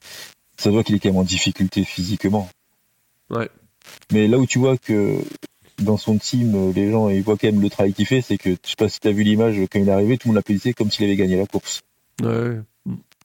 ça 0.59 0.71
voit 0.71 0.85
qu'il 0.85 0.95
est 0.97 0.99
quand 0.99 1.09
même 1.09 1.19
en 1.19 1.25
difficulté 1.25 1.83
physiquement. 1.85 2.49
Ouais. 3.31 3.49
Mais 4.13 4.29
là 4.29 4.39
où 4.39 4.47
tu 4.47 4.59
vois 4.59 4.77
que 4.77 5.19
dans 5.83 5.97
son 5.97 6.19
team, 6.19 6.55
euh, 6.55 6.73
les 6.75 6.91
gens 6.91 7.09
ils 7.09 7.23
voient 7.23 7.37
quand 7.37 7.49
même 7.49 7.61
le 7.61 7.71
travail 7.71 7.93
qu'il 7.93 8.07
fait, 8.07 8.21
c'est 8.23 8.39
que 8.39 8.51
je 8.51 8.57
sais 8.71 8.77
pas 8.79 8.89
si 8.89 9.01
tu 9.01 9.09
as 9.09 9.13
vu 9.13 9.23
l'image 9.23 9.57
quand 9.71 9.79
il 9.79 9.89
est 9.89 9.93
arrivé, 9.93 10.17
tout 10.19 10.29
le 10.29 10.31
monde 10.31 10.37
l'applaudissait 10.37 10.73
comme 10.73 10.91
s'il 10.91 11.05
avait 11.05 11.17
gagné 11.17 11.37
la 11.37 11.47
course. 11.47 11.81
Ouais. 12.23 12.59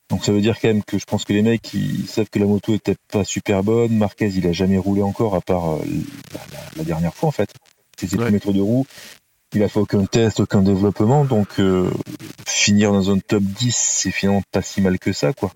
Donc 0.09 0.25
ça 0.25 0.31
veut 0.31 0.41
dire 0.41 0.59
quand 0.59 0.67
même 0.69 0.83
que 0.83 0.97
je 0.97 1.05
pense 1.05 1.23
que 1.25 1.33
les 1.33 1.43
mecs 1.43 1.71
ils 1.73 2.07
savent 2.07 2.29
que 2.31 2.39
la 2.39 2.47
moto 2.47 2.73
est 2.73 2.83
peut-être 2.83 2.99
pas 3.11 3.23
super 3.23 3.63
bonne. 3.63 3.95
Marquez 3.95 4.27
il 4.35 4.47
a 4.47 4.51
jamais 4.51 4.77
roulé 4.79 5.03
encore 5.03 5.35
à 5.35 5.41
part 5.41 5.73
euh, 5.75 5.79
la, 6.33 6.39
la- 6.57 6.65
la 6.77 6.83
dernière 6.83 7.13
fois 7.13 7.29
en 7.29 7.31
fait. 7.31 7.51
C'est 7.99 8.07
ses 8.07 8.17
Ouais. 8.17 8.31
de 8.31 8.59
roue. 8.61 8.85
Il 9.53 9.61
a 9.63 9.67
fait 9.67 9.79
aucun 9.79 10.05
test, 10.05 10.39
aucun 10.39 10.61
développement, 10.61 11.25
donc 11.25 11.59
euh, 11.59 11.89
finir 12.47 12.91
dans 12.91 13.09
un 13.11 13.17
top 13.19 13.41
10, 13.43 13.75
c'est 13.75 14.11
finalement 14.11 14.41
pas 14.51 14.61
si 14.61 14.79
mal 14.81 14.99
que 14.99 15.11
ça 15.11 15.33
quoi. 15.33 15.51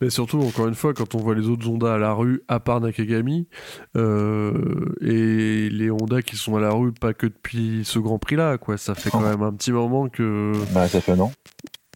Mais 0.00 0.10
surtout, 0.10 0.40
encore 0.40 0.66
une 0.68 0.74
fois, 0.74 0.94
quand 0.94 1.14
on 1.14 1.18
voit 1.18 1.34
les 1.34 1.48
autres 1.48 1.68
Honda 1.68 1.94
à 1.94 1.98
la 1.98 2.12
rue, 2.12 2.42
à 2.48 2.60
part 2.60 2.80
Nakagami, 2.80 3.48
euh, 3.96 4.94
et 5.00 5.68
les 5.70 5.90
Honda 5.90 6.22
qui 6.22 6.36
sont 6.36 6.56
à 6.56 6.60
la 6.60 6.70
rue 6.70 6.92
pas 6.92 7.14
que 7.14 7.26
depuis 7.26 7.82
ce 7.84 7.98
Grand 7.98 8.18
Prix-là, 8.18 8.58
quoi. 8.58 8.76
Ça 8.76 8.94
fait 8.94 9.10
quand 9.10 9.20
Oh. 9.24 9.28
même 9.28 9.42
un 9.42 9.52
petit 9.52 9.72
moment 9.72 10.08
que 10.08 10.52
Bah 10.72 10.88
ça 10.88 11.00
fait 11.00 11.12
un 11.12 11.20
an. 11.20 11.32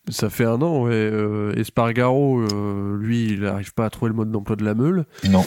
ça 0.09 0.31
fait 0.31 0.45
un 0.45 0.61
an. 0.63 0.85
Ouais. 0.85 0.91
Euh, 0.93 1.53
Espargaro, 1.57 2.41
euh, 2.41 2.97
lui, 2.99 3.27
il 3.33 3.41
n'arrive 3.41 3.75
pas 3.75 3.87
à 3.87 3.91
trouver 3.91 4.11
le 4.11 4.17
mode 4.17 4.31
d'emploi 4.31 4.57
de 4.57 4.65
la 4.65 4.75
meule. 4.75 5.05
Non. 5.29 5.45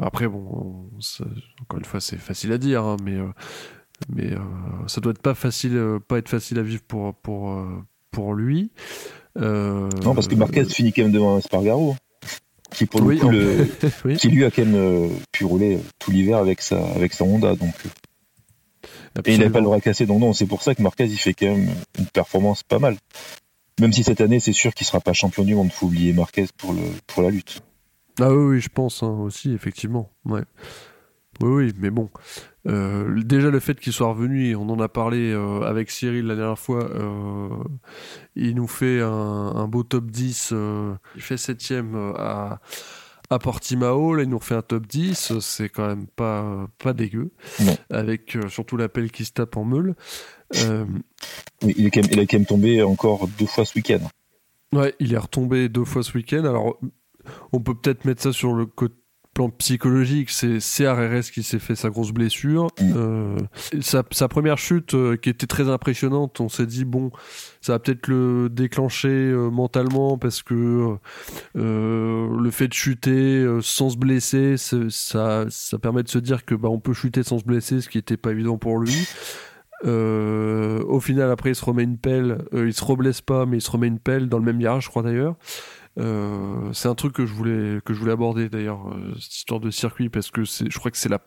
Après, 0.00 0.28
bon, 0.28 0.90
ça- 1.00 1.24
encore 1.62 1.78
une 1.78 1.84
fois, 1.84 2.00
c'est 2.00 2.18
facile 2.18 2.52
à 2.52 2.58
dire, 2.58 2.84
hein, 2.84 2.96
mais 3.02 3.18
mais 4.14 4.30
ça 4.86 5.00
doit 5.00 5.10
être 5.10 5.22
pas 5.22 5.34
facile, 5.34 5.98
pas 6.06 6.18
être 6.18 6.28
facile 6.28 6.58
à 6.58 6.62
vivre 6.62 6.82
pour 6.86 7.14
pour 7.16 7.64
pour 8.10 8.34
lui. 8.34 8.70
Euh, 9.38 9.88
Non 10.04 10.14
parce 10.14 10.28
que 10.28 10.34
Marquez 10.34 10.64
finit 10.64 10.92
quand 10.92 11.02
même 11.02 11.12
devant 11.12 11.38
Espargaro, 11.38 11.92
hein, 11.92 11.96
qui 12.72 12.86
pour 12.86 13.00
le 13.02 13.16
coup 13.16 13.26
en- 13.26 13.30
le, 13.30 13.66
oui. 14.04 14.16
qui 14.16 14.28
lui 14.28 14.44
a 14.44 14.50
quand 14.50 14.64
même 14.64 14.74
euh, 14.74 15.08
pu 15.32 15.44
rouler 15.44 15.76
euh, 15.76 15.80
tout 15.98 16.10
l'hiver 16.10 16.38
avec 16.38 16.60
sa 16.60 16.78
avec 16.92 17.12
sa 17.14 17.24
Honda 17.24 17.54
donc 17.54 17.74
euh, 17.86 19.22
et 19.24 19.32
il 19.34 19.38
n'avait 19.38 19.50
pas 19.50 19.60
le 19.60 19.66
bras 19.66 19.80
cassé 19.80 20.06
donc 20.06 20.20
non 20.20 20.32
c'est 20.32 20.46
pour 20.46 20.62
ça 20.62 20.74
que 20.74 20.82
Marquez 20.82 21.04
il 21.06 21.16
fait 21.16 21.34
quand 21.34 21.46
même 21.46 21.68
une 21.98 22.06
performance 22.06 22.62
pas 22.62 22.78
mal 22.78 22.96
même 23.80 23.92
si 23.92 24.04
cette 24.04 24.20
année 24.20 24.38
c'est 24.40 24.52
sûr 24.52 24.74
qu'il 24.74 24.86
sera 24.86 25.00
pas 25.00 25.12
champion 25.12 25.44
du 25.44 25.54
monde 25.54 25.72
faut 25.72 25.86
oublier 25.86 26.12
Marquez 26.12 26.46
pour 26.56 26.72
le 26.72 26.82
pour 27.06 27.22
la 27.22 27.30
lutte 27.30 27.60
Ah 28.20 28.30
oui, 28.32 28.54
oui, 28.56 28.60
je 28.60 28.68
pense 28.68 29.02
hein, 29.02 29.10
aussi, 29.22 29.52
effectivement. 29.52 30.10
Ouais. 30.24 30.42
Oui, 31.40 31.48
oui, 31.66 31.72
mais 31.78 31.90
bon. 31.90 32.08
Euh, 32.68 33.22
déjà, 33.22 33.50
le 33.50 33.60
fait 33.60 33.80
qu'il 33.80 33.92
soit 33.92 34.08
revenu, 34.08 34.48
et 34.48 34.54
on 34.56 34.68
en 34.68 34.78
a 34.80 34.88
parlé 34.88 35.32
euh, 35.32 35.62
avec 35.62 35.90
Cyril 35.90 36.26
la 36.26 36.36
dernière 36.36 36.58
fois, 36.58 36.84
euh, 36.84 37.48
il 38.36 38.54
nous 38.56 38.66
fait 38.68 39.00
un, 39.00 39.08
un 39.08 39.68
beau 39.68 39.82
top 39.84 40.06
10. 40.10 40.50
euh, 40.52 40.94
il 41.16 41.22
fait 41.22 41.36
septième 41.38 41.94
à, 42.16 42.60
à 43.30 43.38
Portimao. 43.38 44.14
Là, 44.14 44.22
il 44.24 44.28
nous 44.28 44.38
refait 44.38 44.54
un 44.56 44.62
top 44.62 44.86
10. 44.86 45.38
C'est 45.40 45.68
quand 45.70 45.86
même 45.86 46.06
pas, 46.06 46.68
pas 46.78 46.92
dégueu. 46.92 47.30
Non. 47.60 47.76
Avec 47.90 48.36
surtout 48.48 48.76
l'appel 48.76 49.10
qui 49.10 49.24
se 49.24 49.32
tape 49.32 49.56
en 49.56 49.64
meule. 49.64 49.94
Il 50.54 51.86
est 51.86 51.90
quand 51.90 52.02
même 52.02 52.10
il 52.12 52.20
a 52.20 52.26
quand 52.26 52.38
même 52.38 52.46
tombé 52.46 52.82
encore 52.82 53.28
deux 53.38 53.46
fois 53.46 53.64
ce 53.64 53.74
week-end 53.76 54.00
Ouais, 54.72 54.94
il 55.00 55.14
est 55.14 55.18
retombé 55.18 55.68
deux 55.68 55.84
fois 55.84 56.02
ce 56.02 56.12
week-end. 56.12 56.44
Alors, 56.44 56.78
on 57.52 57.60
peut 57.60 57.74
peut-être 57.74 58.04
mettre 58.04 58.22
ça 58.22 58.32
sur 58.32 58.52
le 58.52 58.66
co- 58.66 58.88
plan 59.34 59.50
psychologique. 59.50 60.30
C'est 60.30 60.58
CRRS 60.58 61.30
qui 61.32 61.42
s'est 61.42 61.58
fait 61.58 61.74
sa 61.74 61.90
grosse 61.90 62.12
blessure. 62.12 62.68
Mm. 62.80 62.92
Euh, 62.96 63.36
sa, 63.80 64.02
sa 64.10 64.28
première 64.28 64.58
chute, 64.58 64.94
euh, 64.94 65.16
qui 65.16 65.30
était 65.30 65.46
très 65.46 65.68
impressionnante, 65.68 66.40
on 66.40 66.48
s'est 66.48 66.66
dit, 66.66 66.84
bon, 66.84 67.10
ça 67.60 67.72
va 67.72 67.78
peut-être 67.78 68.08
le 68.08 68.48
déclencher 68.50 69.08
euh, 69.08 69.50
mentalement 69.50 70.18
parce 70.18 70.42
que 70.42 70.96
le 71.54 72.50
fait 72.50 72.68
de 72.68 72.74
chuter 72.74 73.46
sans 73.62 73.90
se 73.90 73.96
blesser, 73.96 74.56
ça, 74.56 75.44
ça 75.48 75.78
permet 75.78 76.02
de 76.02 76.08
se 76.08 76.18
dire 76.18 76.44
que 76.44 76.54
bah, 76.54 76.68
on 76.68 76.80
peut 76.80 76.92
chuter 76.92 77.22
sans 77.22 77.38
se 77.38 77.44
blesser, 77.44 77.80
ce 77.80 77.88
qui 77.88 77.98
n'était 77.98 78.16
pas 78.16 78.32
évident 78.32 78.58
pour 78.58 78.78
lui. 78.78 79.08
Au 79.84 81.00
final, 81.00 81.30
après, 81.30 81.50
il 81.50 81.54
se 81.54 81.64
remet 81.64 81.84
une 81.84 81.98
pelle. 81.98 82.38
Il 82.52 82.72
se 82.72 82.84
reblesse 82.84 83.20
pas, 83.20 83.46
mais 83.46 83.58
il 83.58 83.60
se 83.60 83.70
remet 83.70 83.86
une 83.86 84.00
pelle 84.00 84.28
dans 84.28 84.38
le 84.38 84.44
même 84.44 84.58
virage, 84.58 84.84
je 84.84 84.88
crois 84.88 85.02
d'ailleurs. 85.02 85.36
Euh, 85.98 86.72
c'est 86.72 86.88
un 86.88 86.94
truc 86.94 87.12
que 87.14 87.26
je 87.26 87.32
voulais 87.34 87.80
que 87.84 87.92
je 87.94 87.98
voulais 87.98 88.12
aborder 88.12 88.48
d'ailleurs 88.48 88.88
euh, 88.88 89.14
cette 89.20 89.34
histoire 89.36 89.60
de 89.60 89.70
circuit 89.70 90.08
parce 90.08 90.30
que 90.30 90.44
c'est, 90.44 90.70
je 90.70 90.78
crois 90.78 90.90
que 90.90 90.96
c'est 90.98 91.08
la 91.08 91.20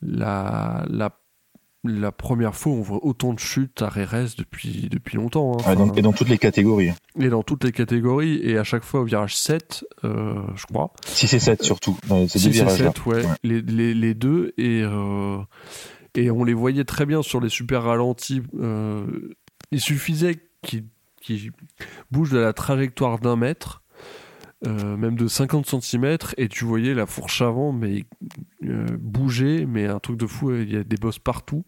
la 0.00 0.84
la 0.88 1.18
la 1.84 2.12
première 2.12 2.54
fois 2.54 2.72
où 2.72 2.76
on 2.76 2.80
voit 2.82 3.04
autant 3.04 3.32
de 3.34 3.40
chutes 3.40 3.82
à 3.82 3.88
RS 3.88 4.36
depuis 4.38 4.88
depuis 4.90 5.16
longtemps. 5.16 5.56
hein. 5.58 5.62
Ah, 5.66 5.74
et 5.96 6.02
dans 6.02 6.12
toutes 6.12 6.28
les 6.28 6.38
catégories 6.38 6.90
et 7.18 7.28
dans 7.28 7.42
toutes 7.42 7.64
les 7.64 7.72
catégories 7.72 8.40
et 8.42 8.56
à 8.56 8.62
chaque 8.64 8.84
fois 8.84 9.00
au 9.00 9.04
virage 9.04 9.36
7 9.36 9.84
euh, 10.04 10.34
je 10.54 10.66
crois 10.66 10.92
6 11.06 11.34
et 11.34 11.38
7 11.40 11.62
surtout 11.64 11.96
dans 12.08 12.26
ces 12.28 12.38
deux 12.38 12.44
6 12.44 12.46
et 12.48 12.50
virages 12.50 12.82
là 12.82 12.92
7 12.94 13.06
ouais, 13.06 13.16
Ouais. 13.26 13.32
Les, 13.42 13.60
les, 13.62 13.94
les 13.94 14.14
deux 14.14 14.52
et 14.58 14.82
euh, 14.84 15.38
et 16.14 16.30
on 16.30 16.44
les 16.44 16.54
voyait 16.54 16.84
très 16.84 17.04
bien 17.06 17.20
sur 17.22 17.40
les 17.40 17.48
super 17.48 17.82
ralentis 17.82 18.42
euh, 18.60 19.04
il 19.72 19.80
suffisait 19.80 20.38
qu'ils 20.62 20.84
qu'ils 21.20 21.50
bougent 22.12 22.30
de 22.30 22.38
la 22.38 22.52
trajectoire 22.52 23.18
d'un 23.18 23.36
mètre 23.36 23.81
euh, 24.66 24.96
même 24.96 25.16
de 25.16 25.26
50 25.26 25.66
cm 25.66 26.18
et 26.36 26.48
tu 26.48 26.64
voyais 26.64 26.94
la 26.94 27.06
fourche 27.06 27.42
avant 27.42 27.72
mais 27.72 28.04
euh, 28.64 28.86
bouger 29.00 29.66
mais 29.66 29.86
un 29.86 29.98
truc 29.98 30.16
de 30.16 30.26
fou 30.26 30.54
il 30.54 30.72
y 30.72 30.76
a 30.76 30.84
des 30.84 30.96
bosses 30.96 31.18
partout. 31.18 31.64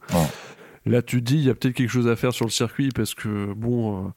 Là, 0.86 1.00
tu 1.00 1.20
te 1.20 1.24
dis, 1.24 1.36
il 1.36 1.44
y 1.44 1.50
a 1.50 1.54
peut-être 1.54 1.74
quelque 1.74 1.90
chose 1.90 2.08
à 2.08 2.16
faire 2.16 2.34
sur 2.34 2.44
le 2.44 2.50
circuit 2.50 2.90
parce 2.94 3.14
que, 3.14 3.54
bon, 3.54 4.06
euh, 4.06 4.08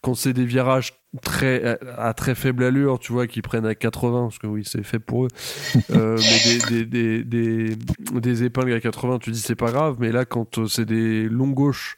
quand 0.00 0.14
c'est 0.14 0.32
des 0.32 0.44
virages 0.44 0.94
très, 1.22 1.78
à, 1.78 2.08
à 2.08 2.14
très 2.14 2.34
faible 2.34 2.64
allure, 2.64 2.98
tu 2.98 3.12
vois, 3.12 3.28
qui 3.28 3.42
prennent 3.42 3.66
à 3.66 3.76
80, 3.76 4.22
parce 4.22 4.38
que 4.38 4.48
oui, 4.48 4.64
c'est 4.64 4.82
fait 4.82 4.98
pour 4.98 5.26
eux, 5.26 5.28
euh, 5.92 6.18
mais 6.18 6.58
des, 6.68 6.84
des, 6.84 7.24
des, 7.24 7.76
des, 7.76 7.76
des 8.20 8.42
épingles 8.42 8.72
à 8.72 8.80
80, 8.80 9.20
tu 9.20 9.30
dis 9.30 9.40
c'est 9.40 9.54
pas 9.54 9.70
grave, 9.70 9.98
mais 10.00 10.10
là, 10.10 10.24
quand 10.24 10.66
c'est 10.66 10.84
des 10.84 11.28
longs 11.28 11.50
gauches 11.50 11.96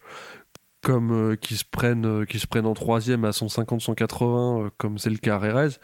comme 0.82 1.12
euh, 1.12 1.36
qui 1.36 1.56
se 1.56 1.64
prennent 1.64 2.06
euh, 2.06 2.24
qui 2.24 2.38
se 2.38 2.46
prennent 2.46 2.66
en 2.66 2.74
troisième 2.74 3.24
à 3.24 3.32
150 3.32 3.80
180 3.80 4.64
euh, 4.66 4.70
comme 4.78 4.98
c'est 4.98 5.10
le 5.10 5.16
cas 5.16 5.36
à 5.36 5.38
Rérez, 5.38 5.76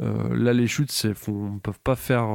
euh, 0.00 0.34
là 0.34 0.52
les 0.52 0.66
chutes 0.66 0.92
c'est 0.92 1.14
font 1.14 1.58
peuvent 1.58 1.80
pas 1.80 1.96
faire 1.96 2.26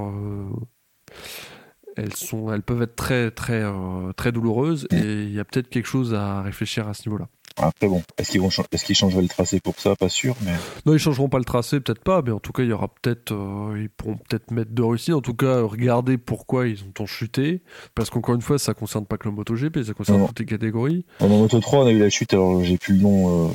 elles 1.97 2.15
sont, 2.15 2.51
elles 2.51 2.61
peuvent 2.61 2.81
être 2.81 2.95
très 2.95 3.31
très 3.31 3.61
euh, 3.63 4.13
très 4.15 4.31
douloureuses 4.31 4.87
et 4.91 5.23
il 5.23 5.33
y 5.33 5.39
a 5.39 5.45
peut-être 5.45 5.69
quelque 5.69 5.87
chose 5.87 6.13
à 6.13 6.41
réfléchir 6.41 6.87
à 6.87 6.93
ce 6.93 7.07
niveau-là. 7.09 7.27
Après 7.59 7.87
bon, 7.87 8.03
est-ce 8.19 8.31
qu'ils 8.31 8.41
vont, 8.41 8.49
est-ce 8.71 8.85
qu'ils 8.85 8.95
changeraient 8.95 9.23
le 9.23 9.27
tracé 9.27 9.59
pour 9.59 9.79
ça? 9.79 9.95
Pas 9.95 10.09
sûr, 10.09 10.35
mais 10.41 10.51
non, 10.85 10.93
ils 10.93 10.99
changeront 10.99 11.27
pas 11.27 11.39
le 11.39 11.43
tracé, 11.43 11.79
peut-être 11.79 12.03
pas, 12.03 12.21
mais 12.21 12.31
en 12.31 12.39
tout 12.39 12.51
cas, 12.51 12.61
il 12.61 12.69
y 12.69 12.71
aura 12.71 12.87
peut-être, 12.87 13.31
euh, 13.31 13.79
ils 13.81 13.89
pourront 13.89 14.17
peut-être 14.17 14.51
mettre 14.51 14.71
de 14.71 14.83
Russie. 14.83 15.11
En 15.11 15.21
tout 15.21 15.33
cas, 15.33 15.61
regarder 15.61 16.19
pourquoi 16.19 16.67
ils 16.67 16.83
ont 16.83 16.91
tant 16.93 17.07
chuté, 17.07 17.63
parce 17.95 18.11
qu'encore 18.11 18.35
une 18.35 18.41
fois, 18.41 18.59
ça 18.59 18.75
concerne 18.75 19.07
pas 19.07 19.17
que 19.17 19.27
le 19.27 19.33
MotoGP, 19.33 19.81
ça 19.83 19.93
concerne 19.93 20.19
non. 20.19 20.27
toutes 20.27 20.39
les 20.39 20.45
catégories. 20.45 21.05
En 21.19 21.29
Moto 21.29 21.59
3, 21.59 21.79
on 21.79 21.87
a 21.87 21.91
eu 21.91 21.99
la 21.99 22.11
chute. 22.11 22.33
Alors 22.33 22.63
j'ai 22.63 22.77
plus 22.77 22.93
le 22.93 23.01
nom 23.01 23.47
euh, 23.47 23.51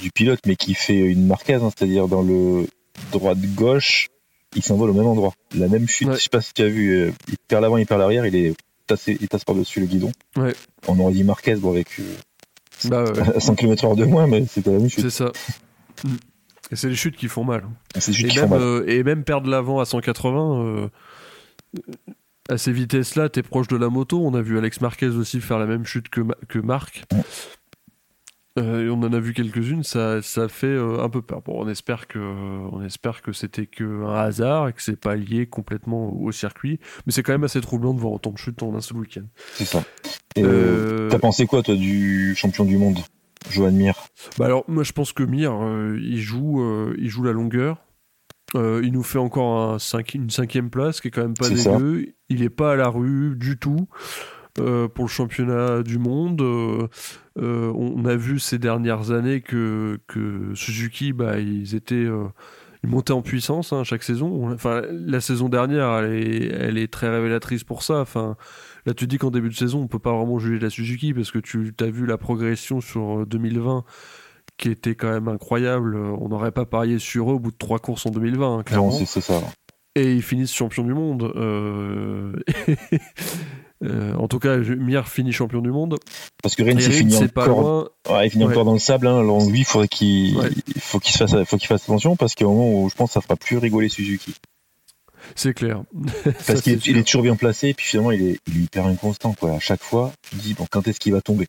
du 0.00 0.12
pilote, 0.12 0.40
mais 0.46 0.54
qui 0.54 0.74
fait 0.74 0.98
une 0.98 1.26
marquise, 1.26 1.56
hein, 1.56 1.70
c'est-à-dire 1.76 2.06
dans 2.06 2.22
le 2.22 2.68
droite 3.10 3.38
gauche, 3.56 4.08
il 4.54 4.62
s'envole 4.62 4.90
au 4.90 4.94
même 4.94 5.06
endroit, 5.06 5.32
la 5.54 5.68
même 5.68 5.88
chute. 5.88 6.08
Ouais. 6.08 6.14
Je 6.16 6.20
sais 6.22 6.28
pas 6.28 6.40
si 6.40 6.52
tu 6.54 6.62
as 6.62 6.68
vu, 6.68 6.90
euh, 6.90 7.10
il 7.28 7.36
perd 7.48 7.62
l'avant, 7.62 7.76
il 7.78 7.86
perd 7.86 8.00
l'arrière, 8.00 8.26
il 8.26 8.36
est 8.36 8.54
tassé, 8.86 9.16
il 9.20 9.28
tasse 9.28 9.44
par-dessus 9.44 9.80
le 9.80 9.86
guidon. 9.86 10.12
Ouais. 10.36 10.54
On 10.88 10.98
aurait 11.00 11.12
dit 11.12 11.24
Marquez, 11.24 11.56
bon 11.56 11.70
avec 11.72 11.88
euh, 11.98 12.02
Bah, 12.88 13.04
ouais, 13.04 13.20
à 13.36 13.40
100 13.40 13.54
km/h 13.56 13.96
de 13.96 14.04
moins, 14.04 14.26
mais 14.26 14.46
c'était 14.46 14.70
la 14.72 14.78
même 14.78 14.88
chute. 14.88 15.02
c'est 15.02 15.10
ça. 15.10 15.32
Et 16.72 16.74
c'est 16.76 16.88
les 16.88 16.96
chutes 16.96 17.16
qui 17.16 17.28
font 17.28 17.44
mal. 17.44 17.62
Et 17.94 18.00
font 18.00 18.48
mal. 18.48 18.60
euh, 18.60 18.84
et 18.88 19.04
même 19.04 19.22
perdre 19.22 19.48
l'avant 19.48 19.78
à 19.78 19.84
180, 19.84 20.64
euh, 20.64 20.88
à 22.48 22.58
ces 22.58 22.72
vitesses-là, 22.72 23.28
t'es 23.28 23.42
proche 23.44 23.68
de 23.68 23.76
la 23.76 23.88
moto. 23.88 24.20
On 24.24 24.34
a 24.34 24.42
vu 24.42 24.58
Alex 24.58 24.80
Marquez 24.80 25.06
aussi 25.06 25.40
faire 25.40 25.60
la 25.60 25.66
même 25.66 25.84
chute 25.84 26.08
que, 26.08 26.20
Ma- 26.22 26.34
que 26.48 26.58
Marc. 26.58 27.04
Ouais. 27.12 27.20
Euh, 28.58 28.86
et 28.86 28.90
on 28.90 29.02
en 29.02 29.12
a 29.12 29.20
vu 29.20 29.34
quelques-unes, 29.34 29.82
ça, 29.82 30.22
ça 30.22 30.48
fait 30.48 30.66
euh, 30.66 31.02
un 31.02 31.10
peu 31.10 31.20
peur. 31.20 31.42
Bon, 31.42 31.62
on 31.62 31.68
espère 31.68 32.08
que, 32.08 32.18
on 32.18 32.82
espère 32.82 33.20
que 33.20 33.32
c'était 33.32 33.66
que 33.66 34.04
un 34.04 34.14
hasard 34.14 34.68
et 34.68 34.72
que 34.72 34.80
c'est 34.82 34.98
pas 34.98 35.14
lié 35.14 35.46
complètement 35.46 36.08
au, 36.08 36.28
au 36.28 36.32
circuit. 36.32 36.80
Mais 37.04 37.12
c'est 37.12 37.22
quand 37.22 37.32
même 37.32 37.44
assez 37.44 37.60
troublant 37.60 37.92
de 37.92 38.00
voir 38.00 38.14
autant 38.14 38.30
de 38.30 38.38
chutes 38.38 38.62
en 38.62 38.74
un 38.74 38.80
seul 38.80 38.98
week-end. 38.98 39.24
C'est 39.52 39.66
ça. 39.66 39.84
Euh, 40.38 41.10
T'as 41.10 41.18
pensé 41.18 41.46
quoi, 41.46 41.62
toi, 41.62 41.74
du 41.74 42.34
champion 42.34 42.64
du 42.64 42.78
monde, 42.78 42.98
Johan 43.50 43.72
Mir? 43.72 43.94
Bah 44.38 44.46
alors 44.46 44.64
moi 44.68 44.84
je 44.84 44.92
pense 44.92 45.12
que 45.12 45.22
Mir 45.22 45.52
il 45.98 46.18
joue 46.20 46.62
il 46.98 47.08
joue 47.08 47.22
la 47.22 47.32
longueur. 47.32 47.78
Il 48.54 48.90
nous 48.92 49.02
fait 49.02 49.18
encore 49.18 49.74
un 49.74 49.78
une 50.14 50.30
cinquième 50.30 50.70
place 50.70 51.00
qui 51.00 51.08
est 51.08 51.10
quand 51.10 51.22
même 51.22 51.34
pas 51.34 51.54
ça. 51.54 51.76
dégueu. 51.76 52.14
Il 52.28 52.42
est 52.42 52.50
pas 52.50 52.72
à 52.72 52.76
la 52.76 52.88
rue 52.88 53.36
du 53.36 53.58
tout 53.58 53.88
euh, 54.58 54.88
pour 54.88 55.04
le 55.04 55.10
championnat 55.10 55.82
du 55.82 55.98
monde. 55.98 56.40
Euh, 56.42 56.88
euh, 57.38 57.72
on 57.74 58.04
a 58.04 58.16
vu 58.16 58.38
ces 58.38 58.58
dernières 58.58 59.10
années 59.10 59.40
que, 59.40 59.98
que 60.06 60.52
Suzuki 60.54 61.12
bah 61.12 61.38
ils 61.38 61.74
étaient 61.74 62.06
ils 62.84 62.88
montaient 62.90 63.12
en 63.12 63.22
puissance 63.22 63.72
hein, 63.72 63.84
chaque 63.84 64.02
saison. 64.02 64.28
On- 64.28 64.52
Enfin 64.54 64.82
la 64.90 65.20
saison 65.20 65.48
dernière 65.48 65.90
elle 65.98 66.12
est, 66.14 66.46
elle 66.52 66.78
est 66.78 66.90
très 66.92 67.08
révélatrice 67.10 67.64
pour 67.64 67.82
ça. 67.82 68.00
Enfin 68.00 68.36
là 68.86 68.94
tu 68.94 69.06
dis 69.06 69.18
qu'en 69.18 69.30
début 69.30 69.48
de 69.50 69.54
saison 69.54 69.80
on 69.82 69.86
peut 69.88 69.98
pas 69.98 70.12
vraiment 70.16 70.38
juger 70.38 70.58
la 70.58 70.70
Suzuki 70.70 71.12
parce 71.12 71.30
que 71.30 71.38
tu 71.38 71.74
as 71.80 71.90
vu 71.90 72.06
la 72.06 72.16
progression 72.18 72.80
sur 72.80 73.20
euh, 73.20 73.26
2020 73.26 73.84
qui 74.58 74.70
était 74.70 74.94
quand 74.94 75.10
même 75.10 75.28
incroyable. 75.28 75.96
On 75.96 76.28
n'aurait 76.30 76.52
pas 76.52 76.64
parié 76.64 76.98
sur 76.98 77.30
eux 77.30 77.34
au 77.34 77.38
bout 77.38 77.50
de 77.50 77.58
trois 77.58 77.78
courses 77.78 78.06
en 78.06 78.10
2020, 78.10 78.58
hein, 78.58 78.62
clairement. 78.62 78.90
c'est 78.92 79.04
c'est 79.04 79.20
ça. 79.20 79.40
Et 79.94 80.14
ils 80.14 80.22
finissent 80.22 80.54
champions 80.54 80.84
du 80.84 80.94
monde. 80.94 81.24
Euh, 81.36 82.32
euh, 83.84 84.14
en 84.14 84.26
tout 84.28 84.38
cas, 84.38 84.56
Mir 84.56 85.08
finit 85.08 85.32
champion 85.32 85.60
du 85.60 85.70
monde. 85.70 85.96
Parce 86.42 86.54
que 86.54 86.62
il 86.62 86.72
Rins, 86.72 86.80
finit 86.80 87.16
encore, 87.16 87.90
ouais, 88.10 88.26
il 88.26 88.30
finit 88.30 88.44
Ouais. 88.44 88.50
encore 88.52 88.64
dans 88.64 88.72
le 88.72 88.78
sable. 88.78 89.06
Hein. 89.06 89.18
Alors 89.18 89.44
lui, 89.48 89.60
il 89.60 89.64
faudrait 89.64 89.88
Ouais. 90.36 90.50
il 90.74 90.80
faut 90.80 90.98
qu'il 90.98 91.12
se 91.14 91.18
fasse, 91.26 91.44
faut 91.44 91.56
qu'il 91.58 91.66
fasse 91.68 91.82
attention 91.84 92.16
parce 92.16 92.34
un 92.46 92.50
moment 92.52 92.82
où 92.82 92.88
je 92.88 92.94
pense 92.94 93.10
que 93.10 93.14
ça 93.14 93.20
fera 93.20 93.36
plus 93.36 93.58
rigoler 93.58 93.88
Suzuki. 93.88 94.34
C'est 95.34 95.54
clair. 95.54 95.82
Parce 96.46 96.60
qu'il 96.62 96.74
est, 96.74 96.86
il 96.86 96.96
est 96.96 97.02
toujours 97.02 97.22
bien 97.22 97.34
placé, 97.34 97.70
et 97.70 97.74
puis 97.74 97.84
finalement, 97.84 98.12
il 98.12 98.22
est, 98.22 98.38
il 98.46 98.58
est 98.58 98.64
hyper 98.64 98.86
inconstant. 98.86 99.32
Quoi. 99.34 99.54
À 99.54 99.58
chaque 99.58 99.82
fois, 99.82 100.12
dis, 100.32 100.54
bon, 100.54 100.66
quand 100.70 100.86
est-ce 100.86 101.00
qu'il 101.00 101.12
va 101.12 101.20
tomber? 101.20 101.48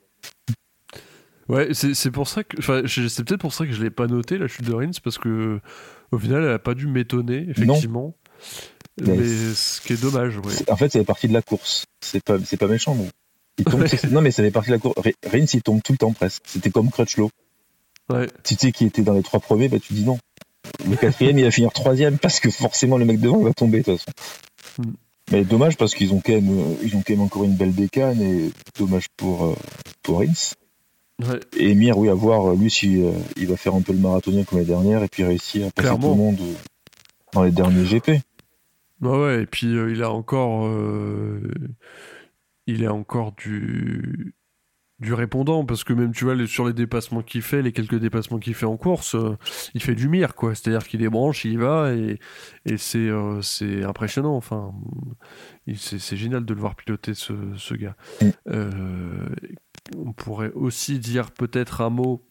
Ouais, 1.47 1.69
c'est 1.73 2.09
pour 2.11 2.27
ça 2.27 2.43
que. 2.43 2.59
C'est 2.87 3.23
peut-être 3.23 3.39
pour 3.39 3.53
ça 3.53 3.65
que 3.67 3.71
je 3.71 3.81
l'ai 3.83 3.91
pas 3.91 4.07
noté, 4.07 4.37
la 4.39 4.47
chute 4.47 4.65
de 4.65 4.73
Rins, 4.73 4.89
parce 5.03 5.17
que 5.19 5.59
au 6.11 6.17
final, 6.17 6.43
elle 6.43 6.51
a 6.51 6.59
pas 6.59 6.73
dû 6.73 6.87
m'étonner, 6.87 7.45
effectivement. 7.49 8.15
Mais 9.01 9.15
Mais 9.15 9.53
ce 9.53 9.81
qui 9.81 9.93
est 9.93 10.01
dommage. 10.01 10.35
C'est- 10.49 10.69
En 10.71 10.75
fait, 10.75 10.91
ça 10.91 10.99
fait 10.99 11.05
partie 11.05 11.27
de 11.27 11.33
la 11.33 11.41
course. 11.41 11.85
C'est 12.01 12.23
pas, 12.23 12.37
c'est 12.43 12.57
pas 12.57 12.67
méchant. 12.67 12.95
mais 12.95 13.09
Il 13.59 13.65
tombe, 13.65 13.85
Non, 14.11 14.21
mais 14.21 14.31
ça 14.31 14.43
fait 14.43 14.51
partie 14.51 14.69
de 14.69 14.75
la 14.75 14.79
course. 14.79 14.95
Re- 14.97 15.13
Rins, 15.31 15.45
il 15.53 15.61
tombe 15.61 15.81
tout 15.83 15.91
le 15.93 15.97
temps 15.97 16.11
presque. 16.13 16.43
C'était 16.45 16.69
comme 16.71 16.89
Crutchlow. 16.89 17.29
Ouais. 18.09 18.27
Tu 18.43 18.55
sais 18.55 18.71
qui 18.71 18.85
était 18.85 19.01
dans 19.01 19.13
les 19.13 19.23
trois 19.23 19.39
premiers, 19.39 19.67
bah, 19.67 19.77
tu 19.79 19.93
dis 19.93 20.03
non. 20.03 20.17
Le 20.89 20.95
quatrième, 20.95 21.37
il 21.37 21.43
va 21.43 21.51
finir 21.51 21.71
troisième 21.71 22.17
parce 22.17 22.39
que 22.39 22.49
forcément, 22.49 22.97
le 22.97 23.05
mec 23.05 23.19
devant, 23.19 23.39
va 23.39 23.53
tomber, 23.53 23.79
de 23.79 23.83
toute 23.83 23.97
façon. 23.99 24.11
Hmm. 24.79 24.93
Mais 25.31 25.43
dommage 25.43 25.75
parce 25.77 25.93
qu'ils 25.93 26.13
ont 26.13 26.21
quand 26.25 26.33
même, 26.33 26.49
euh, 26.57 26.73
ils 26.83 26.95
ont 26.95 27.03
quand 27.05 27.13
même 27.13 27.21
encore 27.21 27.43
une 27.43 27.55
belle 27.55 27.71
bécane 27.71 28.21
et 28.21 28.51
dommage 28.79 29.07
pour, 29.17 29.45
euh, 29.45 29.55
pour 30.03 30.19
Rins. 30.19 30.53
Ouais. 31.21 31.39
Et 31.57 31.73
Mir, 31.73 31.97
oui, 31.97 32.09
à 32.09 32.13
voir, 32.13 32.51
euh, 32.51 32.55
lui, 32.55 32.69
si 32.71 33.01
il 33.37 33.47
va 33.47 33.57
faire 33.57 33.73
un 33.75 33.81
peu 33.81 33.91
le 33.91 33.99
marathonien 33.99 34.43
comme 34.43 34.59
l'année 34.59 34.69
dernière 34.69 35.03
et 35.03 35.07
puis 35.07 35.23
réussir 35.23 35.67
à 35.67 35.71
passer 35.71 35.87
Clairement. 35.87 36.09
tout 36.13 36.15
le 36.15 36.21
monde 36.23 36.37
dans 37.33 37.43
les 37.43 37.51
derniers 37.51 37.83
GP. 37.85 38.21
Ouais, 39.01 39.17
ouais, 39.17 39.43
et 39.43 39.45
puis 39.45 39.75
euh, 39.75 39.91
il 39.91 40.01
a 40.01 40.11
encore, 40.11 40.65
euh, 40.65 41.51
encore 42.89 43.33
du, 43.33 44.35
du 44.99 45.13
répondant 45.13 45.65
parce 45.65 45.83
que 45.83 45.93
même 45.93 46.11
tu 46.13 46.25
vois 46.25 46.47
sur 46.47 46.65
les 46.65 46.73
dépassements 46.73 47.21
qu'il 47.21 47.43
fait, 47.43 47.61
les 47.61 47.71
quelques 47.71 47.99
dépassements 47.99 48.39
qu'il 48.39 48.55
fait 48.55 48.65
en 48.65 48.77
course, 48.77 49.13
euh, 49.13 49.37
il 49.75 49.83
fait 49.83 49.93
du 49.93 50.09
mire 50.09 50.33
quoi. 50.33 50.55
C'est-à-dire 50.55 50.87
qu'il 50.87 50.99
débranche, 51.01 51.45
il 51.45 51.53
y 51.53 51.57
va 51.57 51.93
et, 51.93 52.19
c'est 52.77 53.83
impressionnant. 53.83 54.35
Enfin, 54.35 54.73
c'est 55.75 56.17
génial 56.17 56.43
de 56.43 56.53
le 56.55 56.59
voir 56.59 56.75
piloter 56.75 57.13
ce, 57.13 57.73
gars. 57.75 57.95
On 59.95 60.11
pourrait 60.11 60.51
aussi 60.53 60.99
dire 60.99 61.31
peut-être 61.31 61.81
un 61.81 61.89
mot, 61.89 62.26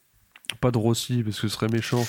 pas 0.60 0.70
de 0.70 0.78
Rossi 0.78 1.22
parce 1.22 1.40
que 1.40 1.48
ce 1.48 1.54
serait 1.54 1.68
méchant. 1.68 2.06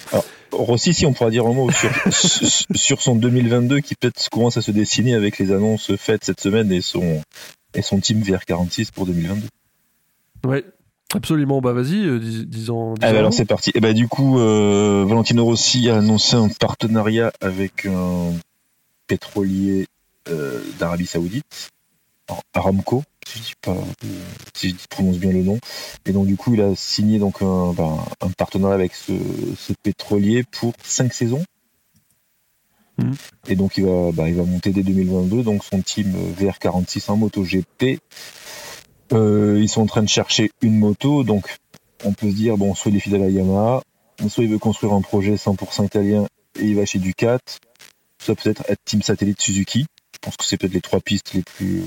Rossi, 0.52 0.94
si 0.94 1.06
on 1.06 1.14
pourra 1.14 1.30
dire 1.30 1.46
un 1.46 1.54
mot 1.54 1.70
sur, 1.72 3.02
son 3.02 3.16
2022 3.16 3.80
qui 3.80 3.96
peut-être 3.96 4.30
commence 4.30 4.58
à 4.58 4.62
se 4.62 4.72
dessiner 4.72 5.14
avec 5.14 5.38
les 5.38 5.52
annonces 5.52 5.96
faites 5.96 6.24
cette 6.24 6.42
semaine 6.42 6.72
et 6.72 6.82
son, 6.82 7.22
et 7.74 7.82
son 7.82 8.00
team 8.00 8.22
VR46 8.22 8.92
pour 8.92 9.06
2022. 9.06 9.48
Ouais. 10.46 10.64
Absolument, 11.14 11.62
bah 11.62 11.72
vas-y, 11.72 12.06
euh, 12.06 12.20
dis- 12.20 12.46
disons. 12.46 12.94
Ah 13.02 13.14
bah 13.14 13.20
alors 13.20 13.34
c'est 13.34 13.46
parti. 13.46 13.72
Et 13.76 13.80
bah 13.80 13.94
du 13.94 14.10
coup, 14.10 14.40
euh, 14.40 15.06
Valentino 15.08 15.46
Rossi 15.46 15.90
a 15.90 15.96
annoncé 15.98 16.36
un 16.36 16.50
partenariat 16.50 17.32
avec 17.40 17.86
un 17.86 18.34
pétrolier 19.08 19.88
euh, 20.28 20.62
d'Arabie 20.80 21.06
Saoudite, 21.06 21.72
alors, 22.28 22.44
Aramco, 22.54 23.04
si 23.28 23.40
je 23.44 23.56
pas, 23.62 23.78
si 24.54 24.70
je 24.70 24.88
prononce 24.90 25.18
bien 25.18 25.32
le 25.32 25.44
nom. 25.44 25.60
Et 26.06 26.12
donc 26.12 26.28
du 26.28 26.38
coup, 26.38 26.54
il 26.54 26.62
a 26.62 26.76
signé 26.76 27.20
donc 27.20 27.42
un, 27.42 27.74
ben, 27.74 27.98
un 28.22 28.30
partenariat 28.30 28.76
avec 28.76 28.94
ce, 28.96 29.14
ce 29.58 29.74
pétrolier 29.84 30.44
pour 30.44 30.74
cinq 30.84 31.14
saisons. 31.14 31.44
Mhm. 32.98 33.16
Et 33.48 33.56
donc 33.56 33.78
il 33.78 33.86
va, 33.86 34.28
il 34.28 34.36
va 34.36 34.44
monter 34.44 34.72
dès 34.72 34.84
2022. 34.84 35.44
Donc 35.44 35.64
son 35.64 35.82
team 35.82 36.14
euh, 36.16 36.44
VR46 36.44 37.12
en 37.12 37.18
MotoGP. 37.18 38.00
Euh, 39.14 39.58
ils 39.60 39.70
sont 39.70 39.82
en 39.82 39.86
train 39.86 40.04
de 40.04 40.10
chercher 40.10 40.52
une 40.62 40.78
moto, 40.78 41.24
donc 41.24 41.56
on 42.04 42.12
peut 42.12 42.30
se 42.30 42.36
dire 42.36 42.58
bon, 42.58 42.76
soit 42.76 42.92
il 42.92 42.98
est 42.98 43.02
fidèle 43.02 43.24
à 43.24 43.30
Yamaha, 43.30 43.82
soit 44.28 44.44
il 44.44 44.50
veut 44.50 44.60
construire 44.60 44.94
un 44.94 45.02
projet 45.02 45.36
100% 45.36 45.86
italien 45.86 46.28
et 46.60 46.66
il 46.66 46.76
va 46.76 46.86
chez 46.86 47.00
Ducat, 47.00 47.40
soit 48.20 48.36
peut-être 48.36 48.64
être 48.68 48.84
team 48.84 49.02
satellite 49.02 49.40
Suzuki. 49.40 49.86
Je 50.14 50.20
pense 50.20 50.36
que 50.36 50.44
c'est 50.44 50.58
peut-être 50.58 50.74
les 50.74 50.82
trois 50.82 51.00
pistes 51.00 51.34
les 51.34 51.44
plus 51.44 51.84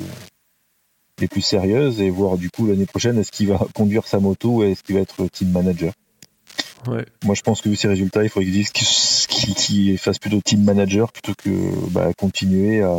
les 1.20 1.28
plus 1.28 1.42
sérieuses 1.42 2.00
et 2.00 2.10
voir 2.10 2.36
du 2.38 2.50
coup 2.50 2.66
l'année 2.66 2.86
prochaine 2.86 3.18
est-ce 3.18 3.30
qu'il 3.30 3.48
va 3.48 3.58
conduire 3.74 4.06
sa 4.06 4.18
moto 4.20 4.48
ou 4.56 4.62
est-ce 4.64 4.82
qu'il 4.82 4.94
va 4.96 5.00
être 5.02 5.26
team 5.30 5.50
manager? 5.50 5.92
Ouais. 6.86 7.04
Moi 7.24 7.34
je 7.34 7.42
pense 7.42 7.60
que 7.60 7.68
vu 7.68 7.76
ses 7.76 7.88
résultats, 7.88 8.22
il 8.22 8.28
faudrait 8.30 8.48
qu'il 8.50 8.64
qu'il 8.64 9.54
qu'il 9.54 9.98
fasse 9.98 10.18
plutôt 10.18 10.40
team 10.40 10.62
manager 10.64 11.12
plutôt 11.12 11.34
que 11.34 11.50
bah, 11.90 12.08
continuer 12.16 12.82
à, 12.82 12.98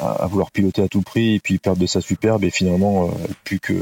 à, 0.00 0.10
à 0.24 0.26
vouloir 0.26 0.50
piloter 0.50 0.82
à 0.82 0.88
tout 0.88 1.02
prix 1.02 1.34
et 1.34 1.40
puis 1.40 1.58
perdre 1.58 1.78
de 1.80 1.86
sa 1.86 2.00
superbe 2.00 2.44
et 2.44 2.50
finalement 2.50 3.08
euh, 3.08 3.10
plus 3.44 3.60
que 3.60 3.74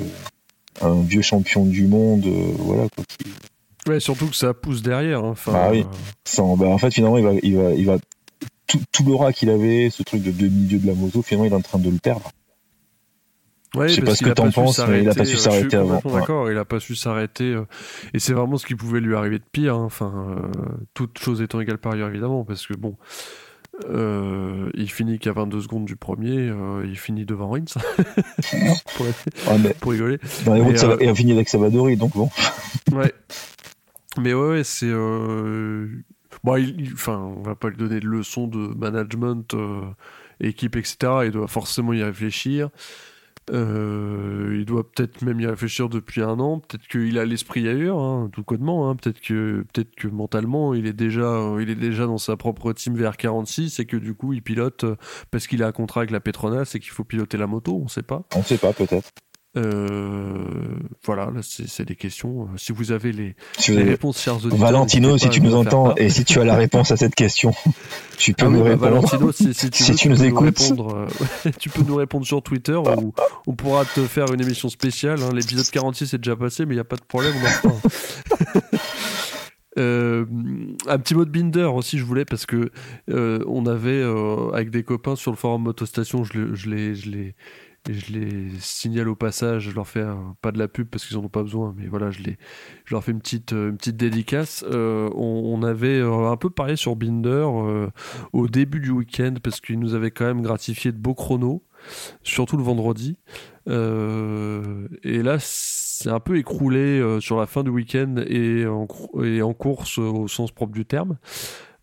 un 0.81 1.01
vieux 1.03 1.23
champion 1.23 1.65
du 1.67 1.87
monde, 1.87 2.25
euh, 2.27 2.53
voilà 2.59 2.89
quoi. 2.95 3.05
Qui, 3.19 3.31
Ouais, 3.91 4.01
surtout 4.01 4.27
que 4.29 4.37
ça 4.37 4.53
pousse 4.53 4.83
derrière. 4.83 5.21
hein. 5.25 5.31
Enfin, 5.31 5.53
Ah 5.55 5.71
oui. 5.71 5.81
euh, 5.81 5.97
sans, 6.27 6.57
bah, 6.57 6.67
en 6.67 6.77
fait 6.79 6.91
finalement 6.91 7.17
il 7.19 7.25
va, 7.25 7.33
il 7.43 7.57
va, 7.57 7.71
il 7.73 7.87
va 7.87 7.97
tout, 8.67 8.81
tout 8.93 9.05
l'aura 9.05 9.33
qu'il 9.33 9.49
avait, 9.49 9.89
ce 9.91 10.03
truc 10.03 10.23
de 10.23 10.31
demi-dieu 10.31 10.79
de 10.79 10.87
la 10.87 10.95
moto, 10.95 11.23
finalement 11.23 11.47
il 11.47 11.53
est 11.53 11.57
en 11.57 11.63
train 11.63 11.79
de 11.79 11.89
le 11.89 11.97
perdre. 11.99 12.31
Ouais, 13.75 13.89
Je 13.89 13.97
sais 13.97 14.01
parce 14.01 14.13
pas 14.13 14.17
ce 14.17 14.25
que 14.25 14.31
a 14.31 14.35
t'en 14.35 14.51
penses, 14.51 14.79
mais 14.89 15.03
il 15.03 15.09
a 15.11 15.15
pas 15.15 15.25
su 15.27 15.35
euh, 15.35 15.39
s'arrêter 15.39 15.77
avant, 15.77 16.01
ouais. 16.05 16.21
d'accord, 16.21 16.51
il 16.51 16.57
a 16.57 16.65
pas 16.65 16.81
su 16.81 16.95
s'arrêter. 16.97 17.53
euh, 17.53 17.65
et 18.15 18.19
c'est 18.19 18.33
vraiment 18.33 18.57
ce 18.57 18.65
qui 18.67 18.75
pouvait 18.75 19.01
lui 19.01 19.15
arriver 19.15 19.39
de 19.39 19.45
pire. 19.53 19.75
hein. 19.75 19.85
Enfin, 19.85 20.37
euh, 20.39 20.49
toute 20.95 21.19
chose 21.19 21.43
étant 21.43 21.61
égale 21.61 21.77
par 21.79 21.93
ailleurs, 21.93 22.09
évidemment, 22.09 22.45
parce 22.45 22.67
que 22.67 22.73
bon. 22.75 22.97
euh, 23.91 24.71
il 24.75 24.91
finit 24.91 25.19
qu'à 25.19 25.33
22 25.33 25.61
secondes 25.61 25.85
du 25.85 25.97
premier, 25.97 26.51
il 26.85 26.97
finit 26.99 27.27
devant 27.27 27.51
Rins 27.51 27.65
pour, 28.97 29.07
Ouais, 29.07 29.59
mais 29.63 29.75
pour 29.79 29.93
rigoler. 29.93 30.19
dans 30.47 30.55
les 30.55 30.61
routes, 30.63 30.83
et 31.01 31.11
on 31.11 31.15
finit 31.15 31.33
avec 31.33 31.49
Savadori, 31.51 31.97
donc 31.97 32.15
bon. 32.15 32.31
Ouais. 32.93 33.13
Mais 34.19 34.33
ouais, 34.35 34.49
ouais, 34.49 34.65
c'est. 34.65 34.91
Bon, 36.45 36.57
il, 36.57 36.81
il- 36.81 36.93
enfin, 36.95 37.19
on 37.19 37.43
va 37.43 37.55
pas 37.55 37.69
lui 37.69 37.77
donner 37.77 38.01
de 38.01 38.07
leçons 38.07 38.47
de 38.47 38.59
management 38.79 39.55
équipe, 40.41 40.77
etc. 40.77 40.97
Il 41.27 41.31
doit 41.33 41.49
forcément 41.49 41.93
y 41.93 42.03
réfléchir. 42.03 42.71
Euh, 43.51 44.57
il 44.59 44.65
doit 44.65 44.91
peut-être 44.91 45.23
même 45.23 45.41
y 45.41 45.47
réfléchir 45.47 45.89
depuis 45.89 46.23
un 46.23 46.39
an. 46.41 46.61
Peut-être 46.61 46.87
qu'il 46.89 47.19
a 47.19 47.25
l'esprit 47.25 47.69
ailleurs, 47.69 48.01
hein, 48.01 48.31
tout 48.33 48.45
codement. 48.45 48.89
Hein. 48.89 48.97
Peut-être 48.97 49.21
que, 49.21 49.65
peut-être 49.73 49.95
que 49.95 50.09
mentalement, 50.09 50.75
il 50.75 50.87
est 50.87 50.93
déjà, 50.93 51.55
il 51.61 51.71
est 51.71 51.75
déjà 51.75 52.07
dans 52.07 52.19
sa 52.19 52.37
propre 52.37 52.73
team 52.73 52.97
VR46 52.97 53.81
et 53.81 53.87
que 53.87 53.97
du 53.97 54.15
coup, 54.15 54.33
il 54.33 54.43
pilote 54.43 54.85
parce 55.31 55.47
qu'il 55.47 55.63
a 55.63 55.67
un 55.67 55.73
contrat 55.73 56.01
avec 56.01 56.11
la 56.11 56.21
Petronas 56.21 56.73
et 56.75 56.81
qu'il 56.81 56.91
faut 56.91 57.05
piloter 57.05 57.37
la 57.37 57.47
moto. 57.47 57.81
On 57.83 57.89
sait 57.89 58.03
pas. 58.03 58.25
On 58.35 58.43
sait 58.43 58.59
pas, 58.59 58.73
peut-être. 58.73 59.11
Euh, 59.57 60.45
voilà, 61.05 61.31
c'est 61.43 61.85
des 61.85 61.97
questions. 61.97 62.49
Si 62.57 62.73
vous 62.73 62.93
avez 62.93 63.13
les, 63.13 63.35
les 63.69 63.83
réponses, 63.83 64.21
chers 64.21 64.37
auditeurs. 64.37 64.59
Valentino, 64.59 65.17
si 65.17 65.31
tu 65.31 65.41
nous 65.41 65.55
entends 65.55 65.95
et 65.97 66.11
si 66.11 66.25
tu 66.25 66.39
as 66.39 66.45
la 66.45 66.55
réponse 66.55 66.91
à 66.91 66.97
cette 66.97 67.15
question, 67.15 67.55
tu 68.19 68.35
peux 68.35 68.47
ah 68.47 68.51
nous 68.51 68.63
bah, 68.63 68.71
répondre. 68.71 68.91
Valentino, 68.91 69.33
si, 69.33 69.55
tu, 69.71 69.83
veux, 69.85 69.95
tu, 69.95 70.09
nous 70.11 70.23
écoutes, 70.23 70.59
répondre, 70.59 71.09
euh, 71.47 71.51
tu 71.59 71.71
peux 71.71 71.83
nous 71.83 71.97
répondre 71.97 72.27
sur 72.27 72.43
Twitter 72.43 72.77
ou 72.77 73.15
on 73.47 73.55
pourra 73.55 73.85
te 73.85 74.01
faire 74.07 74.33
une 74.33 74.41
émission 74.41 74.69
spéciale. 74.69 75.23
Hein. 75.23 75.31
L'épisode 75.33 75.69
46 75.69 76.15
est 76.15 76.19
déjà 76.19 76.37
passé, 76.37 76.67
mais 76.67 76.75
il 76.75 76.77
n'y 76.77 76.81
a 76.81 76.85
pas 76.85 76.97
de 76.97 77.05
problème. 77.05 77.35
Euh, 79.79 80.25
un 80.87 80.99
petit 80.99 81.15
mot 81.15 81.25
de 81.25 81.31
Binder 81.31 81.71
aussi, 81.73 81.99
je 81.99 82.05
voulais, 82.05 82.25
parce 82.25 82.47
que 82.47 82.71
euh, 83.11 83.39
on 83.47 83.67
avait, 83.67 84.03
euh, 84.03 84.51
avec 84.53 84.71
des 84.71 84.83
copains 84.83 85.15
sur 85.15 85.31
le 85.31 85.37
forum 85.37 85.63
Motostation, 85.63 86.25
je, 86.25 86.55
je 86.55 86.69
je 87.93 88.13
les 88.13 88.51
signale 88.61 89.09
au 89.09 89.15
passage, 89.15 89.71
je 89.71 89.75
leur 89.75 89.87
fais 89.87 90.05
pas 90.43 90.53
de 90.53 90.59
la 90.59 90.69
pub 90.69 90.89
parce 90.89 91.07
qu'ils 91.07 91.17
en 91.17 91.25
ont 91.25 91.29
pas 91.29 91.43
besoin, 91.43 91.75
mais 91.77 91.87
voilà, 91.87 92.11
je, 92.11 92.23
les, 92.23 92.37
je 92.85 92.95
leur 92.95 93.03
fais 93.03 93.13
une 93.13 93.21
petite, 93.21 93.53
euh, 93.53 93.71
une 93.71 93.77
petite 93.77 93.97
dédicace. 93.97 94.65
Euh, 94.69 95.11
on, 95.15 95.63
avait 95.63 95.99
euh, 95.99 96.31
un 96.31 96.37
peu 96.37 96.51
parlé 96.51 96.77
sur 96.77 96.97
Binder 96.97 97.47
au 98.33 98.49
début 98.49 98.81
du 98.81 98.91
week-end 98.91 99.35
parce 99.43 99.61
qu'ils 99.61 99.79
nous 99.79 99.95
avaient 99.95 100.11
quand 100.11 100.25
même 100.25 100.43
gratifié 100.43 100.93
de 100.93 100.99
beaux 100.99 101.15
chronos, 101.15 101.65
surtout 102.23 102.57
le 102.57 102.63
vendredi. 102.63 103.19
et 103.67 105.23
là, 105.23 105.37
c'est 105.41 106.11
un 106.11 106.21
peu 106.21 106.39
écroulé 106.39 107.19
sur 107.21 107.39
la 107.39 107.47
fin 107.47 107.65
du 107.65 107.71
week-end 107.71 108.17
et 108.27 108.65
et 109.25 109.43
en 109.43 109.55
course 109.55 109.99
au 109.99 110.29
sens 110.29 110.53
propre 110.53 110.73
du 110.73 110.87
terme. 110.87 111.19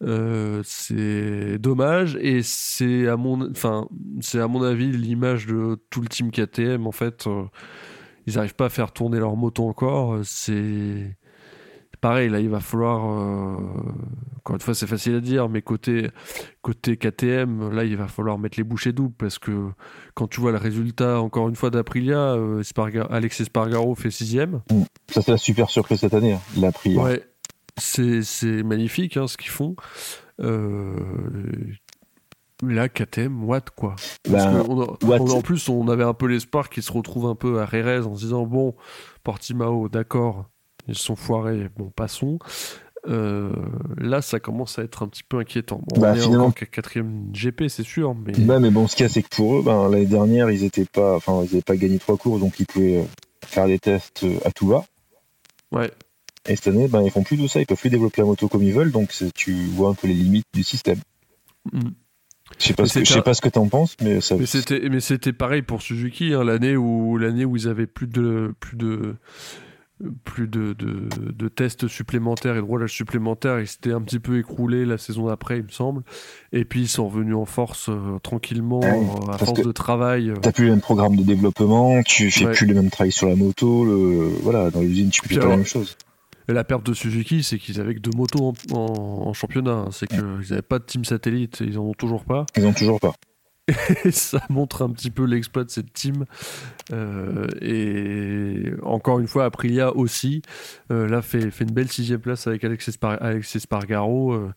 Euh, 0.04 0.62
c'est 0.66 1.58
dommage 1.58 2.18
et 2.18 2.42
c'est 2.44 3.08
à 3.08 3.16
mon, 3.16 3.50
enfin, 3.50 3.88
c'est 4.20 4.40
à 4.40 4.48
mon 4.48 4.62
avis 4.62 4.92
l'image 4.92 5.48
de 5.48 5.80
tout 5.90 6.02
le 6.02 6.08
team 6.08 6.32
KTM. 6.32 6.86
En 6.86 6.92
fait, 6.92 7.28
euh, 7.28 7.44
ils 8.28 8.36
n'arrivent 8.36 8.56
pas 8.56 8.66
à 8.66 8.70
faire 8.70 8.92
tourner 8.92 9.20
leur 9.20 9.36
moto 9.36 9.68
encore. 9.68 10.20
C'est 10.24 11.16
pareil, 12.02 12.30
là, 12.30 12.40
il 12.40 12.50
va 12.50 12.60
falloir. 12.60 13.06
Euh, 13.06 13.56
encore 14.40 14.56
une 14.56 14.62
fois, 14.62 14.76
c'est 14.76 14.86
facile 14.86 15.16
à 15.16 15.22
dire, 15.22 15.50
mais 15.50 15.62
côté, 15.62 16.10
côté 16.62 16.98
KTM, 16.98 17.72
là, 17.72 17.84
il 17.84 17.96
va 17.96 18.08
falloir 18.08 18.38
mettre 18.38 18.60
les 18.60 18.64
bouchées 18.64 18.92
doubles 18.92 19.16
parce 19.18 19.40
que 19.40 19.70
quand 20.14 20.28
tu 20.28 20.40
vois 20.40 20.52
le 20.52 20.58
résultat, 20.58 21.20
encore 21.20 21.50
une 21.50 21.56
fois, 21.56 21.72
d'Aprilia, 21.72 22.38
Alex 23.10 23.42
Espargaro 23.42 23.96
fait 23.96 24.12
sixième. 24.12 24.62
Ça, 25.10 25.22
c'est 25.22 25.32
la 25.32 25.38
super 25.38 25.70
surprise 25.70 26.02
cette 26.02 26.14
année, 26.14 26.34
hein, 26.34 26.42
l'Aprilia. 26.58 27.02
Ouais, 27.02 27.24
c'est 27.78 28.64
magnifique 28.64 29.18
hein, 29.18 29.28
ce 29.28 29.38
qu'ils 29.38 29.52
font. 29.52 29.76
Euh, 30.42 30.96
là, 32.64 32.90
KTM, 32.90 33.44
what 33.44 33.62
quoi? 33.76 33.96
Ben, 34.30 34.62
En 34.62 35.42
plus, 35.42 35.70
on 35.70 35.88
avait 35.88 36.04
un 36.04 36.14
peu 36.14 36.28
l'espoir 36.28 36.70
qu'ils 36.70 36.84
se 36.84 36.92
retrouvent 36.92 37.28
un 37.28 37.36
peu 37.36 37.60
à 37.60 37.66
Rérez 37.66 38.00
en 38.00 38.16
se 38.16 38.22
disant 38.22 38.46
bon, 38.46 38.76
Portimao, 39.24 39.90
d'accord, 39.90 40.46
ils 40.88 40.98
sont 40.98 41.16
foirés, 41.16 41.70
bon, 41.78 41.92
passons. 41.96 42.40
Euh, 43.08 43.52
là, 43.98 44.22
ça 44.24 44.40
commence 44.40 44.80
à 44.80 44.84
être 44.84 45.04
un 45.04 45.08
petit 45.08 45.24
peu 45.24 45.38
inquiétant. 45.38 45.82
Bon, 45.86 46.02
bah, 46.02 46.14
on 46.14 46.16
est 46.16 46.22
finalement... 46.22 46.52
quatrième 46.52 47.30
GP, 47.34 47.68
c'est 47.68 47.84
sûr. 47.84 48.16
Mais... 48.16 48.34
Bah, 48.34 48.60
mais 48.60 48.72
bon, 48.72 48.88
ce 48.88 48.96
qu'il 48.96 49.04
y 49.04 49.06
a, 49.06 49.10
c'est 49.10 49.22
que 49.22 49.30
pour 49.30 49.58
eux, 49.58 49.62
ben, 49.62 49.90
l'année 49.90 50.08
dernière, 50.08 50.50
ils 50.50 50.64
étaient 50.64 50.86
pas, 50.86 51.16
enfin, 51.16 51.42
ils 51.44 51.46
n'avaient 51.46 51.62
pas 51.62 51.76
gagné 51.76 52.00
trois 52.00 52.18
courses, 52.18 52.40
donc 52.40 52.60
ils 52.60 52.66
pouvaient 52.66 52.98
euh, 52.98 53.06
faire 53.46 53.68
des 53.68 53.78
tests 53.78 54.26
à 54.44 54.52
tout 54.52 54.68
va. 54.68 54.86
Ouais. 55.72 55.92
Et 56.48 56.56
cette 56.56 56.68
année, 56.68 56.88
ben, 56.88 57.02
ils 57.02 57.12
font 57.12 57.24
plus 57.24 57.38
de 57.38 57.48
ça, 57.48 57.60
ils 57.60 57.66
peuvent 57.66 57.80
plus 57.80 57.90
développer 57.90 58.22
la 58.22 58.28
moto 58.28 58.48
comme 58.48 58.64
ils 58.64 58.74
veulent, 58.74 58.92
donc 58.92 59.12
tu 59.34 59.54
vois 59.68 59.90
un 59.90 59.94
peu 59.94 60.08
les 60.08 60.14
limites 60.14 60.48
du 60.54 60.64
système. 60.64 61.00
Mm. 61.72 61.90
Je 62.60 62.68
sais 62.68 62.74
pas, 62.74 62.86
ce 62.86 63.00
que, 63.00 63.06
sais 63.06 63.22
pas 63.22 63.34
ce 63.34 63.42
que 63.42 63.50
t'en 63.50 63.68
penses, 63.68 63.98
mais 64.02 64.22
ça. 64.22 64.36
Mais 64.36 64.46
c'était, 64.46 64.88
mais 64.90 65.00
c'était 65.00 65.34
pareil 65.34 65.64
pour 65.64 65.82
Suzuki, 65.82 66.34
hein, 66.34 66.44
l'année 66.44 66.78
où 66.78 67.18
l'année 67.18 67.44
où 67.44 67.58
ils 67.58 67.68
avaient 67.68 67.88
plus 67.88 68.08
de 68.08 68.54
plus 68.60 68.78
de 68.78 69.16
plus 70.26 70.48
de, 70.48 70.74
de, 70.74 71.08
de 71.32 71.48
tests 71.48 71.88
supplémentaires 71.88 72.56
et 72.56 72.60
de 72.60 72.66
roulage 72.66 72.94
supplémentaires. 72.94 73.60
Ils 73.62 73.68
s'étaient 73.68 73.94
un 73.94 74.02
petit 74.02 74.20
peu 74.20 74.38
écroulés 74.38 74.86
la 74.86 74.98
saison 74.98 75.28
d'après, 75.28 75.58
il 75.58 75.64
me 75.64 75.70
semble. 75.70 76.04
Et 76.52 76.66
puis 76.66 76.82
ils 76.82 76.88
sont 76.88 77.08
revenus 77.08 77.36
en 77.36 77.46
force 77.46 77.90
euh, 77.90 78.20
tranquillement, 78.22 78.82
euh, 78.84 79.32
à 79.32 79.38
force 79.38 79.62
de 79.62 79.72
travail. 79.72 80.34
T'as 80.42 80.52
plus 80.52 80.66
le 80.66 80.72
même 80.72 80.82
programme 80.82 81.16
de 81.16 81.24
développement, 81.24 82.04
tu 82.04 82.30
fais 82.30 82.52
plus 82.52 82.68
le 82.68 82.74
même 82.74 82.90
travail 82.90 83.12
sur 83.12 83.28
la 83.28 83.36
moto. 83.36 83.86
Le... 83.86 84.30
Voilà, 84.44 84.70
dans 84.70 84.82
l'usine, 84.82 85.10
tu 85.10 85.22
fais 85.26 85.40
pas 85.40 85.48
la 85.48 85.58
même 85.58 85.66
chose. 85.66 85.96
Et 86.48 86.54
la 86.54 86.64
perte 86.64 86.86
de 86.86 86.94
Suzuki, 86.94 87.44
c'est 87.44 87.58
qu'ils 87.58 87.80
avaient 87.80 87.96
que 87.96 88.00
deux 88.00 88.16
motos 88.16 88.54
en, 88.72 89.34
championnat. 89.34 89.72
Hein. 89.72 89.90
C'est 89.92 90.08
qu'ils 90.08 90.20
n'avaient 90.20 90.62
pas 90.62 90.80
de 90.80 90.84
team 90.84 91.06
satellite. 91.06 91.62
Ils 91.62 91.78
en 91.78 91.84
ont 91.84 91.94
toujours 91.94 92.24
pas. 92.24 92.46
Ils 92.56 92.66
en 92.66 92.70
ont 92.70 92.74
toujours 92.74 93.00
pas. 93.00 93.14
Et 94.06 94.12
ça 94.12 94.42
montre 94.50 94.84
un 94.84 94.92
petit 94.92 95.10
peu 95.10 95.26
l'exploit 95.26 95.64
de 95.64 95.72
cette 95.72 95.92
team. 95.92 96.26
Euh, 96.94 97.48
et 97.62 98.74
encore 98.84 99.20
une 99.20 99.28
fois, 99.28 99.46
Aprilia 99.46 99.96
aussi. 99.96 100.44
Euh, 100.92 101.08
là, 101.08 101.24
fait, 101.24 101.50
fait 101.50 101.64
une 101.64 101.72
belle 101.72 101.90
sixième 101.90 102.20
place 102.20 102.46
avec 102.46 102.64
Alex, 102.64 102.88
Espargaro. 103.56 104.52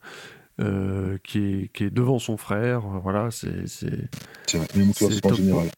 Euh, 0.61 1.19
qui, 1.23 1.39
est, 1.39 1.73
qui 1.73 1.85
est 1.85 1.91
devant 1.91 2.19
son 2.19 2.37
frère. 2.37 2.81
Voilà, 3.03 3.31
c'est. 3.31 3.67
C'est 3.67 4.59
vrai, 4.59 4.67
les 4.75 4.85
motos 4.85 5.07
en 5.07 5.35
général. 5.35 5.69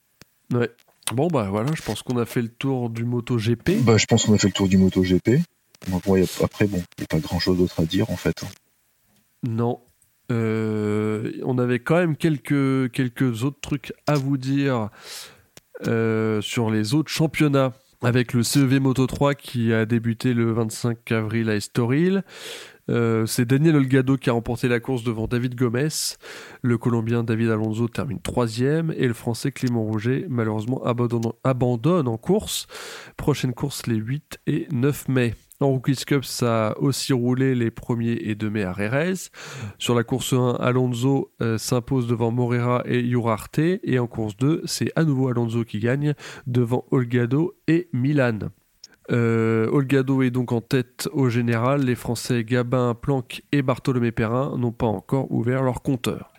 Ouais. 0.55 0.71
Bon, 1.13 1.29
bah 1.29 1.49
voilà, 1.51 1.71
je 1.75 1.83
pense 1.83 2.03
qu'on 2.03 2.17
a 2.17 2.25
fait 2.25 2.41
le 2.41 2.49
tour 2.49 2.89
du 2.89 3.05
MotoGP. 3.05 3.83
Bah, 3.83 3.97
je 3.99 4.07
pense 4.07 4.25
qu'on 4.25 4.35
a 4.35 4.39
fait 4.39 4.47
le 4.47 4.53
tour 4.53 4.69
du 4.69 4.79
MotoGP 4.79 5.43
après, 6.43 6.66
bon, 6.66 6.83
il 6.99 7.01
n'y 7.01 7.05
a 7.05 7.07
pas 7.09 7.18
grand 7.18 7.39
chose 7.39 7.59
d'autre 7.59 7.81
à 7.81 7.85
dire 7.85 8.11
en 8.11 8.16
fait. 8.16 8.45
Non. 9.43 9.81
Euh, 10.31 11.33
on 11.45 11.59
avait 11.59 11.81
quand 11.81 11.97
même 11.97 12.16
quelques, 12.16 12.93
quelques 12.93 13.45
autres 13.45 13.61
trucs 13.61 13.93
à 14.07 14.14
vous 14.14 14.37
dire 14.37 14.91
euh, 15.87 16.41
sur 16.41 16.70
les 16.70 16.95
autres 16.95 17.11
championnats. 17.11 17.72
Avec 18.03 18.33
le 18.33 18.43
CEV 18.43 18.81
Moto 18.81 19.07
3 19.07 19.35
qui 19.35 19.74
a 19.74 19.85
débuté 19.85 20.33
le 20.33 20.53
25 20.53 21.12
avril 21.12 21.51
à 21.51 21.57
Estoril. 21.57 22.22
Euh, 22.89 23.26
c'est 23.26 23.45
Daniel 23.45 23.76
Olgado 23.76 24.16
qui 24.16 24.31
a 24.31 24.33
remporté 24.33 24.68
la 24.68 24.81
course 24.81 25.05
devant 25.05 25.26
David 25.26 25.55
Gomez. 25.55 25.89
Le 26.62 26.78
Colombien 26.78 27.22
David 27.22 27.51
Alonso 27.51 27.89
termine 27.89 28.18
troisième 28.18 28.93
et 28.97 29.07
le 29.07 29.12
Français 29.12 29.53
Clément 29.53 29.83
Rouget 29.83 30.24
malheureusement 30.31 30.83
abandonne, 30.83 31.33
abandonne 31.45 32.09
en 32.09 32.16
course. 32.16 32.66
Prochaine 33.18 33.53
course 33.53 33.87
les 33.87 33.97
8 33.97 34.41
et 34.47 34.66
9 34.72 35.09
mai. 35.09 35.35
En 35.61 35.69
Rookies 35.69 36.05
Cup, 36.07 36.25
ça 36.25 36.69
a 36.69 36.79
aussi 36.79 37.13
roulé 37.13 37.55
les 37.55 37.71
premiers 37.71 38.19
et 38.23 38.35
2 38.35 38.49
mai 38.49 38.65
à 38.65 38.73
Rérez. 38.73 39.29
Sur 39.79 39.95
la 39.95 40.05
course 40.05 40.33
1, 40.33 40.57
Alonso 40.59 41.33
euh, 41.43 41.59
s'impose 41.59 42.07
devant 42.07 42.31
Morera 42.31 42.83
et 42.87 43.01
Urarte. 43.01 43.59
Et 43.59 43.99
en 43.99 44.07
course 44.07 44.39
2, 44.39 44.63
c'est 44.65 44.91
à 44.97 45.05
nouveau 45.05 45.29
Alonso 45.29 45.65
qui 45.65 45.79
gagne 45.79 46.15
devant 46.47 46.87
Olgado 46.91 47.59
et 47.69 47.91
Milan. 47.93 48.39
Euh, 49.11 49.69
Olgado 49.71 50.23
est 50.23 50.31
donc 50.31 50.53
en 50.53 50.63
tête 50.63 51.11
au 51.13 51.29
général. 51.29 51.83
Les 51.83 51.95
Français 51.95 52.43
Gabin, 52.43 52.95
Planck 52.95 53.43
et 53.53 53.61
Bartholomé 53.61 54.13
Perrin 54.13 54.57
n'ont 54.57 54.73
pas 54.73 54.87
encore 54.87 55.31
ouvert 55.31 55.63
leur 55.63 55.83
compteur. 55.83 56.30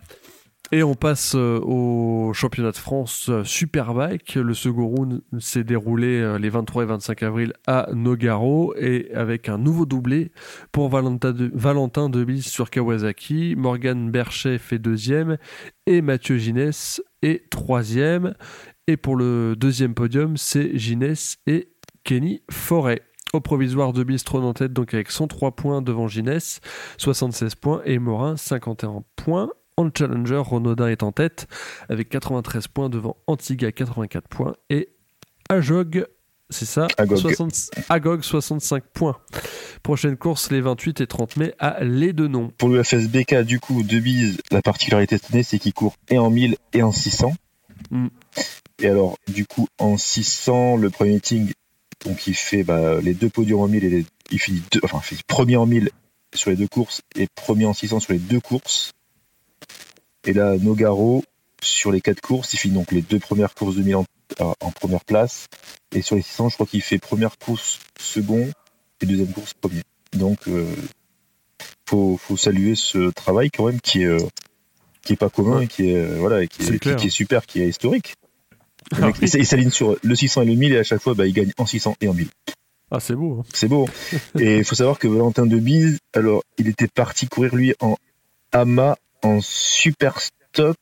Et 0.74 0.84
on 0.84 0.96
passe 0.96 1.36
euh, 1.36 1.60
au 1.60 2.32
championnat 2.32 2.72
de 2.72 2.78
France 2.78 3.28
euh, 3.28 3.44
Superbike. 3.44 4.36
Le 4.36 4.54
second 4.54 4.88
round 4.88 5.22
s'est 5.38 5.66
déroulé 5.66 6.22
euh, 6.22 6.40
les 6.40 6.48
23 6.48 6.84
et 6.84 6.86
25 6.86 7.24
avril 7.24 7.54
à 7.68 7.90
Nogaro 7.94 8.74
et 8.78 9.12
avec 9.14 9.50
un 9.50 9.58
nouveau 9.58 9.86
doublé 9.86 10.32
pour 10.72 10.88
Valentin 10.88 11.34
de, 11.34 11.52
Valentin 11.54 12.10
sur 12.40 12.70
Kawasaki. 12.70 13.56
Morgan 13.58 14.12
Berchet 14.12 14.60
fait 14.60 14.80
deuxième 14.80 15.38
et 15.88 16.02
Mathieu 16.02 16.38
Ginès 16.38 17.02
est 17.22 17.50
troisième. 17.50 18.34
Et 18.88 18.96
pour 18.96 19.18
le 19.18 19.56
deuxième 19.58 19.94
podium, 19.94 20.38
c'est 20.38 20.78
Ginès 20.78 21.38
et 21.48 21.68
Kenny 22.06 22.44
Forêt. 22.50 23.02
Au 23.34 23.42
provisoire, 23.42 23.92
de 23.92 24.04
trône 24.24 24.46
en 24.46 24.54
tête 24.54 24.72
donc 24.72 24.94
avec 24.94 25.12
103 25.12 25.52
points 25.52 25.82
devant 25.82 26.08
Ginès, 26.08 26.62
76 26.98 27.56
points 27.56 27.82
et 27.84 28.00
Morin 28.00 28.38
51 28.38 29.04
points. 29.18 29.50
En 29.78 29.90
challenger, 29.96 30.42
Renaudin 30.44 30.88
est 30.88 31.04
en 31.04 31.12
tête 31.12 31.48
avec 31.90 32.10
93 32.10 32.68
points 32.68 32.90
devant 32.90 33.18
Antiga 33.28 33.72
84 33.72 34.28
points 34.28 34.54
et 34.70 34.90
Ajog 35.50 36.06
c'est 36.52 36.66
ça 36.66 36.88
Agog. 36.98 38.22
65 38.24 38.84
points. 38.94 39.18
Prochaine 39.84 40.18
course 40.18 40.52
les 40.52 40.62
28 40.62 41.02
et 41.02 41.08
30 41.08 41.38
mai 41.38 41.54
à 41.60 41.84
Les 41.84 42.14
Noms. 42.14 42.52
Pour 42.58 42.70
le 42.70 42.84
FSBK, 42.84 43.42
du 43.44 43.60
coup, 43.60 43.84
de 43.84 44.00
bise, 44.00 44.38
la 44.52 44.62
particularité 44.62 45.18
cette 45.18 45.34
année, 45.34 45.44
c'est 45.44 45.60
qu'il 45.60 45.74
court 45.74 45.96
et 46.10 46.18
en 46.18 46.30
1000 46.30 46.58
et 46.74 46.84
en 46.84 46.92
600. 46.92 47.34
Mm. 47.90 48.08
Et 48.80 48.88
alors, 48.88 49.18
du 49.28 49.46
coup, 49.46 49.68
en 49.80 49.98
600, 49.98 50.78
le 50.78 50.90
premier 50.90 51.14
meeting, 51.14 51.52
donc 52.06 52.28
il 52.28 52.36
fait 52.36 52.64
bah, 52.64 53.00
les 53.02 53.14
deux 53.14 53.30
podiums 53.30 53.62
en 53.62 53.68
1000 53.68 53.86
et 53.86 54.06
il 54.32 54.40
finit 54.40 54.62
deux, 54.72 54.82
enfin, 54.84 55.00
il 55.12 55.18
fait 55.18 55.24
premier 55.26 55.56
en 55.56 55.66
1000 55.66 55.90
sur 56.34 56.50
les 56.50 56.56
deux 56.56 56.68
courses 56.68 57.02
et 57.16 57.28
premier 57.34 57.66
en 57.66 57.74
600 57.74 58.02
sur 58.02 58.14
les 58.14 58.20
deux 58.20 58.40
courses. 58.40 58.92
Et 60.26 60.34
là, 60.34 60.56
Nogaro, 60.58 61.24
sur 61.64 61.92
les 61.92 62.02
quatre 62.02 62.22
courses. 62.22 62.54
Il 62.54 62.58
finit 62.58 62.76
donc 62.76 62.92
les 62.92 63.02
deux 63.02 63.20
premières 63.20 63.54
courses 63.54 63.76
de 63.76 63.82
Milan 63.84 64.06
en, 64.40 64.54
en 64.60 64.72
première 64.72 65.04
place. 65.06 65.46
Et 65.94 66.02
sur 66.02 66.16
les 66.16 66.22
600, 66.22 66.50
je 66.50 66.54
crois 66.56 66.68
qu'il 66.68 66.82
fait 66.82 66.98
première 67.00 67.38
course 67.38 67.80
second 68.00 68.50
et 69.02 69.06
deuxième 69.06 69.32
course 69.32 69.54
premier. 69.54 69.82
Donc, 70.14 70.48
euh, 70.48 70.66
faut, 71.88 72.18
faut 72.18 72.38
saluer 72.38 72.76
ce 72.76 73.10
travail 73.12 73.50
quand 73.50 73.66
même 73.66 73.82
qui 73.82 74.04
est, 74.04 74.06
euh, 74.06 74.20
qui 75.04 75.14
est 75.14 75.18
pas 75.18 75.30
commun 75.30 75.62
et 75.62 75.68
qui 75.68 75.90
est, 75.90 75.96
euh, 75.98 76.16
voilà, 76.20 76.46
qui, 76.48 76.64
C'est 76.64 76.76
est, 76.76 76.80
clair. 76.80 76.96
qui 76.96 77.08
est 77.08 77.12
super, 77.12 77.46
qui 77.46 77.62
est 77.62 77.68
historique. 77.70 78.16
Le 78.92 78.98
Ah 79.04 79.06
mec, 79.08 79.16
oui. 79.22 79.30
il 79.34 79.46
s'aligne 79.46 79.70
sur 79.70 79.96
le 80.02 80.16
600 80.16 80.42
et 80.42 80.46
le 80.46 80.56
1000 80.56 80.74
et 80.74 80.78
à 80.80 80.84
chaque 80.84 81.02
fois, 81.02 81.14
bah, 81.14 81.26
il 81.28 81.34
gagne 81.34 81.52
en 81.58 81.66
600 81.66 81.96
et 82.02 82.08
en 82.08 82.14
1000. 82.14 82.28
Ah, 82.90 83.00
c'est 83.00 83.16
beau. 83.16 83.38
hein. 83.40 83.46
C'est 83.54 83.68
beau. 83.68 83.88
et 84.40 84.58
il 84.58 84.64
faut 84.66 84.76
savoir 84.76 85.00
que 85.00 85.08
Valentin 85.08 85.46
de 85.46 85.58
Bise, 85.58 86.00
alors, 86.14 86.44
il 86.58 86.68
était 86.68 86.88
parti 86.88 87.28
courir 87.28 87.56
lui 87.56 87.74
en 87.80 87.96
AMA, 88.52 88.98
en 89.24 89.40
super 89.42 90.20
stock. 90.20 90.78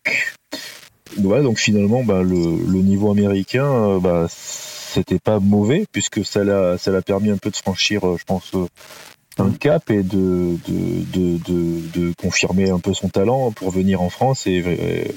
Voilà, 1.17 1.43
donc 1.43 1.57
finalement, 1.57 2.03
bah, 2.03 2.21
le, 2.21 2.81
niveau 2.81 3.11
américain, 3.11 3.65
euh, 3.65 3.99
bah, 3.99 4.27
c'était 4.29 5.19
pas 5.19 5.39
mauvais, 5.39 5.85
puisque 5.91 6.23
ça 6.23 6.43
l'a, 6.43 7.01
permis 7.01 7.31
un 7.31 7.37
peu 7.37 7.49
de 7.49 7.55
franchir, 7.55 8.07
euh, 8.07 8.17
je 8.17 8.23
pense, 8.25 8.51
euh, 8.53 8.67
un 9.37 9.51
cap 9.51 9.89
et 9.89 10.03
de, 10.03 10.57
confirmer 12.21 12.69
un 12.69 12.79
peu 12.79 12.93
son 12.93 13.09
talent 13.09 13.51
pour 13.51 13.71
venir 13.71 14.01
en 14.01 14.09
France 14.09 14.45
et, 14.47 15.11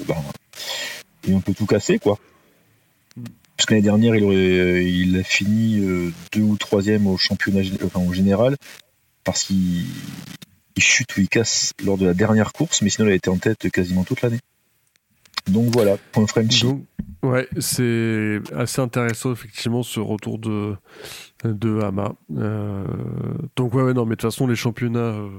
et 1.27 1.33
un 1.33 1.39
peu 1.41 1.53
tout 1.53 1.65
casser, 1.65 1.99
quoi. 1.99 2.17
Parce 3.55 3.67
que 3.67 3.73
l'année 3.73 3.83
dernière, 3.83 4.15
il, 4.15 4.23
aurait, 4.23 4.85
il 4.85 5.17
a 5.17 5.23
fini 5.23 5.79
deux 6.31 6.41
ou 6.41 6.57
troisième 6.57 7.05
au 7.05 7.17
championnat 7.17 7.61
au 7.95 8.13
général 8.13 8.55
parce 9.23 9.43
qu'il 9.43 9.85
il 10.75 10.83
chute 10.83 11.15
ou 11.17 11.21
il 11.21 11.29
casse 11.29 11.73
lors 11.83 11.97
de 11.97 12.05
la 12.05 12.13
dernière 12.13 12.51
course, 12.53 12.81
mais 12.81 12.89
sinon 12.89 13.07
il 13.07 13.11
a 13.11 13.15
été 13.15 13.29
en 13.29 13.37
tête 13.37 13.69
quasiment 13.71 14.03
toute 14.03 14.21
l'année. 14.21 14.39
Donc 15.47 15.73
voilà, 15.73 15.97
point 16.13 16.25
Frenchy. 16.25 16.63
Donc, 16.63 16.85
ouais, 17.23 17.47
c'est 17.59 18.39
assez 18.55 18.79
intéressant 18.81 19.31
effectivement 19.33 19.83
ce 19.83 19.99
retour 19.99 20.39
de 20.39 20.75
de 21.43 21.81
Hama. 21.81 22.13
Euh, 22.37 22.85
donc 23.57 23.73
ouais, 23.73 23.83
ouais, 23.83 23.93
non, 23.93 24.05
mais 24.05 24.11
de 24.15 24.21
toute 24.21 24.31
façon 24.31 24.47
les 24.47 24.55
championnats 24.55 24.99
euh, 24.99 25.29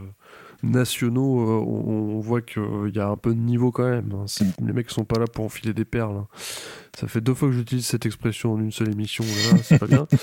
nationaux, 0.63 1.41
euh, 1.41 1.65
on, 1.67 2.17
on 2.17 2.21
voit 2.21 2.43
qu'il 2.43 2.93
y 2.95 2.99
a 2.99 3.09
un 3.09 3.17
peu 3.17 3.35
de 3.35 3.41
niveau 3.41 3.73
quand 3.73 3.89
même. 3.89 4.13
hein. 4.15 4.25
C'est- 4.27 4.45
Les 4.61 4.73
mecs 4.75 4.91
sont 4.91 5.05
pas 5.05 5.19
là 5.19 5.27
pour 5.27 5.45
enfiler 5.47 5.73
des 5.73 5.87
perles. 5.87 6.17
hein. 6.19 6.27
Ça 6.99 7.09
fait 7.09 7.23
deux 7.23 7.33
fois 7.35 7.49
que 7.49 7.55
j'utilise 7.55 7.87
cette 7.87 8.05
expression 8.05 8.53
en 8.53 8.61
une 8.61 8.73
seule 8.73 8.93
émission. 8.93 9.25
C'est 9.63 9.79
pas 9.79 9.87
bien. 9.87 10.07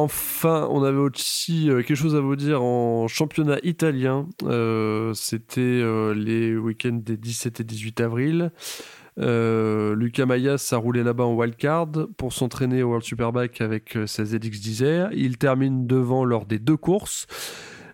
Enfin, 0.00 0.68
on 0.70 0.84
avait 0.84 0.98
aussi 0.98 1.68
euh, 1.68 1.82
quelque 1.82 1.96
chose 1.96 2.14
à 2.14 2.20
vous 2.20 2.36
dire 2.36 2.62
en 2.62 3.08
championnat 3.08 3.58
italien. 3.64 4.28
Euh, 4.44 5.12
C'était 5.14 5.60
euh, 5.60 6.14
les 6.14 6.56
week-ends 6.56 7.00
des 7.02 7.16
17 7.16 7.60
et 7.60 7.64
18 7.64 8.00
avril. 8.00 8.52
Euh, 9.18 9.96
Lucas 9.96 10.26
Mayas 10.26 10.68
a 10.70 10.76
roulé 10.76 11.02
là-bas 11.02 11.24
en 11.24 11.34
wildcard 11.34 11.88
pour 12.16 12.32
s'entraîner 12.32 12.84
au 12.84 12.90
World 12.90 13.04
Superbike 13.04 13.60
avec 13.60 13.98
sa 14.06 14.24
ZX 14.24 14.60
Desire. 14.60 15.08
Il 15.12 15.36
termine 15.36 15.88
devant 15.88 16.24
lors 16.24 16.46
des 16.46 16.60
deux 16.60 16.76
courses. 16.76 17.26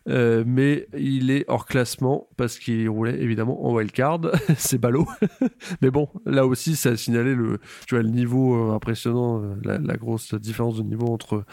Euh, 0.06 0.44
mais 0.46 0.86
il 0.96 1.30
est 1.30 1.44
hors 1.48 1.64
classement 1.66 2.28
parce 2.36 2.58
qu'il 2.58 2.88
roulait 2.90 3.18
évidemment 3.22 3.64
en 3.66 3.72
wildcard. 3.74 4.20
c'est 4.58 4.78
ballot. 4.78 5.06
mais 5.80 5.90
bon, 5.90 6.08
là 6.26 6.46
aussi, 6.46 6.76
ça 6.76 6.90
a 6.90 6.96
signalé 6.96 7.34
le, 7.34 7.58
tu 7.86 7.94
vois, 7.94 8.02
le 8.02 8.10
niveau 8.10 8.54
euh, 8.70 8.74
impressionnant, 8.74 9.42
euh, 9.42 9.54
la, 9.64 9.78
la 9.78 9.96
grosse 9.96 10.34
différence 10.34 10.76
de 10.76 10.82
niveau 10.82 11.06
entre, 11.06 11.44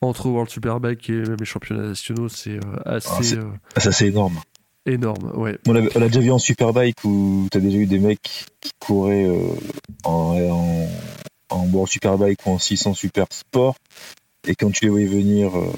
entre 0.00 0.26
World 0.28 0.50
Superbike 0.50 1.08
et 1.10 1.20
même 1.22 1.36
les 1.38 1.44
championnats 1.46 1.86
nationaux. 1.88 2.28
C'est 2.28 2.58
assez 2.84 3.36
Ah, 3.36 3.40
euh, 3.42 3.50
Ah, 3.76 3.80
ça 3.80 3.92
c'est 3.92 4.08
énorme. 4.08 4.38
énorme. 4.86 5.30
Ouais. 5.36 5.58
On 5.68 5.72
l'a 5.72 5.82
on 5.94 6.00
l'a 6.00 6.08
déjà 6.08 6.20
vu 6.20 6.30
en 6.32 6.38
Superbike 6.40 7.04
où 7.04 7.46
tu 7.52 7.58
as 7.58 7.60
déjà 7.60 7.78
eu 7.78 7.86
des 7.86 7.98
mecs 8.00 8.46
qui 8.60 8.70
couraient 8.80 9.26
euh, 9.28 9.38
en, 10.04 10.36
en, 10.50 10.88
en 11.50 11.66
World 11.68 11.88
Superbike 11.90 12.44
ou 12.46 12.50
en 12.50 12.58
600 12.58 12.94
Super 12.94 13.26
Sport. 13.30 13.76
Et 14.48 14.54
quand 14.56 14.70
tu 14.72 14.84
les 14.84 14.90
voyais 14.90 15.06
venir 15.06 15.56
euh, 15.56 15.70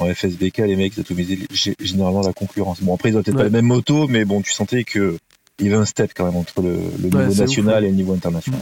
en 0.00 0.12
FSBK, 0.12 0.58
les 0.58 0.76
mecs, 0.76 0.96
ils 0.96 1.00
atomisaient 1.00 1.38
généralement 1.80 2.22
la 2.22 2.32
concurrence. 2.32 2.82
Bon, 2.82 2.94
après, 2.94 3.10
ils 3.10 3.16
ont 3.16 3.22
peut-être 3.22 3.36
Ouais. 3.36 3.44
pas 3.44 3.48
la 3.48 3.50
même 3.50 3.66
moto, 3.66 4.06
mais 4.08 4.24
bon, 4.24 4.42
tu 4.42 4.52
sentais 4.52 4.84
que 4.84 5.16
il 5.58 5.66
y 5.66 5.68
avait 5.68 5.78
un 5.80 5.86
step 5.86 6.12
quand 6.14 6.26
même 6.26 6.36
entre 6.36 6.60
le, 6.60 6.76
niveau 7.02 7.18
national 7.18 7.48
ouf, 7.48 7.80
ouais. 7.80 7.86
et 7.86 7.90
le 7.90 7.96
niveau 7.96 8.12
international. 8.12 8.60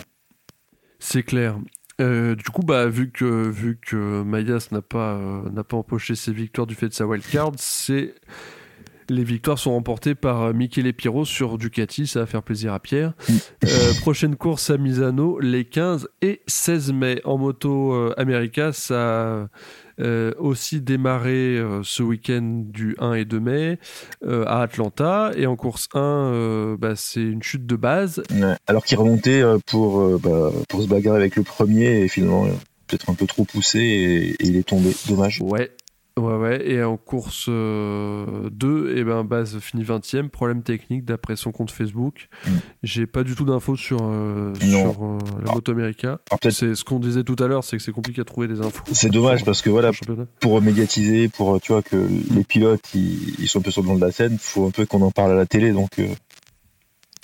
C'est 1.01 1.23
clair. 1.25 1.59
Euh, 2.01 2.35
du 2.35 2.45
coup, 2.45 2.63
bah, 2.63 2.87
vu 2.89 3.11
que 3.11 3.25
vu 3.25 3.79
que 3.81 4.23
Mayas 4.23 4.69
n'a 4.73 4.83
pas 4.83 5.15
euh, 5.15 5.49
n'a 5.51 5.63
pas 5.65 5.77
empoché 5.77 6.15
ses 6.15 6.33
victoires 6.33 6.67
du 6.67 6.75
fait 6.75 6.89
de 6.89 6.95
sa 6.95 7.07
wildcard, 7.07 7.53
c'est 7.57 8.15
les 9.11 9.23
victoires 9.23 9.59
sont 9.59 9.73
remportées 9.73 10.15
par 10.15 10.43
euh, 10.43 10.53
Michele 10.53 10.93
Piro 10.93 11.25
sur 11.25 11.59
Ducati, 11.59 12.07
ça 12.07 12.21
va 12.21 12.27
faire 12.27 12.43
plaisir 12.43 12.73
à 12.73 12.81
Pierre. 12.81 13.13
Euh, 13.65 13.93
prochaine 14.01 14.35
course 14.35 14.71
à 14.71 14.79
Misano 14.79 15.39
les 15.41 15.65
15 15.67 16.09
et 16.23 16.41
16 16.47 16.93
mai 16.93 17.21
en 17.25 17.39
moto 17.39 18.13
America, 18.17 18.73
ça 18.73 19.49
euh, 20.01 20.33
aussi 20.39 20.81
démarré 20.81 21.57
euh, 21.57 21.83
ce 21.83 22.03
week-end 22.03 22.65
du 22.67 22.97
1 22.99 23.15
et 23.15 23.25
2 23.25 23.41
mai 23.41 23.79
euh, 24.25 24.45
à 24.47 24.63
Atlanta 24.63 25.31
et 25.37 25.47
en 25.47 25.57
course 25.57 25.89
1, 25.95 26.01
euh, 26.01 26.77
bah, 26.77 26.95
c'est 26.97 27.23
une 27.23 27.43
chute 27.43 27.67
de 27.67 27.77
base 27.77 28.23
Ouais. 28.31 28.57
Alors 28.67 28.85
qu'il 28.85 28.99
remontait 28.99 29.43
pour, 29.67 30.19
bah, 30.19 30.51
pour 30.69 30.83
se 30.83 30.89
bagarrer 30.89 31.19
avec 31.19 31.37
le 31.37 31.43
premier 31.43 32.03
et 32.03 32.09
finalement, 32.09 32.47
peut-être 32.87 33.11
un 33.11 33.15
peu 33.15 33.27
trop 33.27 33.45
poussé 33.45 33.79
et, 33.79 34.31
et 34.31 34.47
il 34.47 34.57
est 34.57 34.67
tombé. 34.69 34.91
Dommage. 35.09 35.41
Ouais. 35.43 35.71
Ouais, 36.21 36.37
ouais. 36.37 36.71
Et 36.71 36.81
en 36.85 36.97
course 36.97 37.47
euh, 37.49 38.49
2, 38.53 38.97
et 38.97 39.03
ben, 39.03 39.25
Baz 39.25 39.59
finit 39.59 39.83
20ème. 39.83 40.29
Problème 40.29 40.63
technique 40.63 41.05
d'après 41.05 41.35
son 41.35 41.51
compte 41.51 41.73
Facebook. 41.73 42.29
Mm. 42.47 42.51
J'ai 42.85 43.07
pas 43.07 43.25
du 43.25 43.35
tout 43.35 43.45
d'infos 43.45 43.75
sur, 43.75 43.99
euh, 44.03 44.55
sur 44.55 45.05
euh, 45.05 45.19
la 45.45 45.53
Moto 45.53 45.73
America. 45.73 46.21
C'est 46.51 46.77
ce 46.77 46.85
qu'on 46.85 47.01
disait 47.01 47.25
tout 47.25 47.35
à 47.41 47.49
l'heure, 47.49 47.65
c'est 47.65 47.77
que 47.79 47.83
c'est 47.83 47.91
compliqué 47.91 48.21
à 48.21 48.25
trouver 48.25 48.47
des 48.47 48.61
infos. 48.61 48.85
c'est 48.93 49.11
dommage 49.11 49.39
sur- 49.39 49.47
parce 49.47 49.61
que 49.61 49.71
voilà, 49.71 49.91
pour 50.39 50.63
médiatiser, 50.63 51.29
pour 51.29 51.61
tu 51.61 51.73
vois 51.73 51.83
que 51.83 51.97
les 52.33 52.45
pilotes 52.45 52.95
ils, 52.95 53.35
ils 53.41 53.49
sont 53.49 53.59
un 53.59 53.63
peu 53.63 53.73
sur 53.73 53.83
le 53.83 53.89
devant 53.89 53.99
de 53.99 54.05
la 54.05 54.13
scène, 54.13 54.37
faut 54.39 54.67
un 54.67 54.71
peu 54.71 54.87
qu'on 54.87 55.03
en 55.03 55.11
parle 55.11 55.33
à 55.33 55.35
la 55.35 55.47
télé. 55.47 55.73
Donc 55.73 55.99
euh, 55.99 56.07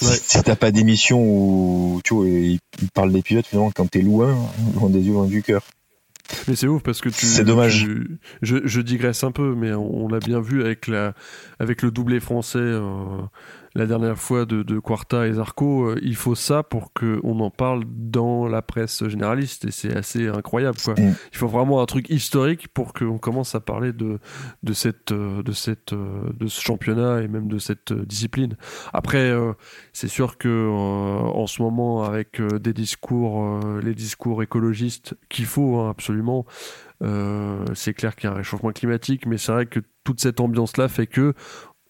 si- 0.01 0.09
Ouais. 0.09 0.18
si 0.20 0.43
t'as 0.43 0.57
pas 0.57 0.72
d'émission 0.72 1.22
où 1.22 2.01
tu 2.03 2.14
vois 2.14 2.26
ils, 2.26 2.59
ils 2.82 2.91
parlent 2.91 3.12
des 3.12 3.22
pilotes 3.22 3.47
finalement 3.47 3.70
quand 3.70 3.88
t'es 3.88 4.01
loin, 4.03 4.34
loin 4.74 4.91
des 4.91 5.01
yeux, 5.01 5.12
loin 5.12 5.26
du 5.26 5.45
cœur. 5.45 5.62
Mais 6.49 6.57
c'est 6.57 6.66
ouf 6.68 6.83
parce 6.83 7.01
que 7.01 7.09
tu. 7.09 7.26
C'est 7.26 7.45
dommage. 7.45 7.85
tu- 7.85 8.18
je, 8.43 8.57
je 8.64 8.81
digresse 8.81 9.24
un 9.24 9.33
peu, 9.33 9.55
mais 9.55 9.72
on, 9.72 10.05
on 10.05 10.09
l'a 10.09 10.18
bien 10.20 10.41
vu 10.41 10.62
avec, 10.64 10.87
la, 10.87 11.14
avec 11.59 11.83
le 11.83 11.91
doublé 11.91 12.20
français 12.20 12.59
euh, 12.61 13.20
la 13.74 13.86
dernière 13.86 14.18
fois 14.18 14.46
de, 14.46 14.62
de 14.62 14.78
Quarta 14.78 15.26
et 15.26 15.34
Zarco. 15.34 15.90
euh, 15.90 15.98
il 16.02 16.16
faut 16.16 16.34
ça 16.34 16.62
pour 16.62 16.92
qu'on 16.92 17.40
en 17.40 17.50
parle 17.50 17.84
dans 17.86 18.46
la 18.48 18.62
presse 18.62 19.06
généraliste 19.08 19.64
et 19.64 19.70
c'est 19.70 19.96
assez 19.96 20.28
incroyable. 20.28 20.78
Quoi. 20.84 20.94
Mm. 20.94 21.14
Il 21.32 21.38
faut 21.38 21.48
vraiment 21.48 21.80
un 21.82 21.86
truc 21.86 22.10
historique 22.10 22.68
pour 22.68 22.92
qu'on 22.92 23.18
commence 23.18 23.54
à 23.54 23.60
parler 23.60 23.92
de, 23.92 24.18
de, 24.62 24.72
cette, 24.72 25.12
euh, 25.12 25.42
de, 25.42 25.52
cette, 25.52 25.92
euh, 25.92 26.30
de 26.34 26.46
ce 26.46 26.60
championnat 26.60 27.22
et 27.22 27.28
même 27.28 27.48
de 27.48 27.58
cette 27.58 27.92
discipline. 27.92 28.56
Après, 28.92 29.32
c'est 29.92 30.08
sûr 30.08 30.38
que 30.38 30.68
en 30.68 31.46
ce 31.46 31.62
moment, 31.62 32.02
avec 32.04 32.40
des 32.42 32.72
discours, 32.72 33.60
les 33.82 33.94
discours 33.94 34.42
écologistes 34.42 35.14
qu'il 35.28 35.46
faut 35.46 35.78
hein, 35.78 35.90
absolument, 35.90 36.46
euh, 37.02 37.64
c'est 37.74 37.94
clair 37.94 38.14
qu'il 38.14 38.28
y 38.28 38.32
a 38.32 38.34
un 38.34 38.38
réchauffement 38.38 38.72
climatique, 38.72 39.26
mais 39.26 39.38
c'est 39.38 39.52
vrai 39.52 39.66
que 39.66 39.80
toute 40.04 40.20
cette 40.20 40.40
ambiance-là 40.40 40.88
fait 40.88 41.06
que 41.06 41.34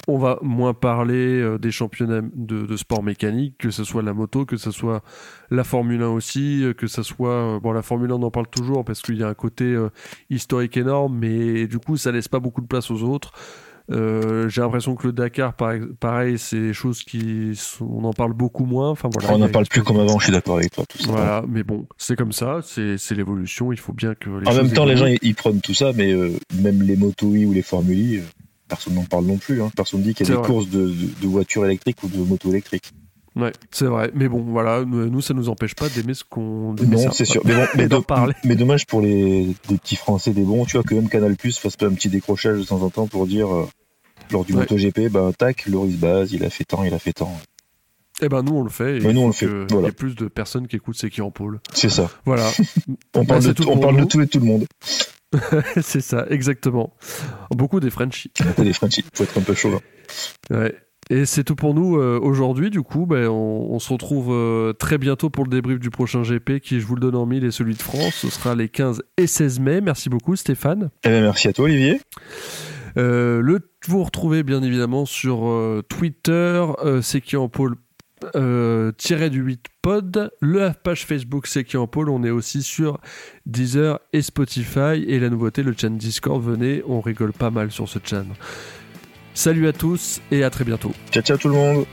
on 0.08 0.18
va 0.18 0.38
moins 0.42 0.74
parler 0.74 1.40
euh, 1.40 1.58
des 1.58 1.70
championnats 1.70 2.22
de, 2.34 2.66
de 2.66 2.76
sport 2.76 3.02
mécanique, 3.02 3.56
que 3.58 3.70
ce 3.70 3.84
soit 3.84 4.02
la 4.02 4.12
moto, 4.14 4.44
que 4.44 4.56
ce 4.56 4.70
soit 4.70 5.02
la 5.50 5.64
Formule 5.64 6.02
1 6.02 6.08
aussi, 6.08 6.64
euh, 6.64 6.72
que 6.72 6.86
ce 6.86 7.02
soit... 7.02 7.56
euh, 7.56 7.60
bon, 7.60 7.72
la 7.72 7.82
Formule 7.82 8.10
1, 8.10 8.14
on 8.14 8.22
en 8.22 8.30
parle 8.30 8.48
toujours 8.48 8.84
parce 8.84 9.02
qu'il 9.02 9.16
y 9.18 9.22
a 9.22 9.28
un 9.28 9.34
côté 9.34 9.64
euh, 9.64 9.90
historique 10.30 10.76
énorme, 10.76 11.16
mais 11.18 11.66
du 11.66 11.78
coup, 11.78 11.96
ça 11.96 12.12
laisse 12.12 12.28
pas 12.28 12.40
beaucoup 12.40 12.60
de 12.60 12.66
place 12.66 12.90
aux 12.90 13.02
autres. 13.02 13.32
Euh, 13.92 14.48
J'ai 14.48 14.60
l'impression 14.60 14.94
que 14.94 15.08
le 15.08 15.12
Dakar, 15.12 15.54
pareil, 15.54 16.38
c'est 16.38 16.60
des 16.60 16.72
choses 16.72 17.02
qui... 17.02 17.56
sont- 17.56 17.88
on 17.90 18.04
en 18.04 18.12
parle 18.12 18.32
beaucoup 18.34 18.64
moins. 18.64 18.90
Enfin, 18.90 19.10
voilà, 19.12 19.34
on 19.34 19.38
n'en 19.38 19.48
parle 19.48 19.66
plus 19.66 19.82
comme 19.82 19.98
avant. 19.98 20.18
Je 20.20 20.24
suis 20.24 20.32
d'accord 20.32 20.58
avec 20.58 20.70
toi. 20.70 20.84
Voilà, 21.06 21.42
mais 21.48 21.64
bon, 21.64 21.86
c'est 21.98 22.14
comme 22.16 22.30
ça, 22.32 22.60
c'est 22.62 22.96
l'évolution, 23.16 23.72
il 23.72 23.78
faut 23.80 23.92
bien 23.92 24.14
que 24.14 24.30
les 24.30 24.48
En 24.48 24.54
même 24.54 24.70
temps, 24.72 24.84
les 24.84 24.96
gens 24.96 25.06
ils, 25.22 25.34
prennent 25.34 25.60
tout 25.60 25.74
ça, 25.74 25.92
mais 25.94 26.12
euh, 26.12 26.30
même 26.62 26.82
les 26.82 26.94
motos 26.96 27.34
I 27.34 27.46
ou 27.46 27.52
les 27.52 27.62
Formule 27.62 27.98
I, 27.98 28.16
euh, 28.18 28.22
personne 28.70 28.94
n'en 28.94 29.04
parle 29.04 29.26
non 29.26 29.36
plus. 29.36 29.60
Hein. 29.62 29.70
Personne 29.76 30.00
dit 30.02 30.14
qu'il 30.14 30.26
y 30.26 30.30
a 30.30 30.34
des 30.34 30.38
vrai. 30.40 30.46
courses 30.48 30.68
de, 30.70 30.86
de, 30.86 30.94
de 31.20 31.26
voitures 31.26 31.66
électriques 31.66 32.02
ou 32.02 32.08
de 32.08 32.16
motos 32.18 32.48
électriques. 32.48 32.92
Ouais, 33.36 33.52
c'est 33.70 33.84
vrai, 33.84 34.10
mais 34.14 34.28
bon, 34.28 34.40
voilà, 34.42 34.84
nous, 34.84 35.20
ça 35.20 35.34
nous 35.34 35.48
empêche 35.50 35.74
pas 35.76 35.88
d'aimer 35.88 36.14
ce 36.14 36.24
qu'on... 36.24 36.72
Non, 36.74 37.10
c'est 37.12 37.24
sûr. 37.24 37.42
Mais, 37.44 37.54
bon, 37.54 37.66
mais, 37.76 37.86
do- 37.88 38.02
parler. 38.02 38.34
mais 38.44 38.56
dommage 38.56 38.86
pour 38.86 39.00
les 39.02 39.54
des 39.68 39.76
petits 39.78 39.94
Français, 39.96 40.32
des 40.32 40.42
bons, 40.42 40.64
tu 40.64 40.76
vois, 40.76 40.82
que 40.82 40.94
même 40.94 41.08
Canal 41.08 41.36
Plus 41.36 41.56
fasse 41.58 41.76
pas 41.76 41.86
un 41.86 41.92
petit 41.92 42.08
décrochage 42.08 42.58
de 42.58 42.64
temps 42.64 42.82
en 42.82 42.90
temps 42.90 43.06
pour 43.06 43.26
dire, 43.28 43.54
euh, 43.54 43.68
lors 44.32 44.44
du 44.44 44.52
Ouais. 44.52 44.60
MotoGP, 44.60 45.08
bah, 45.12 45.30
tac, 45.38 45.66
Loris 45.66 45.96
Baz, 45.96 46.32
il 46.32 46.44
a 46.44 46.50
fait 46.50 46.64
tant, 46.64 46.82
il 46.82 46.92
a 46.92 46.98
fait 46.98 47.12
tant. 47.12 47.32
Eh 48.20 48.28
ben, 48.28 48.42
nous, 48.42 48.52
on 48.56 48.62
le 48.64 48.68
fait. 48.68 48.96
et 48.96 49.00
Mais 49.00 49.12
nous, 49.12 49.20
il 49.20 49.24
on 49.26 49.32
faut 49.32 49.46
le 49.46 49.60
fait, 49.62 49.66
que 49.68 49.78
Il 49.80 49.84
y 49.84 49.88
ait 49.88 49.92
plus 49.92 50.14
de 50.16 50.26
personnes 50.26 50.66
qui 50.66 50.74
écoutent 50.76 50.96
C'est 50.98 51.08
qui 51.08 51.22
en 51.22 51.30
pôle. 51.30 51.60
C'est 51.72 51.88
ça. 51.88 52.10
Voilà, 52.26 52.50
On 53.14 53.20
Bah, 53.22 53.36
parle, 53.40 53.54
de, 53.54 53.66
on 53.68 53.78
parle 53.78 53.96
de 54.00 54.04
tout 54.06 54.20
et 54.20 54.26
tout 54.26 54.40
le 54.40 54.46
monde. 54.46 54.66
c'est 55.82 56.00
ça, 56.00 56.26
exactement. 56.30 56.94
Beaucoup 57.50 57.80
des 57.80 57.90
Frenchies. 57.90 58.32
Beaucoup 58.44 58.64
des 58.64 58.72
Frenchies. 58.72 59.04
Faut 59.14 59.24
être 59.24 59.38
un 59.38 59.42
peu 59.42 59.54
chaud, 59.54 59.70
là. 59.70 59.78
Ouais. 60.56 60.74
Et 61.12 61.26
c'est 61.26 61.42
tout 61.42 61.56
pour 61.56 61.74
nous 61.74 61.98
euh, 61.98 62.20
aujourd'hui. 62.22 62.70
Du 62.70 62.82
coup, 62.82 63.04
ben, 63.04 63.28
on, 63.28 63.78
se 63.80 63.92
retrouve 63.92 64.28
euh, 64.30 64.72
très 64.72 64.96
bientôt 64.96 65.28
pour 65.28 65.44
le 65.44 65.50
débrief 65.50 65.80
du 65.80 65.90
prochain 65.90 66.22
GP 66.22 66.60
qui, 66.60 66.80
je 66.80 66.86
vous 66.86 66.94
le 66.94 67.00
donne 67.00 67.16
en 67.16 67.26
mille, 67.26 67.44
est 67.44 67.50
celui 67.50 67.74
de 67.74 67.82
France. 67.82 68.14
Ce 68.14 68.30
sera 68.30 68.54
les 68.54 68.68
15 68.68 69.02
et 69.16 69.26
16 69.26 69.58
mai. 69.58 69.80
Merci 69.80 70.08
beaucoup, 70.08 70.36
Stéphane. 70.36 70.90
Eh 71.04 71.08
ben, 71.08 71.22
merci 71.22 71.48
à 71.48 71.52
toi, 71.52 71.64
Olivier. 71.64 72.00
Euh, 72.96 73.40
le, 73.40 73.72
vous 73.88 74.04
retrouvez 74.04 74.44
bien 74.44 74.62
évidemment 74.62 75.04
sur 75.04 75.52
Twitter, 75.88 76.64
c'est 77.02 77.20
qui 77.20 77.36
en 77.36 77.48
pôle 77.48 77.74
tiré 78.96 79.30
du 79.30 79.40
8 79.40 79.66
pod, 79.82 80.30
le 80.40 80.70
page 80.82 81.06
Facebook 81.06 81.46
c'est 81.46 81.64
qui 81.64 81.76
en 81.76 81.86
pôle, 81.86 82.10
on 82.10 82.24
est 82.24 82.30
aussi 82.30 82.62
sur 82.62 82.98
Deezer 83.46 84.00
et 84.12 84.22
Spotify 84.22 85.04
et 85.06 85.18
la 85.18 85.30
nouveauté 85.30 85.62
le 85.62 85.74
channel 85.76 85.98
Discord, 85.98 86.42
venez, 86.42 86.82
on 86.86 87.00
rigole 87.00 87.32
pas 87.32 87.50
mal 87.50 87.70
sur 87.70 87.88
ce 87.88 87.98
channel. 88.02 88.26
Salut 89.34 89.68
à 89.68 89.72
tous 89.72 90.20
et 90.30 90.44
à 90.44 90.50
très 90.50 90.64
bientôt. 90.64 90.92
Ciao 91.10 91.22
ciao 91.22 91.36
tout 91.36 91.48
le 91.48 91.54
monde 91.54 91.86